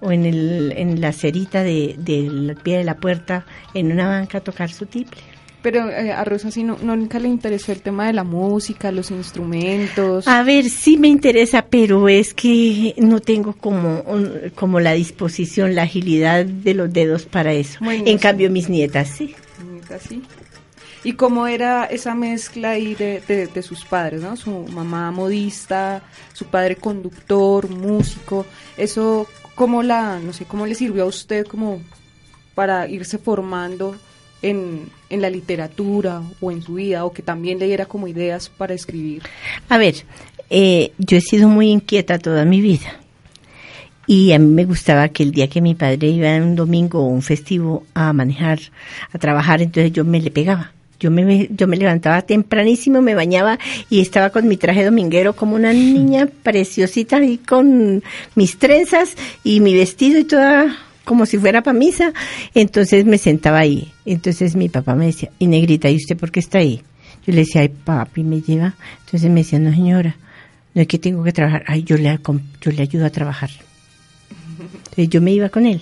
o 0.01 0.13
en, 0.13 0.25
el, 0.25 0.73
en 0.77 1.01
la 1.01 1.13
cerita 1.13 1.63
del 1.63 2.05
de, 2.05 2.57
pie 2.63 2.79
de 2.79 2.85
la 2.85 2.97
puerta 2.97 3.45
en 3.75 3.93
una 3.93 4.07
banca 4.07 4.39
a 4.39 4.41
tocar 4.43 4.71
su 4.71 4.87
tiple. 4.87 5.21
Pero 5.67 5.91
eh, 5.91 6.13
a 6.13 6.23
Rosa 6.23 6.53
sí 6.53 6.63
no, 6.63 6.79
nunca 6.81 7.19
le 7.19 7.27
interesó 7.27 7.73
el 7.73 7.83
tema 7.83 8.07
de 8.07 8.13
la 8.13 8.23
música, 8.23 8.93
los 8.93 9.11
instrumentos. 9.11 10.29
A 10.29 10.45
ver, 10.45 10.71
sí 10.71 10.97
me 10.97 11.09
interesa, 11.09 11.67
pero 11.67 12.09
es 12.09 12.35
que 12.35 12.95
no 12.99 13.19
tengo 13.19 13.53
como, 13.53 14.05
como 14.55 14.79
la 14.79 14.93
disposición, 14.93 15.75
la 15.75 15.83
agilidad 15.83 16.47
de 16.47 16.73
los 16.73 16.93
dedos 16.93 17.27
para 17.27 17.53
eso. 17.53 17.81
en 17.85 18.17
cambio, 18.19 18.49
mis 18.49 18.69
nietas 18.69 19.09
sí. 19.09 19.35
Nietas 19.69 20.03
sí. 20.09 20.23
¿Y 21.03 21.15
cómo 21.15 21.49
era 21.49 21.87
esa 21.87 22.15
mezcla 22.15 22.71
ahí 22.71 22.95
de, 22.95 23.21
de, 23.53 23.63
sus 23.65 23.85
padres, 23.85 24.23
no? 24.23 24.37
Su 24.37 24.69
mamá 24.69 25.11
modista, 25.11 26.05
su 26.33 26.45
padre 26.45 26.77
conductor, 26.77 27.69
músico. 27.69 28.47
Eso, 28.77 29.27
¿cómo 29.57 29.83
la, 29.83 30.21
no 30.21 30.33
sé, 30.33 30.45
cómo 30.45 30.65
le 30.65 30.77
sirvió 30.77 31.03
a 31.03 31.07
usted 31.07 31.45
como 31.45 31.83
para 32.55 32.87
irse 32.87 33.19
formando 33.19 33.97
en, 34.43 34.89
en 35.11 35.23
la 35.23 35.31
literatura 35.31 36.23
o 36.41 36.51
en 36.51 36.63
su 36.63 36.75
vida 36.75 37.05
o 37.05 37.13
que 37.13 37.23
también 37.23 37.59
le 37.59 37.67
diera 37.67 37.87
como 37.87 38.09
ideas 38.09 38.49
para 38.49 38.75
escribir? 38.75 39.23
A 39.69 39.79
ver, 39.79 40.05
eh, 40.51 40.93
yo 40.99 41.17
he 41.17 41.21
sido 41.21 41.49
muy 41.49 41.71
inquieta 41.71 42.19
toda 42.19 42.45
mi 42.45 42.61
vida. 42.61 43.01
Y 44.07 44.33
a 44.33 44.39
mí 44.39 44.47
me 44.47 44.65
gustaba 44.65 45.09
que 45.09 45.25
el 45.25 45.33
día 45.33 45.49
que 45.49 45.61
mi 45.61 45.75
padre 45.75 46.09
iba 46.09 46.37
un 46.37 46.55
domingo 46.55 47.01
o 47.01 47.09
un 47.09 47.23
festivo 47.23 47.85
a 47.93 48.13
manejar, 48.13 48.61
a 49.13 49.19
trabajar, 49.19 49.63
entonces 49.63 49.93
yo 49.93 50.05
me 50.05 50.21
le 50.21 50.31
pegaba. 50.31 50.73
Yo 50.99 51.11
me, 51.11 51.49
yo 51.51 51.67
me 51.67 51.77
levantaba 51.77 52.23
tempranísimo, 52.23 53.03
me 53.03 53.15
bañaba 53.15 53.59
y 53.91 54.01
estaba 54.01 54.31
con 54.31 54.49
mi 54.49 54.57
traje 54.57 54.83
dominguero 54.83 55.37
como 55.37 55.55
una 55.55 55.73
niña 55.73 56.27
preciosita 56.43 57.23
y 57.23 57.37
con 57.37 58.03
mis 58.35 58.59
trenzas 58.59 59.15
y 59.45 59.61
mi 59.61 59.75
vestido 59.75 60.19
y 60.19 60.25
toda 60.25 60.75
como 61.07 61.25
si 61.25 61.39
fuera 61.39 61.63
para 61.63 61.79
misa. 61.79 62.13
Entonces 62.55 63.07
me 63.07 63.17
sentaba 63.17 63.61
ahí. 63.61 63.93
Entonces 64.05 64.55
mi 64.57 64.69
papá 64.69 64.95
me 64.95 65.07
decía, 65.07 65.31
y 65.39 65.47
negrita, 65.47 65.89
¿y 65.89 65.97
usted 65.97 66.19
por 66.19 66.31
qué 66.31 66.41
está 66.41 66.59
ahí? 66.59 66.83
Yo 67.27 67.33
le 67.33 67.41
decía, 67.41 67.63
ay 67.63 67.69
papi, 67.69 68.23
me 68.23 68.43
lleva. 68.43 68.75
Entonces 69.05 69.31
me 69.31 69.41
decía, 69.41 69.59
no 69.59 69.73
señora, 69.73 70.17
no 70.75 70.83
es 70.83 70.89
que 70.89 70.99
tengo 70.99 71.25
que 71.25 71.33
trabajar. 71.33 71.65
Ay, 71.67 71.85
yo 71.85 71.97
le, 71.97 72.19
yo 72.61 72.73
le 72.73 72.83
ayudo 72.83 73.07
a 73.07 73.11
trabajar. 73.11 73.51
Entonces 74.59 75.09
yo 75.09 75.23
me 75.23 75.33
iba 75.33 75.49
con 75.49 75.65
él. 75.65 75.81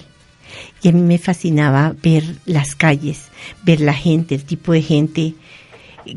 Y 0.82 0.88
a 0.88 0.92
mí 0.92 1.00
me 1.00 1.18
fascinaba 1.18 1.96
ver 2.00 2.22
las 2.44 2.76
calles, 2.76 3.28
ver 3.64 3.80
la 3.80 3.94
gente, 3.94 4.34
el 4.34 4.44
tipo 4.44 4.72
de 4.72 4.82
gente 4.82 5.34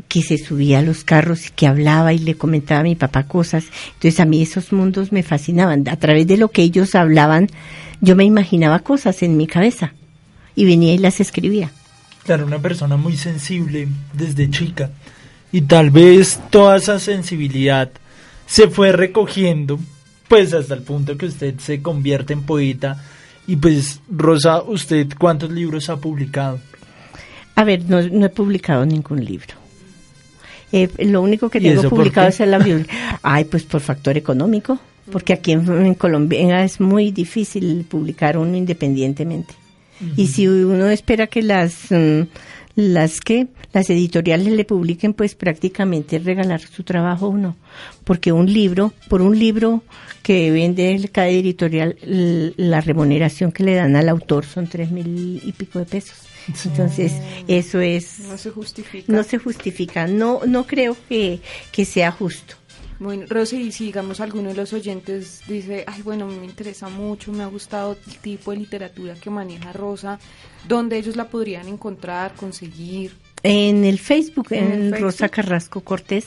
que 0.08 0.20
se 0.20 0.36
subía 0.36 0.80
a 0.80 0.82
los 0.82 1.02
carros 1.02 1.46
y 1.46 1.50
que 1.50 1.66
hablaba 1.66 2.12
y 2.12 2.18
le 2.18 2.34
comentaba 2.34 2.80
a 2.80 2.84
mi 2.84 2.94
papá 2.94 3.24
cosas. 3.24 3.64
Entonces 3.94 4.20
a 4.20 4.26
mí 4.26 4.42
esos 4.42 4.72
mundos 4.72 5.12
me 5.12 5.22
fascinaban. 5.22 5.88
A 5.88 5.96
través 5.96 6.26
de 6.26 6.36
lo 6.36 6.50
que 6.50 6.62
ellos 6.62 6.94
hablaban, 6.94 7.48
yo 8.00 8.16
me 8.16 8.24
imaginaba 8.24 8.80
cosas 8.80 9.22
en 9.22 9.36
mi 9.36 9.46
cabeza 9.46 9.92
y 10.54 10.64
venía 10.64 10.94
y 10.94 10.98
las 10.98 11.20
escribía. 11.20 11.70
Claro, 12.24 12.46
una 12.46 12.58
persona 12.58 12.96
muy 12.96 13.16
sensible 13.16 13.88
desde 14.12 14.50
chica 14.50 14.90
y 15.50 15.62
tal 15.62 15.90
vez 15.90 16.40
toda 16.50 16.76
esa 16.76 16.98
sensibilidad 16.98 17.90
se 18.46 18.68
fue 18.68 18.92
recogiendo 18.92 19.78
pues 20.28 20.52
hasta 20.52 20.74
el 20.74 20.82
punto 20.82 21.16
que 21.16 21.26
usted 21.26 21.58
se 21.58 21.80
convierte 21.80 22.34
en 22.34 22.42
poeta 22.42 23.02
y 23.46 23.56
pues 23.56 24.00
Rosa, 24.10 24.62
¿usted 24.62 25.08
cuántos 25.18 25.50
libros 25.50 25.88
ha 25.88 25.96
publicado? 25.96 26.60
A 27.54 27.64
ver, 27.64 27.82
no, 27.88 27.98
he 27.98 28.28
publicado 28.28 28.84
ningún 28.84 29.24
libro. 29.24 29.54
Eh, 30.70 30.90
lo 31.06 31.22
único 31.22 31.48
que 31.48 31.60
tengo 31.60 31.88
publicado 31.88 32.28
es 32.28 32.40
la 32.40 32.58
Biblia. 32.58 32.86
Ay, 33.22 33.46
pues 33.46 33.62
por 33.62 33.80
factor 33.80 34.18
económico 34.18 34.78
porque 35.10 35.32
aquí 35.32 35.52
en, 35.52 35.94
Colombia 35.94 36.64
es 36.64 36.80
muy 36.80 37.10
difícil 37.10 37.84
publicar 37.88 38.38
uno 38.38 38.56
independientemente. 38.56 39.54
Y 40.16 40.28
si 40.28 40.46
uno 40.46 40.88
espera 40.88 41.26
que 41.26 41.42
las 41.42 41.90
mm, 41.90 42.22
las 42.78 43.20
que 43.20 43.48
las 43.72 43.90
editoriales 43.90 44.52
le 44.52 44.64
publiquen, 44.64 45.12
pues 45.12 45.34
prácticamente 45.34 46.20
regalar 46.20 46.60
su 46.60 46.84
trabajo 46.84 47.28
uno, 47.28 47.56
porque 48.04 48.30
un 48.30 48.52
libro, 48.52 48.92
por 49.08 49.20
un 49.20 49.36
libro 49.36 49.82
que 50.22 50.52
vende 50.52 51.10
cada 51.10 51.26
editorial, 51.26 51.96
la 52.56 52.80
remuneración 52.80 53.50
que 53.50 53.64
le 53.64 53.74
dan 53.74 53.96
al 53.96 54.08
autor 54.08 54.44
son 54.44 54.68
tres 54.68 54.92
mil 54.92 55.42
y 55.44 55.52
pico 55.52 55.80
de 55.80 55.86
pesos. 55.86 56.18
Entonces, 56.66 57.14
eso 57.48 57.80
es... 57.80 58.20
No 58.20 58.38
se 58.38 58.50
justifica. 58.50 59.12
No 59.12 59.24
se 59.24 59.38
justifica. 59.38 60.06
No, 60.06 60.42
no 60.46 60.64
creo 60.64 60.96
que, 61.08 61.40
que 61.72 61.84
sea 61.84 62.12
justo. 62.12 62.54
Bueno, 63.00 63.26
Rosy, 63.28 63.56
y 63.58 63.72
si 63.72 63.86
digamos 63.86 64.20
alguno 64.20 64.48
de 64.48 64.56
los 64.56 64.72
oyentes 64.72 65.42
dice, 65.46 65.84
ay, 65.86 66.02
bueno, 66.02 66.26
me 66.26 66.44
interesa 66.44 66.88
mucho, 66.88 67.32
me 67.32 67.44
ha 67.44 67.46
gustado 67.46 67.96
el 68.06 68.16
tipo 68.16 68.50
de 68.50 68.56
literatura 68.56 69.14
que 69.14 69.30
maneja 69.30 69.72
Rosa, 69.72 70.18
¿dónde 70.66 70.98
ellos 70.98 71.14
la 71.14 71.28
podrían 71.28 71.68
encontrar, 71.68 72.34
conseguir? 72.34 73.12
En 73.44 73.84
el 73.84 74.00
Facebook, 74.00 74.48
en, 74.50 75.00
Rosa 75.00 75.28
Carrasco 75.28 75.80
Cortés. 75.80 76.26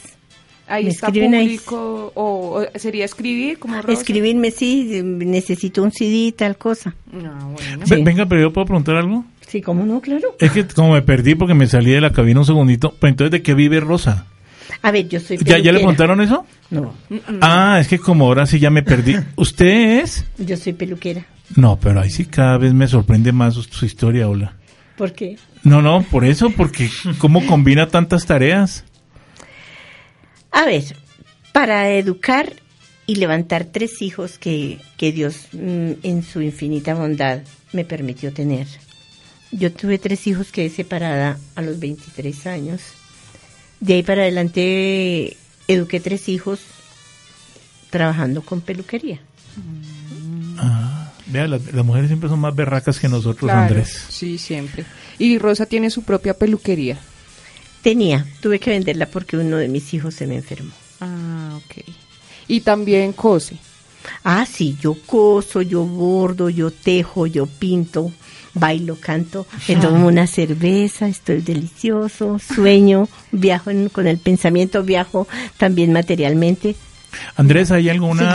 Ahí 0.67 0.88
está 0.88 1.07
público, 1.07 2.13
o, 2.15 2.63
sería 2.76 3.03
escribir 3.03 3.59
como 3.59 3.82
Rosa? 3.82 3.91
Escribirme, 3.91 4.51
sí, 4.51 5.01
necesito 5.03 5.84
un 5.84 5.91
CD, 5.91 6.32
tal 6.32 6.57
cosa. 6.57 6.95
No, 7.11 7.49
bueno. 7.49 8.03
Venga, 8.05 8.26
pero 8.26 8.39
yo 8.39 8.53
puedo 8.53 8.67
preguntar 8.67 8.95
algo. 8.95 9.26
Sí, 9.45 9.61
¿cómo 9.61 9.86
no? 9.86 9.99
Claro. 9.99 10.38
Es 10.39 10.53
que 10.53 10.65
como 10.65 10.93
me 10.93 11.01
perdí 11.01 11.36
porque 11.36 11.53
me 11.53 11.67
salí 11.67 11.91
de 11.91 11.99
la 11.99 12.13
cabina 12.13 12.39
un 12.39 12.45
segundito, 12.45 12.95
pero 12.97 13.09
entonces, 13.09 13.32
¿de 13.32 13.41
qué 13.41 13.53
vive 13.53 13.82
Rosa? 13.82 14.28
A 14.82 14.91
ver, 14.91 15.07
yo 15.07 15.20
soy 15.20 15.38
¿Ya, 15.43 15.57
¿Ya 15.59 15.72
le 15.72 15.82
contaron 15.82 16.22
eso? 16.22 16.45
No. 16.70 16.93
Ah, 17.41 17.78
es 17.80 17.88
que 17.88 17.99
como 17.99 18.26
ahora 18.26 18.45
sí 18.45 18.59
ya 18.59 18.70
me 18.70 18.84
perdí. 18.84 19.16
¿Usted 19.36 20.01
es? 20.01 20.26
Yo 20.38 20.57
soy 20.57 20.74
peluquera. 20.74 21.26
No, 21.55 21.78
pero 21.80 21.99
ahí 21.99 22.09
sí 22.09 22.26
cada 22.26 22.57
vez 22.57 22.74
me 22.74 22.88
sorprende 22.88 23.32
más 23.32 23.55
su, 23.55 23.86
historia, 23.86 24.30
Hola. 24.30 24.55
¿Por 24.97 25.14
qué? 25.14 25.38
No, 25.64 25.82
no, 25.82 26.03
por 26.03 26.26
eso, 26.26 26.49
porque 26.51 26.89
¿cómo 27.18 27.45
combina 27.45 27.88
tantas 27.88 28.26
tareas? 28.26 28.86
A 30.51 30.66
ver, 30.66 30.84
para 31.53 31.89
educar 31.89 32.53
y 33.05 33.16
levantar 33.16 33.66
tres 33.66 34.01
hijos 34.01 34.38
que, 34.38 34.80
que 34.97 35.12
Dios 35.12 35.47
mm, 35.51 35.91
en 36.03 36.24
su 36.24 36.41
infinita 36.41 36.93
bondad 36.93 37.41
me 37.74 37.84
permitió 37.84 38.32
tener. 38.32 38.68
Yo 39.51 39.72
tuve 39.72 39.97
tres 39.97 40.28
hijos 40.28 40.51
que 40.51 40.70
separada 40.70 41.38
a 41.55 41.62
los 41.62 41.80
23 41.80 42.47
años 42.47 42.82
de 43.82 43.95
ahí 43.95 44.03
para 44.03 44.21
adelante 44.21 45.36
eduqué 45.67 45.99
tres 45.99 46.29
hijos 46.29 46.61
trabajando 47.89 48.41
con 48.41 48.61
peluquería. 48.61 49.19
Ah, 50.57 51.11
vea, 51.25 51.47
las, 51.47 51.61
mujeres 51.84 52.07
siempre 52.07 52.29
son 52.29 52.39
más 52.39 52.55
berracas 52.55 52.99
que 52.99 53.09
nosotros, 53.09 53.51
Andrés. 53.51 54.05
Sí, 54.09 54.38
siempre. 54.38 54.86
Y 55.19 55.38
Rosa 55.38 55.65
tiene 55.65 55.89
su 55.89 56.03
propia 56.03 56.36
peluquería. 56.36 56.99
Tenía, 57.82 58.25
tuve 58.39 58.59
que 58.59 58.69
venderla 58.69 59.07
porque 59.07 59.38
uno 59.38 59.57
de 59.57 59.67
mis 59.67 59.93
hijos 59.93 60.13
se 60.13 60.27
me 60.27 60.36
enfermó. 60.36 60.71
Ah, 61.01 61.57
ok. 61.57 61.84
Y 62.47 62.61
también 62.61 63.11
cose. 63.13 63.57
Ah, 64.23 64.45
sí, 64.45 64.77
yo 64.79 64.95
coso, 65.05 65.61
yo 65.61 65.84
bordo, 65.84 66.49
yo 66.49 66.71
tejo, 66.71 67.25
yo 67.25 67.47
pinto 67.47 68.11
bailo, 68.54 68.97
canto, 68.99 69.47
me 69.68 69.76
tomo 69.78 70.08
una 70.08 70.28
cerveza, 70.28 71.08
estoy 71.08 71.41
delicioso, 71.41 72.39
sueño, 72.39 73.08
viajo 73.32 73.72
con 73.91 74.08
el 74.08 74.18
pensamiento, 74.18 74.84
viajo 74.84 75.28
también 75.58 75.93
materialmente. 75.93 76.76
Andrés, 77.36 77.72
¿hay 77.72 77.89
alguna... 77.89 78.34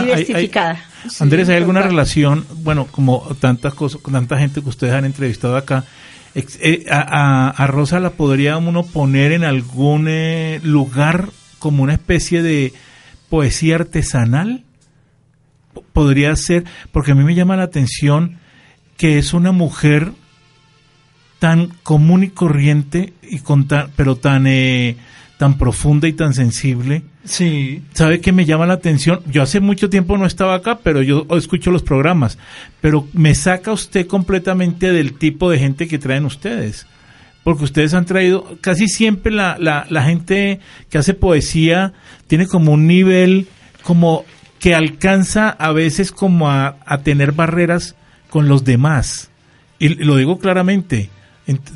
Andrés, 1.19 1.49
¿hay 1.49 1.57
alguna 1.57 1.81
relación, 1.81 2.45
bueno, 2.63 2.87
como 2.89 3.23
tantas 3.39 3.73
cosas, 3.73 4.01
tanta 4.11 4.37
gente 4.37 4.61
que 4.61 4.69
ustedes 4.69 4.93
han 4.93 5.05
entrevistado 5.05 5.55
acá, 5.55 5.85
eh, 6.35 6.85
a, 6.89 7.65
Rosa 7.67 7.99
la 7.99 8.11
podría 8.11 8.57
uno 8.57 8.85
poner 8.85 9.31
en 9.31 9.43
algún 9.43 10.07
eh, 10.07 10.59
lugar 10.63 11.29
como 11.57 11.81
una 11.81 11.93
especie 11.93 12.43
de 12.43 12.73
poesía 13.29 13.75
artesanal? 13.75 14.63
Podría 15.93 16.35
ser, 16.35 16.65
porque 16.91 17.11
a 17.11 17.15
mí 17.15 17.23
me 17.23 17.35
llama 17.35 17.55
la 17.55 17.63
atención 17.63 18.39
que 18.97 19.17
es 19.17 19.33
una 19.33 19.51
mujer 19.51 20.11
tan 21.39 21.67
común 21.83 22.23
y 22.23 22.29
corriente 22.29 23.13
y 23.21 23.39
con 23.39 23.67
pero 23.95 24.15
tan 24.15 24.47
eh, 24.47 24.97
tan 25.37 25.57
profunda 25.57 26.07
y 26.07 26.13
tan 26.13 26.33
sensible. 26.33 27.03
Sí. 27.23 27.83
¿Sabe 27.93 28.21
qué 28.21 28.31
me 28.31 28.45
llama 28.45 28.65
la 28.65 28.73
atención? 28.73 29.21
Yo 29.27 29.43
hace 29.43 29.59
mucho 29.59 29.89
tiempo 29.89 30.17
no 30.17 30.25
estaba 30.25 30.55
acá, 30.55 30.79
pero 30.83 31.01
yo 31.03 31.27
escucho 31.31 31.69
los 31.69 31.83
programas. 31.83 32.39
Pero 32.81 33.07
me 33.13 33.35
saca 33.35 33.71
usted 33.71 34.07
completamente 34.07 34.91
del 34.91 35.13
tipo 35.13 35.49
de 35.51 35.59
gente 35.59 35.87
que 35.87 35.99
traen 35.99 36.25
ustedes. 36.25 36.87
Porque 37.43 37.65
ustedes 37.65 37.93
han 37.93 38.05
traído, 38.05 38.57
casi 38.61 38.87
siempre 38.87 39.31
la, 39.31 39.57
la, 39.59 39.85
la 39.89 40.03
gente 40.03 40.59
que 40.89 40.97
hace 40.97 41.13
poesía 41.13 41.93
tiene 42.25 42.47
como 42.47 42.73
un 42.73 42.87
nivel, 42.87 43.47
como 43.83 44.25
que 44.59 44.73
alcanza 44.73 45.49
a 45.49 45.71
veces 45.71 46.11
como 46.11 46.49
a, 46.49 46.77
a 46.85 47.03
tener 47.03 47.31
barreras 47.31 47.95
con 48.29 48.47
los 48.47 48.63
demás. 48.63 49.29
Y 49.79 49.89
lo 50.03 50.15
digo 50.15 50.39
claramente. 50.39 51.09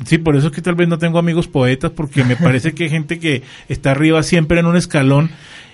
Sí, 0.04 0.18
por 0.18 0.36
eso 0.36 0.48
es 0.48 0.52
que 0.52 0.60
tal 0.60 0.74
vez 0.74 0.88
no 0.88 0.98
tengo 0.98 1.18
amigos 1.18 1.48
poetas, 1.48 1.90
porque 1.92 2.24
me 2.24 2.36
parece 2.36 2.74
que 2.74 2.84
hay 2.84 2.90
gente 2.90 3.18
que 3.18 3.42
está 3.68 3.92
arriba 3.92 4.22
siempre 4.22 4.60
en 4.60 4.66
un 4.66 4.76
escalón 4.76 5.30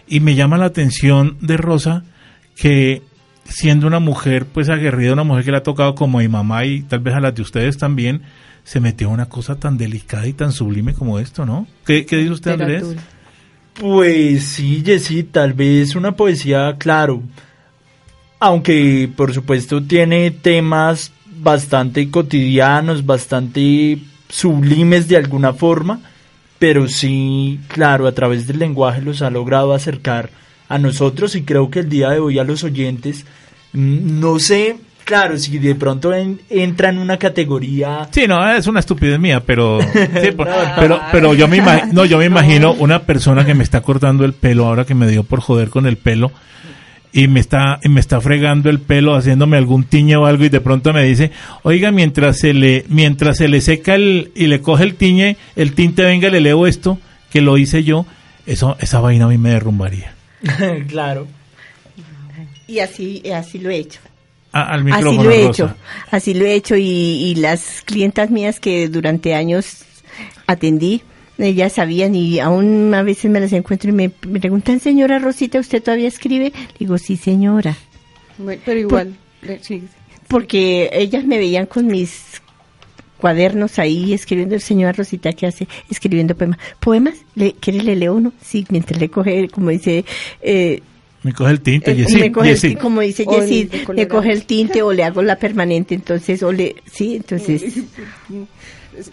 y 0.07 0.21
me 0.21 0.37
llama 0.37 0.57
la 0.57 0.67
atención 0.67 1.37
de 1.41 1.57
Rosa 1.57 2.05
que 2.57 3.03
siendo 3.45 3.87
una 3.87 3.99
mujer 3.99 4.47
pues 4.47 4.69
aguerrida, 4.69 5.13
una 5.13 5.25
mujer 5.25 5.45
que 5.45 5.51
le 5.51 5.57
ha 5.57 5.63
tocado 5.63 5.95
como 5.95 6.19
a 6.19 6.23
mi 6.23 6.29
mamá 6.29 6.65
y 6.65 6.83
tal 6.83 7.01
vez 7.01 7.15
a 7.15 7.21
las 7.21 7.35
de 7.35 7.43
ustedes 7.43 7.77
también, 7.79 8.23
se 8.63 8.81
metió 8.81 9.09
una 9.09 9.29
cosa 9.29 9.57
tan 9.57 9.79
delicada 9.79 10.27
y 10.27 10.33
tan 10.33 10.53
sublime 10.53 10.93
como 10.93 11.19
esto, 11.19 11.47
¿no? 11.47 11.67
¿Qué, 11.87 12.05
qué 12.05 12.19
dice 12.19 12.33
usted, 12.33 12.53
Andrés? 12.53 12.85
Pues 13.75 14.45
sí, 14.45 14.83
Jessy, 14.85 15.23
tal 15.23 15.55
vez 15.55 15.95
una 15.95 16.13
poesía, 16.13 16.77
claro, 16.79 17.23
aunque 18.41 19.11
por 19.15 19.33
supuesto 19.33 19.83
tiene 19.83 20.31
temas 20.31 21.13
bastante 21.41 22.11
cotidianos, 22.11 23.07
bastante 23.07 23.99
sublimes 24.29 25.09
de 25.09 25.17
alguna 25.17 25.53
forma, 25.53 26.01
pero 26.59 26.89
sí, 26.89 27.61
claro, 27.69 28.07
a 28.07 28.13
través 28.13 28.47
del 28.47 28.59
lenguaje 28.59 29.01
los 29.01 29.23
ha 29.23 29.31
logrado 29.31 29.73
acercar 29.73 30.31
a 30.69 30.79
nosotros 30.79 31.35
y 31.35 31.43
creo 31.43 31.71
que 31.71 31.81
el 31.81 31.89
día 31.89 32.11
de 32.11 32.19
hoy 32.19 32.39
a 32.39 32.45
los 32.45 32.65
oyentes, 32.65 33.25
mm, 33.73 34.21
no 34.21 34.39
sé, 34.39 34.77
claro, 35.05 35.39
si 35.39 35.59
de 35.59 35.75
pronto 35.75 36.13
entra 36.13 36.91
en 36.91 36.99
una 36.99 37.17
categoría... 37.17 38.09
Sí, 38.11 38.27
no, 38.27 38.47
es 38.53 38.67
una 38.67 38.81
estupidez 38.81 39.19
mía, 39.19 39.43
pero 39.45 39.79
pero, 40.77 41.01
pero 41.11 41.35
yo 41.35 41.49
me 41.49 41.63
no, 41.93 42.05
yo 42.05 42.19
me 42.19 42.27
imagino 42.27 42.73
una 42.75 43.03
persona 43.03 43.47
que 43.47 43.55
me 43.55 43.65
está 43.65 43.81
cortando 43.81 44.25
el 44.25 44.35
pelo 44.35 44.67
ahora 44.67 44.85
que 44.85 44.95
me 44.95 45.09
dio 45.09 45.23
por 45.23 45.41
joder 45.41 45.71
con 45.71 45.87
el 45.87 45.97
pelo 45.97 46.33
y 47.13 47.29
me 47.29 47.41
está 47.41 47.81
y 47.83 47.89
me 47.89 48.01
está 48.01 48.21
fregando 48.21 48.71
el 48.71 48.81
pelo 48.81 49.15
haciéndome 49.15 49.57
algún 49.57 49.85
tiñe 49.85 50.17
o 50.17 50.27
algo 50.27 50.45
y 50.45 50.49
de 50.49 50.61
pronto 50.61 50.93
me 50.93 51.05
dice 51.05 51.31
oiga 51.63 51.91
mientras 51.91 52.39
se 52.39 52.53
le 52.53 52.85
mientras 52.89 53.39
se 53.39 53.49
le 53.49 53.61
seca 53.61 53.95
el 53.95 54.31
y 54.35 54.47
le 54.47 54.61
coge 54.61 54.85
el 54.85 54.95
tiñe 54.95 55.37
el 55.57 55.73
tinte 55.73 56.03
venga 56.03 56.29
le 56.29 56.41
leo 56.41 56.67
esto 56.67 56.99
que 57.31 57.41
lo 57.41 57.57
hice 57.57 57.83
yo 57.83 58.07
eso 58.47 58.77
esa 58.81 59.01
vaina 59.01 59.27
a 59.27 59.29
mí 59.29 59.39
me 59.39 59.51
derrumbaría. 59.51 60.15
Claro. 60.89 61.27
Y 62.67 62.81
así 62.81 63.23
así 63.31 63.59
lo 63.59 63.71
he 63.71 63.77
hecho. 63.77 64.01
Al 64.53 64.85
micrófono, 64.85 65.21
así 65.21 65.25
lo 65.25 65.31
he 65.31 65.47
hecho 65.47 65.75
así 66.11 66.35
lo 66.35 66.45
he 66.47 66.55
hecho 66.55 66.77
y, 66.77 66.83
y 66.83 67.35
las 67.35 67.83
clientas 67.85 68.31
mías 68.31 68.61
que 68.61 68.89
durante 68.89 69.35
años 69.35 69.85
atendí 70.47 71.03
ellas 71.39 71.73
sabían 71.73 72.15
y 72.15 72.41
aún 72.41 72.93
a 72.95 73.03
veces 73.03 73.31
me 73.31 73.41
las 73.41 73.53
encuentro 73.53 73.91
y 73.91 73.93
me, 73.93 74.11
preguntan, 74.11 74.81
señora 74.81 75.19
Rosita, 75.19 75.61
¿usted 75.61 75.83
todavía 75.83 76.09
escribe? 76.09 76.53
Digo, 76.79 76.99
sí, 76.99 77.17
señora. 77.17 77.77
pero 78.65 78.79
igual, 78.79 79.17
sí. 79.61 79.85
Porque 80.27 80.91
ellas 80.93 81.25
me 81.25 81.39
veían 81.39 81.67
con 81.67 81.87
mis 81.87 82.41
cuadernos 83.19 83.79
ahí 83.79 84.13
escribiendo 84.13 84.55
el 84.55 84.61
señor 84.61 84.97
Rosita 84.97 85.33
que 85.33 85.47
hace 85.47 85.69
escribiendo 85.91 86.37
poemas. 86.37 86.59
¿Poemas? 86.81 87.15
¿Le, 87.35 87.53
¿Quiere 87.55 87.83
le 87.83 87.97
leo 87.97 88.15
uno? 88.15 88.33
Sí, 88.41 88.67
mientras 88.71 89.01
le 89.01 89.09
coge, 89.09 89.49
como 89.49 89.71
dice... 89.71 90.05
Eh, 90.43 90.83
me 91.23 91.33
coge 91.33 91.51
el 91.51 91.61
tinte, 91.61 91.95
me 91.95 92.31
coge 92.31 92.77
como 92.77 93.01
dice 93.01 93.25
Jessy, 93.29 93.69
le 93.93 94.07
coge 94.07 94.33
el 94.33 94.45
tinte 94.45 94.83
o 94.83 94.93
le 94.93 95.03
hago 95.03 95.21
la 95.21 95.37
permanente, 95.37 95.97
entonces, 95.97 96.43
o 96.45 96.53
le, 96.53 96.77
sí, 96.91 97.17
entonces... 97.17 97.65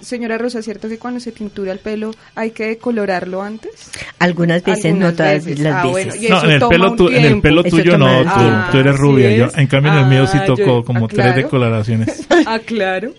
Señora 0.02 0.38
Rosa, 0.38 0.62
¿cierto 0.62 0.90
que 0.90 0.98
cuando 0.98 1.20
se 1.20 1.32
tintura 1.32 1.72
el 1.72 1.80
pelo 1.80 2.12
hay 2.36 2.52
que 2.52 2.68
decolorarlo 2.68 3.42
antes? 3.42 3.92
Algunas 4.20 4.64
veces, 4.64 4.96
no 4.96 5.14
todas 5.14 5.46
las 5.46 5.76
ah, 5.76 5.92
veces. 5.94 6.30
no, 6.30 6.44
en 6.44 6.52
el, 6.52 6.60
pelo 6.60 7.10
en 7.10 7.26
el 7.26 7.42
pelo 7.42 7.64
tuyo 7.64 7.98
no, 7.98 8.24
tú, 8.72 8.78
eres 8.78 8.98
rubia. 8.98 9.32
Yo, 9.32 9.48
en 9.56 9.68
cambio, 9.68 9.92
en 9.92 10.00
el 10.00 10.06
mío 10.06 10.28
sí 10.28 10.38
ah, 10.40 10.46
tocó 10.46 10.84
como 10.84 11.08
tres 11.08 11.36
decoloraciones. 11.36 12.26
ah, 12.46 12.60
claro. 12.66 13.14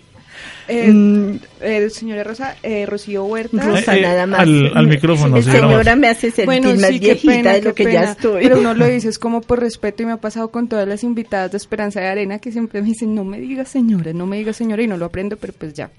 Eh, 0.69 0.91
mm. 0.91 1.39
eh, 1.61 1.89
señora 1.89 2.23
Rosa, 2.23 2.55
eh, 2.61 2.85
Rocío 2.85 3.23
Huerta. 3.23 3.63
Rosa, 3.63 3.95
nada 3.95 4.25
más. 4.25 4.41
Al, 4.41 4.87
micrófono. 4.87 5.41
señora 5.41 5.95
me 5.95 6.09
hace 6.09 6.31
sentir 6.31 6.45
bueno, 6.45 6.75
más 6.75 6.89
sí, 6.89 6.99
viejita 6.99 7.53
de 7.53 7.61
lo 7.61 7.73
que 7.73 7.91
ya 7.91 8.11
estoy. 8.11 8.43
Pero 8.43 8.59
uno 8.59 8.73
lo 8.73 8.85
dice 8.87 9.09
es 9.09 9.19
como 9.19 9.41
por 9.41 9.61
respeto 9.61 10.03
y 10.03 10.05
me 10.05 10.11
ha 10.13 10.17
pasado 10.17 10.49
con 10.49 10.67
todas 10.67 10.87
las 10.87 11.03
invitadas 11.03 11.51
de 11.51 11.57
Esperanza 11.57 12.01
de 12.01 12.07
Arena 12.07 12.39
que 12.39 12.51
siempre 12.51 12.81
me 12.81 12.89
dicen, 12.89 13.15
no 13.15 13.23
me 13.23 13.39
diga 13.39 13.63
señora, 13.65 14.11
no 14.13 14.25
me 14.25 14.37
diga 14.37 14.51
señora 14.51 14.83
y 14.83 14.87
no 14.87 14.97
lo 14.97 15.05
aprendo, 15.05 15.37
pero 15.37 15.53
pues 15.57 15.73
ya. 15.73 15.89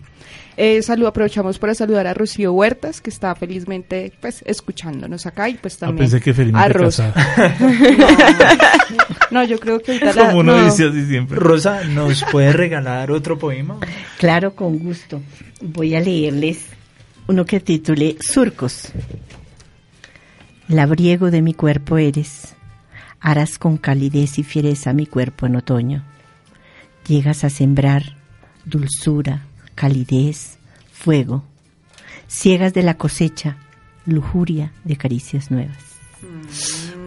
Eh, 0.60 0.80
aprovechamos 1.06 1.56
para 1.56 1.72
saludar 1.72 2.08
a 2.08 2.14
Rocío 2.14 2.52
Huertas, 2.52 3.00
que 3.00 3.10
está 3.10 3.32
felizmente 3.36 4.12
pues 4.20 4.42
escuchándonos 4.44 5.24
acá 5.24 5.48
y 5.48 5.54
pues 5.54 5.76
ah, 5.76 5.86
también 5.86 6.56
a 6.56 6.68
Rosa. 6.68 7.14
no, 9.30 9.44
yo 9.44 9.60
creo 9.60 9.78
que 9.78 10.00
Como 10.14 10.38
uno 10.38 10.64
dice 10.64 10.86
así 10.86 11.06
siempre. 11.06 11.38
Rosa, 11.38 11.84
¿nos 11.84 12.24
puede 12.32 12.52
regalar 12.52 13.12
otro 13.12 13.38
poema? 13.38 13.78
Claro, 14.18 14.56
con 14.56 14.80
gusto. 14.80 15.22
Voy 15.60 15.94
a 15.94 16.00
leerles 16.00 16.66
uno 17.28 17.46
que 17.46 17.60
titule 17.60 18.16
Surcos. 18.20 18.90
Labriego 20.66 21.30
de 21.30 21.40
mi 21.40 21.54
cuerpo 21.54 21.98
eres, 21.98 22.56
harás 23.20 23.58
con 23.58 23.76
calidez 23.76 24.40
y 24.40 24.42
fiereza 24.42 24.92
mi 24.92 25.06
cuerpo 25.06 25.46
en 25.46 25.54
otoño. 25.54 26.04
Llegas 27.06 27.44
a 27.44 27.50
sembrar 27.50 28.16
dulzura, 28.64 29.47
calidez, 29.78 30.58
fuego, 30.92 31.44
ciegas 32.26 32.74
de 32.74 32.82
la 32.82 32.94
cosecha, 32.94 33.58
lujuria 34.06 34.72
de 34.82 34.96
caricias 34.96 35.52
nuevas. 35.52 35.76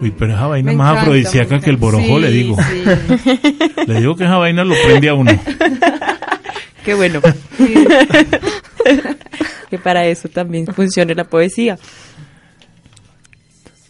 Uy, 0.01 0.13
pero 0.17 0.33
esa 0.33 0.47
vaina 0.47 0.71
más 0.71 0.99
afrodisíaca 0.99 1.59
que 1.59 1.69
el 1.69 1.75
borojo, 1.75 2.17
le 2.17 2.31
digo. 2.31 2.55
le 3.87 3.99
digo 3.99 4.15
que 4.15 4.23
esa 4.23 4.37
vaina 4.37 4.63
lo 4.63 4.73
prende 4.85 5.09
a 5.09 5.15
uno. 5.15 5.31
Qué 6.85 6.93
bueno. 6.93 7.19
que 9.69 9.77
para 9.77 10.05
eso 10.05 10.29
también 10.29 10.65
funcione 10.67 11.13
la 11.13 11.25
poesía. 11.25 11.77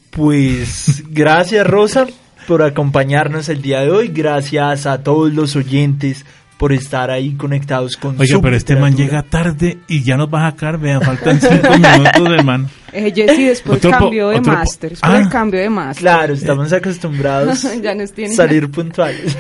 Pues 0.10 1.04
gracias 1.08 1.68
Rosa 1.68 2.08
por 2.48 2.64
acompañarnos 2.64 3.48
el 3.48 3.62
día 3.62 3.82
de 3.82 3.92
hoy. 3.92 4.08
Gracias 4.08 4.88
a 4.88 5.04
todos 5.04 5.32
los 5.32 5.56
oyentes 5.56 6.26
por 6.62 6.74
estar 6.74 7.10
ahí 7.10 7.34
conectados 7.34 7.98
con 7.98 8.22
Oye, 8.22 8.38
pero 8.40 8.56
este 8.56 8.76
man 8.76 8.96
llega 8.96 9.24
tarde 9.24 9.80
y 9.88 10.04
ya 10.04 10.16
nos 10.16 10.32
va 10.32 10.46
a 10.46 10.52
sacar, 10.52 10.78
vean, 10.78 11.02
faltan 11.02 11.42
cinco 11.42 11.72
minutos, 11.72 12.32
hermano. 12.38 12.70
Eh, 12.94 13.12
Jessy, 13.16 13.46
después 13.46 13.82
cambio 13.82 14.30
de 14.30 14.42
máster, 14.42 14.94
ah, 15.02 15.18
el 15.18 15.28
cambio 15.28 15.60
de 15.60 15.72
máster. 15.72 16.04
Claro, 16.04 16.36
estamos 16.36 16.72
acostumbrados 16.72 17.66
a 17.66 18.28
salir 18.36 18.70
puntuales. 18.70 19.36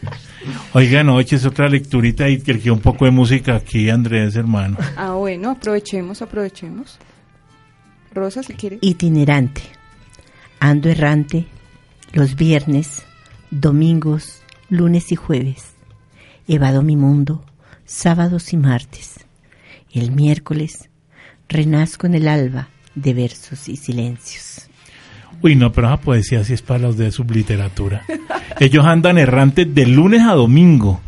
Oiga, 0.72 1.04
noche 1.04 1.36
es 1.36 1.44
otra 1.44 1.68
lecturita 1.68 2.26
y 2.26 2.40
que 2.40 2.70
un 2.70 2.80
poco 2.80 3.04
de 3.04 3.10
música 3.10 3.56
aquí, 3.56 3.90
Andrés, 3.90 4.34
hermano. 4.34 4.78
Ah, 4.96 5.12
bueno, 5.12 5.50
aprovechemos, 5.50 6.22
aprovechemos. 6.22 6.98
Rosa, 8.14 8.42
si 8.42 8.54
quiere. 8.54 8.78
Itinerante. 8.80 9.60
Ando 10.58 10.88
errante 10.88 11.44
los 12.14 12.34
viernes, 12.34 13.02
domingos, 13.50 14.40
lunes 14.70 15.12
y 15.12 15.16
jueves 15.16 15.75
evado 16.48 16.82
mi 16.82 16.96
mundo, 16.96 17.44
sábados 17.84 18.52
y 18.52 18.56
martes. 18.56 19.20
El 19.92 20.12
miércoles 20.12 20.88
renazco 21.48 22.06
en 22.06 22.14
el 22.14 22.28
alba 22.28 22.68
de 22.94 23.14
versos 23.14 23.68
y 23.68 23.76
silencios. 23.76 24.68
Uy, 25.42 25.54
no, 25.54 25.72
pero 25.72 25.88
esa 25.88 25.98
poesía 25.98 26.44
sí 26.44 26.54
es 26.54 26.62
para 26.62 26.80
los 26.80 26.96
de 26.96 27.10
subliteratura. 27.10 28.02
Ellos 28.58 28.84
andan 28.86 29.18
errantes 29.18 29.72
de 29.74 29.86
lunes 29.86 30.22
a 30.22 30.32
domingo. 30.32 31.00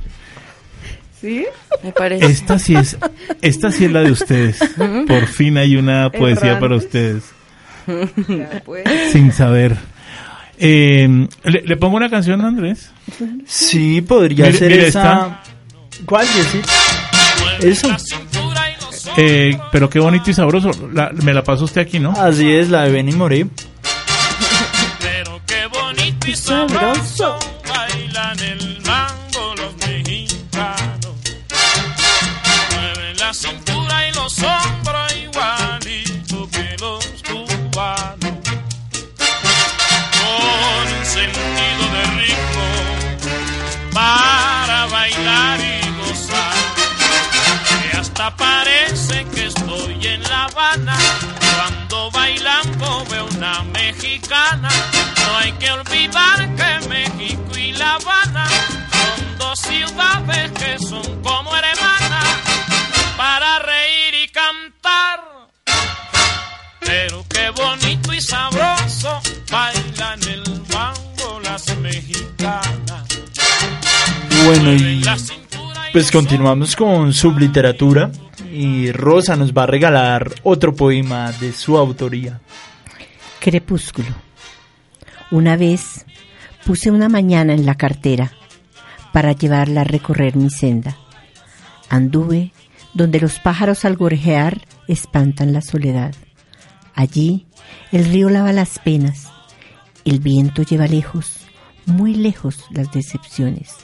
¿Sí? 1.21 1.47
Me 1.83 1.93
parece. 1.93 2.27
Esta 2.27 2.59
sí 2.59 2.75
es, 2.75 2.99
esta 3.41 3.73
sí 3.73 3.87
es 3.87 3.93
la 3.93 4.03
de 4.03 4.13
ustedes. 4.13 4.59
Por 5.07 5.27
fin 5.27 5.57
hay 5.57 5.77
una 5.77 6.11
poesía 6.11 6.59
para 6.61 6.77
ustedes. 6.77 7.25
Pues. 8.65 8.85
Sin 9.13 9.33
saber. 9.33 9.77
Eh, 10.61 11.29
¿le, 11.45 11.77
pongo 11.77 11.97
una 11.97 12.11
canción, 12.11 12.45
Andrés? 12.45 12.91
Sí, 13.47 14.01
podría 14.03 14.53
ser 14.53 14.73
esa. 14.73 15.43
¿Cuál, 16.05 16.27
decir? 16.27 16.63
Eso. 17.61 17.89
Eh, 19.17 19.59
pero 19.73 19.89
qué 19.89 19.99
bonito 19.99 20.31
y 20.31 20.35
sabroso. 20.35 20.71
me 21.23 21.35
la 21.35 21.43
pasó 21.43 21.65
usted 21.65 21.83
aquí, 21.83 21.99
¿no? 21.99 22.13
Así 22.13 22.51
es, 22.51 22.71
la 22.71 22.85
de 22.85 22.93
Benny 22.93 23.13
Moré. 23.13 23.47
Pero 25.01 25.41
qué 25.47 25.67
bonito 25.67 26.31
y 26.31 26.37
sabroso. 26.37 27.39
Bailan 27.69 28.39
el 28.41 28.78
que 56.19 56.39
olvidar 56.45 56.55
que 56.55 56.89
México 56.89 57.59
y 57.59 57.73
La 57.73 57.95
Habana 57.95 58.47
son 58.49 59.39
dos 59.39 59.59
ciudades 59.61 60.53
que 60.53 60.79
son 60.79 61.23
como 61.23 61.55
hermanas 61.55 62.37
para 63.17 63.59
reír 63.61 64.15
y 64.25 64.29
cantar. 64.29 65.21
Pero 66.81 67.25
qué 67.29 67.51
bonito 67.51 68.13
y 68.13 68.21
sabroso 68.21 69.21
bailan 69.51 70.23
el 70.29 70.45
mango 70.73 71.41
las 71.41 71.77
mexicanas. 71.79 73.09
Bueno, 74.45 74.73
y 74.73 75.03
pues 75.93 76.11
continuamos 76.11 76.77
con 76.77 77.13
subliteratura 77.13 78.11
y 78.53 78.93
Rosa 78.93 79.37
nos 79.37 79.53
va 79.53 79.65
a 79.65 79.67
regalar 79.67 80.33
otro 80.43 80.75
poema 80.75 81.33
de 81.33 81.53
su 81.53 81.77
autoría. 81.77 82.41
Crepúsculo. 83.41 84.09
Una 85.31 85.57
vez 85.57 86.07
puse 86.69 86.91
una 86.91 87.09
mañana 87.09 87.55
en 87.55 87.65
la 87.65 87.77
cartera 87.77 88.31
para 89.15 89.33
llevarla 89.33 89.81
a 89.81 89.85
recorrer 89.85 90.37
mi 90.37 90.51
senda. 90.51 90.99
Anduve 91.89 92.53
donde 92.93 93.21
los 93.21 93.39
pájaros 93.39 93.87
al 93.87 93.97
gorjear 93.97 94.61
espantan 94.87 95.55
la 95.55 95.63
soledad. 95.63 96.15
Allí 96.95 97.47
el 97.91 98.05
río 98.05 98.29
lava 98.29 98.53
las 98.53 98.79
penas, 98.81 99.29
el 100.05 100.21
viento 100.21 100.61
lleva 100.61 100.87
lejos, 100.87 101.39
muy 101.87 102.15
lejos 102.15 102.67
las 102.69 102.93
decepciones. 102.93 103.75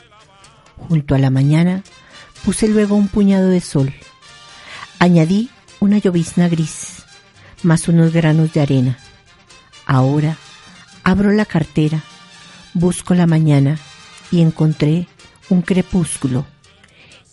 Junto 0.77 1.15
a 1.15 1.19
la 1.19 1.31
mañana 1.31 1.83
puse 2.45 2.69
luego 2.69 2.97
un 2.97 3.09
puñado 3.09 3.49
de 3.49 3.63
sol. 3.63 3.95
Añadí 4.99 5.49
una 5.81 5.97
llovizna 5.97 6.49
gris, 6.49 7.03
más 7.63 7.89
unos 7.89 8.13
granos 8.13 8.53
de 8.53 8.61
arena. 8.61 8.99
Ahora 9.87 10.37
abro 11.03 11.33
la 11.33 11.47
cartera, 11.47 12.05
busco 12.75 13.15
la 13.15 13.27
mañana 13.27 13.79
y 14.31 14.43
encontré 14.43 15.07
un 15.49 15.63
crepúsculo. 15.63 16.45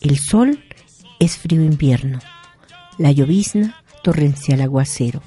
El 0.00 0.18
sol 0.18 0.64
es 1.18 1.36
frío 1.36 1.62
invierno, 1.62 2.18
la 2.98 3.12
llovizna 3.12 3.82
torrencial 4.02 4.60
aguacero, 4.60 5.22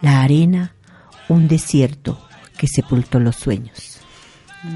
la 0.00 0.22
arena 0.22 0.74
un 1.28 1.48
desierto 1.48 2.20
que 2.56 2.68
sepultó 2.68 3.18
los 3.18 3.36
sueños. 3.36 3.98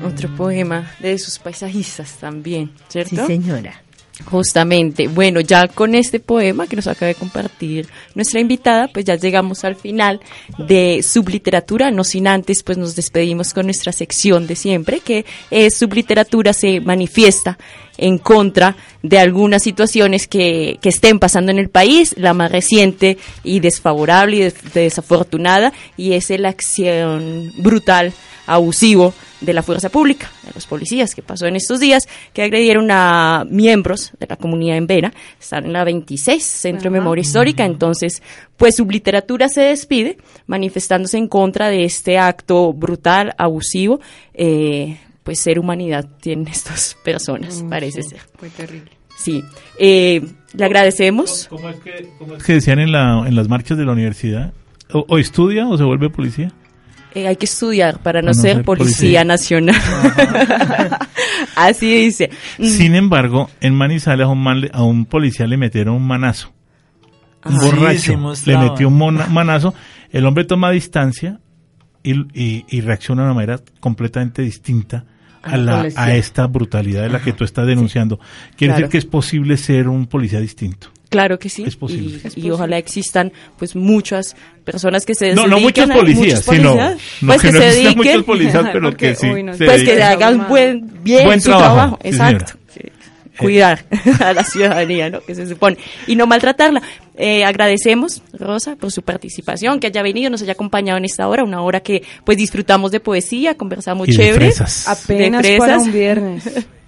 Otro 0.04 0.34
poema 0.34 0.90
de 1.00 1.18
sus 1.18 1.38
paisajistas 1.38 2.18
también, 2.18 2.72
¿cierto? 2.88 3.16
Sí, 3.16 3.26
señora. 3.26 3.82
Justamente, 4.24 5.06
bueno, 5.06 5.40
ya 5.40 5.68
con 5.68 5.94
este 5.94 6.18
poema 6.18 6.66
que 6.66 6.76
nos 6.76 6.88
acaba 6.88 7.06
de 7.06 7.14
compartir 7.14 7.88
nuestra 8.14 8.40
invitada, 8.40 8.88
pues 8.88 9.04
ya 9.04 9.14
llegamos 9.14 9.64
al 9.64 9.76
final 9.76 10.20
de 10.58 11.04
Subliteratura, 11.04 11.90
no 11.92 12.02
sin 12.02 12.26
antes, 12.26 12.62
pues 12.64 12.78
nos 12.78 12.96
despedimos 12.96 13.54
con 13.54 13.66
nuestra 13.66 13.92
sección 13.92 14.46
de 14.46 14.56
siempre, 14.56 15.00
que 15.00 15.24
es 15.50 15.76
Subliteratura 15.76 16.52
se 16.52 16.80
manifiesta 16.80 17.58
en 17.98 18.18
contra 18.18 18.76
de 19.02 19.18
algunas 19.18 19.62
situaciones 19.62 20.26
que, 20.26 20.78
que 20.80 20.88
estén 20.88 21.18
pasando 21.18 21.52
en 21.52 21.58
el 21.58 21.68
país, 21.68 22.14
la 22.16 22.32
más 22.32 22.50
reciente 22.50 23.18
y 23.44 23.60
desfavorable 23.60 24.36
y 24.36 24.52
desafortunada, 24.72 25.72
y 25.96 26.14
es 26.14 26.30
la 26.30 26.48
acción 26.48 27.52
brutal, 27.58 28.14
abusivo 28.48 29.12
de 29.40 29.52
la 29.52 29.62
fuerza 29.62 29.88
pública, 29.88 30.30
de 30.42 30.52
los 30.54 30.66
policías, 30.66 31.14
que 31.14 31.22
pasó 31.22 31.46
en 31.46 31.56
estos 31.56 31.78
días, 31.80 32.08
que 32.32 32.42
agredieron 32.42 32.90
a 32.90 33.44
miembros 33.48 34.12
de 34.18 34.26
la 34.26 34.36
comunidad 34.36 34.78
en 34.78 34.86
Vera. 34.86 35.12
Están 35.38 35.66
en 35.66 35.74
la 35.74 35.84
26, 35.84 36.42
Centro 36.42 36.84
de 36.84 36.98
Memoria 36.98 37.22
Histórica. 37.22 37.64
Entonces, 37.64 38.22
pues 38.56 38.76
su 38.76 38.86
literatura 38.86 39.48
se 39.48 39.60
despide 39.60 40.16
manifestándose 40.46 41.18
en 41.18 41.28
contra 41.28 41.68
de 41.68 41.84
este 41.84 42.18
acto 42.18 42.72
brutal, 42.72 43.34
abusivo. 43.38 44.00
Eh, 44.34 44.98
pues 45.28 45.40
ser 45.40 45.58
humanidad 45.58 46.08
tienen 46.22 46.48
estas 46.50 46.96
personas, 47.04 47.62
mm, 47.62 47.68
parece 47.68 48.02
ser. 48.02 48.18
Fue 48.38 48.48
terrible. 48.48 48.90
Sí. 49.14 49.44
Eh, 49.78 50.26
le 50.54 50.64
agradecemos. 50.64 51.48
¿Cómo, 51.50 51.68
es 51.68 51.76
que, 51.80 52.08
que, 52.46 52.54
decían 52.54 52.78
en, 52.78 52.92
la, 52.92 53.24
en 53.26 53.36
las 53.36 53.46
marchas 53.46 53.76
de 53.76 53.84
la 53.84 53.92
universidad? 53.92 54.54
¿O, 54.90 55.18
estudia 55.18 55.68
o 55.68 55.76
se 55.76 55.84
vuelve 55.84 56.08
policía? 56.08 56.50
Eh, 57.14 57.28
hay 57.28 57.36
que 57.36 57.44
estudiar 57.44 57.98
para 57.98 58.22
no, 58.22 58.32
ser, 58.32 58.64
policía, 58.64 59.22
nacional. 59.22 59.76
Así 61.56 62.04
dice. 62.04 62.30
Mm. 62.56 62.64
Sin 62.64 62.94
embargo, 62.94 63.50
en 63.60 63.74
Manizales 63.74 64.24
a 64.24 64.30
un, 64.30 64.70
a 64.72 64.82
un 64.82 65.04
policía 65.04 65.46
le 65.46 65.58
metieron 65.58 65.94
un 65.94 66.06
manazo. 66.06 66.54
Un 67.44 67.54
ah. 67.54 67.58
borracho 67.60 68.18
le 68.46 68.56
metió 68.56 68.88
un 68.88 69.20
manazo. 69.30 69.74
El 70.10 70.24
hombre 70.24 70.46
toma 70.46 70.70
distancia 70.70 71.38
y, 72.02 72.14
y, 72.32 72.64
y 72.66 72.80
reacciona 72.80 73.24
de 73.24 73.26
una 73.26 73.34
manera 73.34 73.60
completamente 73.78 74.40
distinta 74.40 75.04
a, 75.48 75.56
la, 75.56 75.88
a 75.96 76.14
esta 76.14 76.46
brutalidad 76.46 77.02
de 77.02 77.10
la 77.10 77.20
que 77.20 77.32
tú 77.32 77.44
estás 77.44 77.66
denunciando. 77.66 78.18
Quiere 78.56 78.74
decir 78.74 78.88
que 78.88 78.98
es 78.98 79.04
posible 79.04 79.56
ser 79.56 79.88
un 79.88 80.06
policía 80.06 80.40
distinto. 80.40 80.88
Claro 81.08 81.38
que 81.38 81.48
sí. 81.48 81.64
Es 81.66 81.76
posible. 81.76 82.20
Y, 82.36 82.50
ojalá 82.50 82.76
existan 82.76 83.32
pues 83.58 83.74
muchas 83.74 84.36
personas 84.64 85.06
que 85.06 85.14
se 85.14 85.26
dediquen 85.26 85.48
No, 85.48 85.56
no 85.56 85.60
muchos 85.60 85.88
policías, 85.88 86.44
sino 86.44 86.76
pues 87.24 87.40
que, 87.40 87.52
se 87.52 87.58
dediquen, 87.58 87.96
muchos 87.96 88.24
policías, 88.24 88.66
pero 88.72 88.92
que 88.96 89.14
sí. 89.14 89.28
pues 89.56 89.84
que 89.84 90.02
hagan 90.02 90.46
buen, 90.48 91.02
bien 91.02 91.40
su 91.40 91.48
trabajo. 91.48 91.98
Exacto 92.02 92.57
cuidar 93.38 93.84
a 94.20 94.32
la 94.32 94.44
ciudadanía, 94.44 95.08
¿no? 95.10 95.20
Que 95.20 95.34
se 95.34 95.46
supone. 95.46 95.78
Y 96.06 96.16
no 96.16 96.26
maltratarla. 96.26 96.82
Eh, 97.16 97.44
agradecemos, 97.44 98.22
Rosa, 98.32 98.76
por 98.76 98.92
su 98.92 99.02
participación, 99.02 99.80
que 99.80 99.88
haya 99.88 100.02
venido, 100.02 100.30
nos 100.30 100.42
haya 100.42 100.52
acompañado 100.52 100.98
en 100.98 101.04
esta 101.04 101.26
hora, 101.26 101.42
una 101.42 101.62
hora 101.62 101.80
que 101.80 102.02
pues 102.24 102.38
disfrutamos 102.38 102.92
de 102.92 103.00
poesía, 103.00 103.56
conversamos 103.56 104.08
chévere. 104.08 104.52
Apenas 104.86 105.46
para 105.58 105.78
un 105.78 105.92
viernes. 105.92 106.66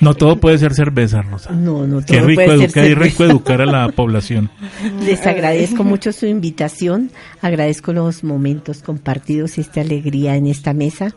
No 0.00 0.14
todo 0.14 0.40
puede 0.40 0.56
ser 0.56 0.72
cerveza, 0.72 1.20
Rosa. 1.20 1.50
No, 1.50 1.86
no 1.86 2.00
todo 2.00 2.06
Qué 2.06 2.20
rico 2.22 2.42
puede 2.46 2.68
ser 2.70 2.98
rico 2.98 3.24
educar 3.24 3.60
a 3.60 3.66
la 3.66 3.88
población. 3.90 4.50
Les 5.04 5.26
agradezco 5.26 5.84
mucho 5.84 6.12
su 6.12 6.24
invitación, 6.24 7.10
agradezco 7.42 7.92
los 7.92 8.24
momentos 8.24 8.82
compartidos, 8.82 9.58
esta 9.58 9.82
alegría 9.82 10.36
en 10.36 10.46
esta 10.46 10.72
mesa. 10.72 11.14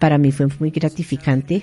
Para 0.00 0.18
mí 0.18 0.32
fue 0.32 0.48
muy 0.58 0.70
gratificante, 0.70 1.62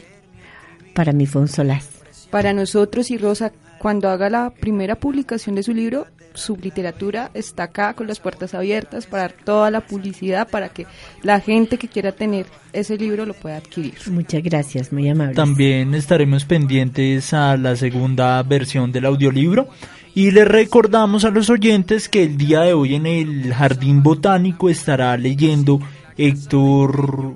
para 0.93 1.11
mí 1.11 1.25
fue 1.25 1.41
un 1.41 1.49
solaz 1.49 1.98
para 2.29 2.53
nosotros 2.53 3.11
y 3.11 3.17
Rosa, 3.17 3.51
cuando 3.79 4.09
haga 4.09 4.29
la 4.29 4.49
primera 4.51 4.95
publicación 4.95 5.55
de 5.55 5.63
su 5.63 5.73
libro, 5.73 6.07
su 6.33 6.55
literatura 6.57 7.31
está 7.33 7.63
acá 7.63 7.93
con 7.93 8.07
las 8.07 8.19
puertas 8.19 8.53
abiertas 8.53 9.07
para 9.07 9.23
dar 9.23 9.33
toda 9.43 9.71
la 9.71 9.81
publicidad 9.81 10.47
para 10.47 10.69
que 10.69 10.85
la 11.23 11.39
gente 11.39 11.77
que 11.77 11.87
quiera 11.87 12.11
tener 12.11 12.45
ese 12.71 12.97
libro 12.97 13.25
lo 13.25 13.33
pueda 13.33 13.57
adquirir. 13.57 13.95
Muchas 14.11 14.43
gracias, 14.43 14.93
muy 14.93 15.09
amable. 15.09 15.33
También 15.33 15.95
estaremos 15.95 16.45
pendientes 16.45 17.33
a 17.33 17.57
la 17.57 17.75
segunda 17.75 18.41
versión 18.43 18.91
del 18.91 19.05
audiolibro 19.05 19.69
y 20.13 20.31
le 20.31 20.45
recordamos 20.45 21.25
a 21.25 21.29
los 21.29 21.49
oyentes 21.49 22.09
que 22.09 22.23
el 22.23 22.37
día 22.37 22.61
de 22.61 22.73
hoy 22.73 22.95
en 22.95 23.05
el 23.05 23.53
Jardín 23.53 24.03
Botánico 24.03 24.69
estará 24.69 25.15
leyendo 25.17 25.79
Héctor 26.17 27.35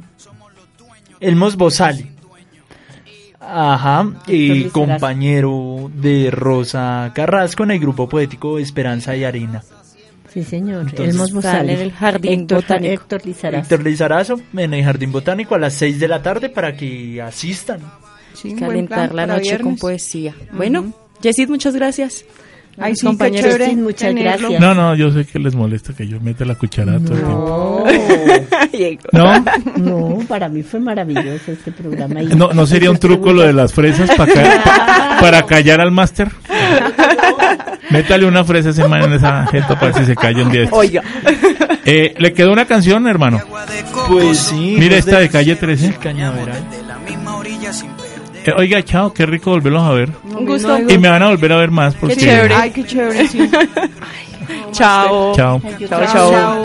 Elmos 1.19 1.55
Bozali 1.55 2.13
Ajá, 3.45 4.09
y 4.27 4.65
compañero 4.65 5.91
de 5.93 6.31
Rosa 6.31 7.11
Carrasco 7.13 7.63
en 7.63 7.71
el 7.71 7.79
grupo 7.79 8.07
poético 8.07 8.57
Esperanza 8.57 9.15
y 9.15 9.23
Arena. 9.23 9.63
Sí, 10.33 10.43
señor. 10.43 10.87
Entonces, 10.89 11.45
en 11.45 11.69
el 11.69 11.91
jardín 11.91 12.41
Héctor, 12.41 12.61
botánico. 12.61 12.93
Héctor 12.93 13.25
Lizarazo. 13.25 13.61
Héctor 13.61 13.83
Lizarazo 13.83 14.41
en 14.57 14.73
el 14.73 14.83
jardín 14.83 15.11
botánico 15.11 15.53
a 15.53 15.59
las 15.59 15.73
6 15.75 15.99
de 15.99 16.07
la 16.07 16.23
tarde 16.23 16.49
para 16.49 16.75
que 16.75 17.21
asistan. 17.21 17.81
Sí, 18.33 18.55
Calentar 18.55 19.13
la 19.13 19.27
noche 19.27 19.59
con 19.59 19.77
poesía. 19.77 20.33
Bueno, 20.51 20.91
Jessit, 21.21 21.49
muchas 21.49 21.75
gracias. 21.75 22.25
Ay, 22.77 22.95
sí, 22.95 23.05
compañeros. 23.05 23.59
muchas 23.75 24.15
gracias. 24.15 24.59
No, 24.59 24.73
no, 24.73 24.95
yo 24.95 25.11
sé 25.11 25.25
que 25.25 25.39
les 25.39 25.55
molesta 25.55 25.93
que 25.93 26.07
yo 26.07 26.19
meta 26.19 26.43
la 26.45 26.55
cucharada 26.55 26.99
todo 26.99 27.85
el 27.87 28.69
tiempo. 28.71 29.09
¿No? 29.11 29.45
No, 29.77 30.19
para 30.27 30.49
mí 30.49 30.63
fue 30.63 30.79
maravilloso 30.79 31.51
este 31.51 31.71
programa. 31.71 32.21
no, 32.21 32.53
¿No 32.53 32.65
sería 32.65 32.89
un 32.89 32.97
truco 32.97 33.31
lo 33.31 33.43
de 33.43 33.53
las 33.53 33.73
fresas 33.73 34.09
para, 34.15 34.33
para 35.19 35.45
callar 35.45 35.81
al 35.81 35.91
máster? 35.91 36.29
Métale 37.89 38.25
una 38.25 38.43
fresa 38.43 38.69
ese 38.69 38.87
man 38.87 39.03
en 39.03 39.13
esa 39.13 39.45
gente 39.47 39.75
para 39.75 39.93
si 39.93 40.05
se 40.05 40.15
calla 40.15 40.43
un 40.43 40.51
día. 40.51 40.67
Oiga. 40.71 41.03
Eh, 41.85 42.15
¿Le 42.17 42.33
quedó 42.33 42.51
una 42.51 42.65
canción, 42.65 43.07
hermano? 43.07 43.39
Pues 44.07 44.37
sí. 44.39 44.77
Mira 44.79 44.97
esta 44.97 45.19
de 45.19 45.29
calle 45.29 45.55
13. 45.55 45.93
Cañaveral. 45.95 46.63
Eh, 48.45 48.53
oiga, 48.57 48.83
chao, 48.83 49.13
qué 49.13 49.25
rico 49.25 49.51
volverlos 49.51 49.83
a 49.83 49.91
ver. 49.91 50.09
Un 50.23 50.45
gusto. 50.45 50.77
Y 50.77 50.97
me 50.97 51.09
van 51.09 51.23
a 51.23 51.29
volver 51.29 51.51
a 51.53 51.57
ver 51.57 51.71
más. 51.71 51.95
Porque... 51.95 52.15
Qué 52.15 52.21
chévere. 52.21 52.55
Ay, 52.55 52.71
qué 52.71 52.83
chévere, 52.83 53.27
sí. 53.27 53.49
Chao. 54.71 55.33
Chao. 55.35 55.61
Chao, 55.87 56.05
chao. 56.11 56.63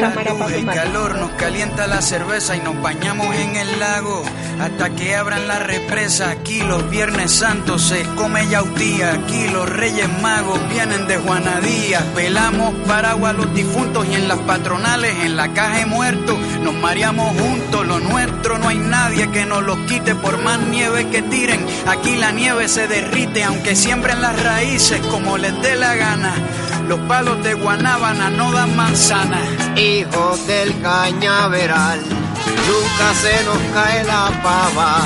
El 0.49 0.67
calor 0.67 1.19
nos 1.19 1.31
calienta 1.33 1.87
la 1.87 2.01
cerveza 2.01 2.57
y 2.57 2.61
nos 2.61 2.81
bañamos 2.81 3.35
en 3.35 3.57
el 3.57 3.79
lago 3.79 4.23
hasta 4.61 4.91
que 4.91 5.15
abran 5.17 5.47
la 5.49 5.59
represa. 5.59 6.31
Aquí 6.31 6.61
los 6.63 6.89
Viernes 6.91 7.33
Santos 7.33 7.83
se 7.83 8.03
come 8.17 8.49
yautía. 8.49 9.13
Aquí 9.13 9.49
los 9.49 9.69
Reyes 9.69 10.09
Magos 10.21 10.59
vienen 10.71 11.07
de 11.07 11.17
Juanadía. 11.17 12.01
Pelamos 12.15 12.75
paraguas 12.87 13.35
a 13.35 13.37
los 13.37 13.55
difuntos 13.55 14.07
y 14.09 14.15
en 14.15 14.29
las 14.29 14.39
patronales, 14.39 15.15
en 15.25 15.37
la 15.37 15.53
caja 15.53 15.79
de 15.79 15.87
muertos, 15.87 16.39
nos 16.63 16.75
mareamos 16.75 17.29
juntos. 17.41 17.87
Lo 17.87 17.99
nuestro 18.01 18.59
no 18.59 18.69
hay 18.69 18.79
nadie 18.79 19.31
que 19.31 19.47
nos 19.47 19.63
lo 19.63 19.87
quite 19.87 20.15
por 20.15 20.39
más 20.43 20.59
nieve 20.61 21.09
que 21.09 21.23
tiren. 21.23 21.65
Aquí 21.87 22.17
la 22.17 22.33
nieve 22.33 22.69
se 22.69 22.89
derrite 22.89 23.45
aunque 23.45 23.77
siembren 23.77 24.21
las 24.21 24.43
raíces 24.43 25.01
como 25.07 25.39
les 25.39 25.61
dé 25.63 25.77
la 25.77 25.95
gana. 25.95 26.35
Los 26.89 27.01
palos 27.01 27.43
de 27.45 27.55
Guanábana 27.69 28.31
no 28.31 28.51
dan 28.51 28.75
manzanas. 28.77 29.79
Hijos 29.79 30.47
del 30.47 30.81
cañaveral, 30.81 32.01
nunca 32.01 33.13
se 33.13 33.45
nos 33.45 33.59
cae 33.75 34.05
la 34.05 34.31
pava. 34.43 35.03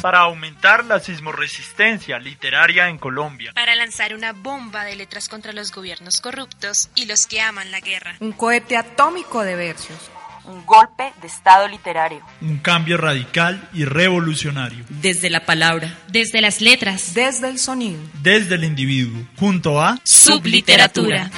Para 0.00 0.20
aumentar 0.20 0.84
la 0.84 1.00
sismoresistencia 1.00 2.20
literaria 2.20 2.88
en 2.88 2.98
Colombia. 2.98 3.50
Para 3.52 3.74
lanzar 3.74 4.14
una 4.14 4.32
bomba 4.32 4.84
de 4.84 4.94
letras 4.94 5.28
contra 5.28 5.52
los 5.52 5.72
gobiernos 5.72 6.20
corruptos 6.20 6.88
y 6.94 7.06
los 7.06 7.26
que 7.26 7.40
aman 7.40 7.72
la 7.72 7.80
guerra. 7.80 8.14
Un 8.20 8.30
cohete 8.30 8.76
atómico 8.76 9.42
de 9.42 9.56
versos 9.56 10.12
un 10.44 10.64
golpe 10.66 11.12
de 11.20 11.26
estado 11.26 11.68
literario. 11.68 12.20
Un 12.40 12.58
cambio 12.58 12.96
radical 12.96 13.68
y 13.72 13.84
revolucionario. 13.84 14.84
Desde 14.88 15.30
la 15.30 15.46
palabra. 15.46 15.96
Desde 16.08 16.40
las 16.40 16.60
letras. 16.60 17.14
Desde 17.14 17.48
el 17.48 17.58
sonido. 17.58 18.00
Desde 18.22 18.56
el 18.56 18.64
individuo. 18.64 19.22
Junto 19.36 19.80
a 19.80 19.98
Subliteratura. 20.04 21.30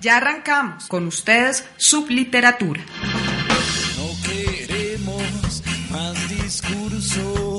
Ya 0.00 0.16
arrancamos 0.16 0.88
con 0.88 1.06
ustedes 1.06 1.64
Subliteratura. 1.76 2.84
No 3.96 4.28
queremos 4.28 5.62
más 5.90 6.28
discursos 6.28 7.51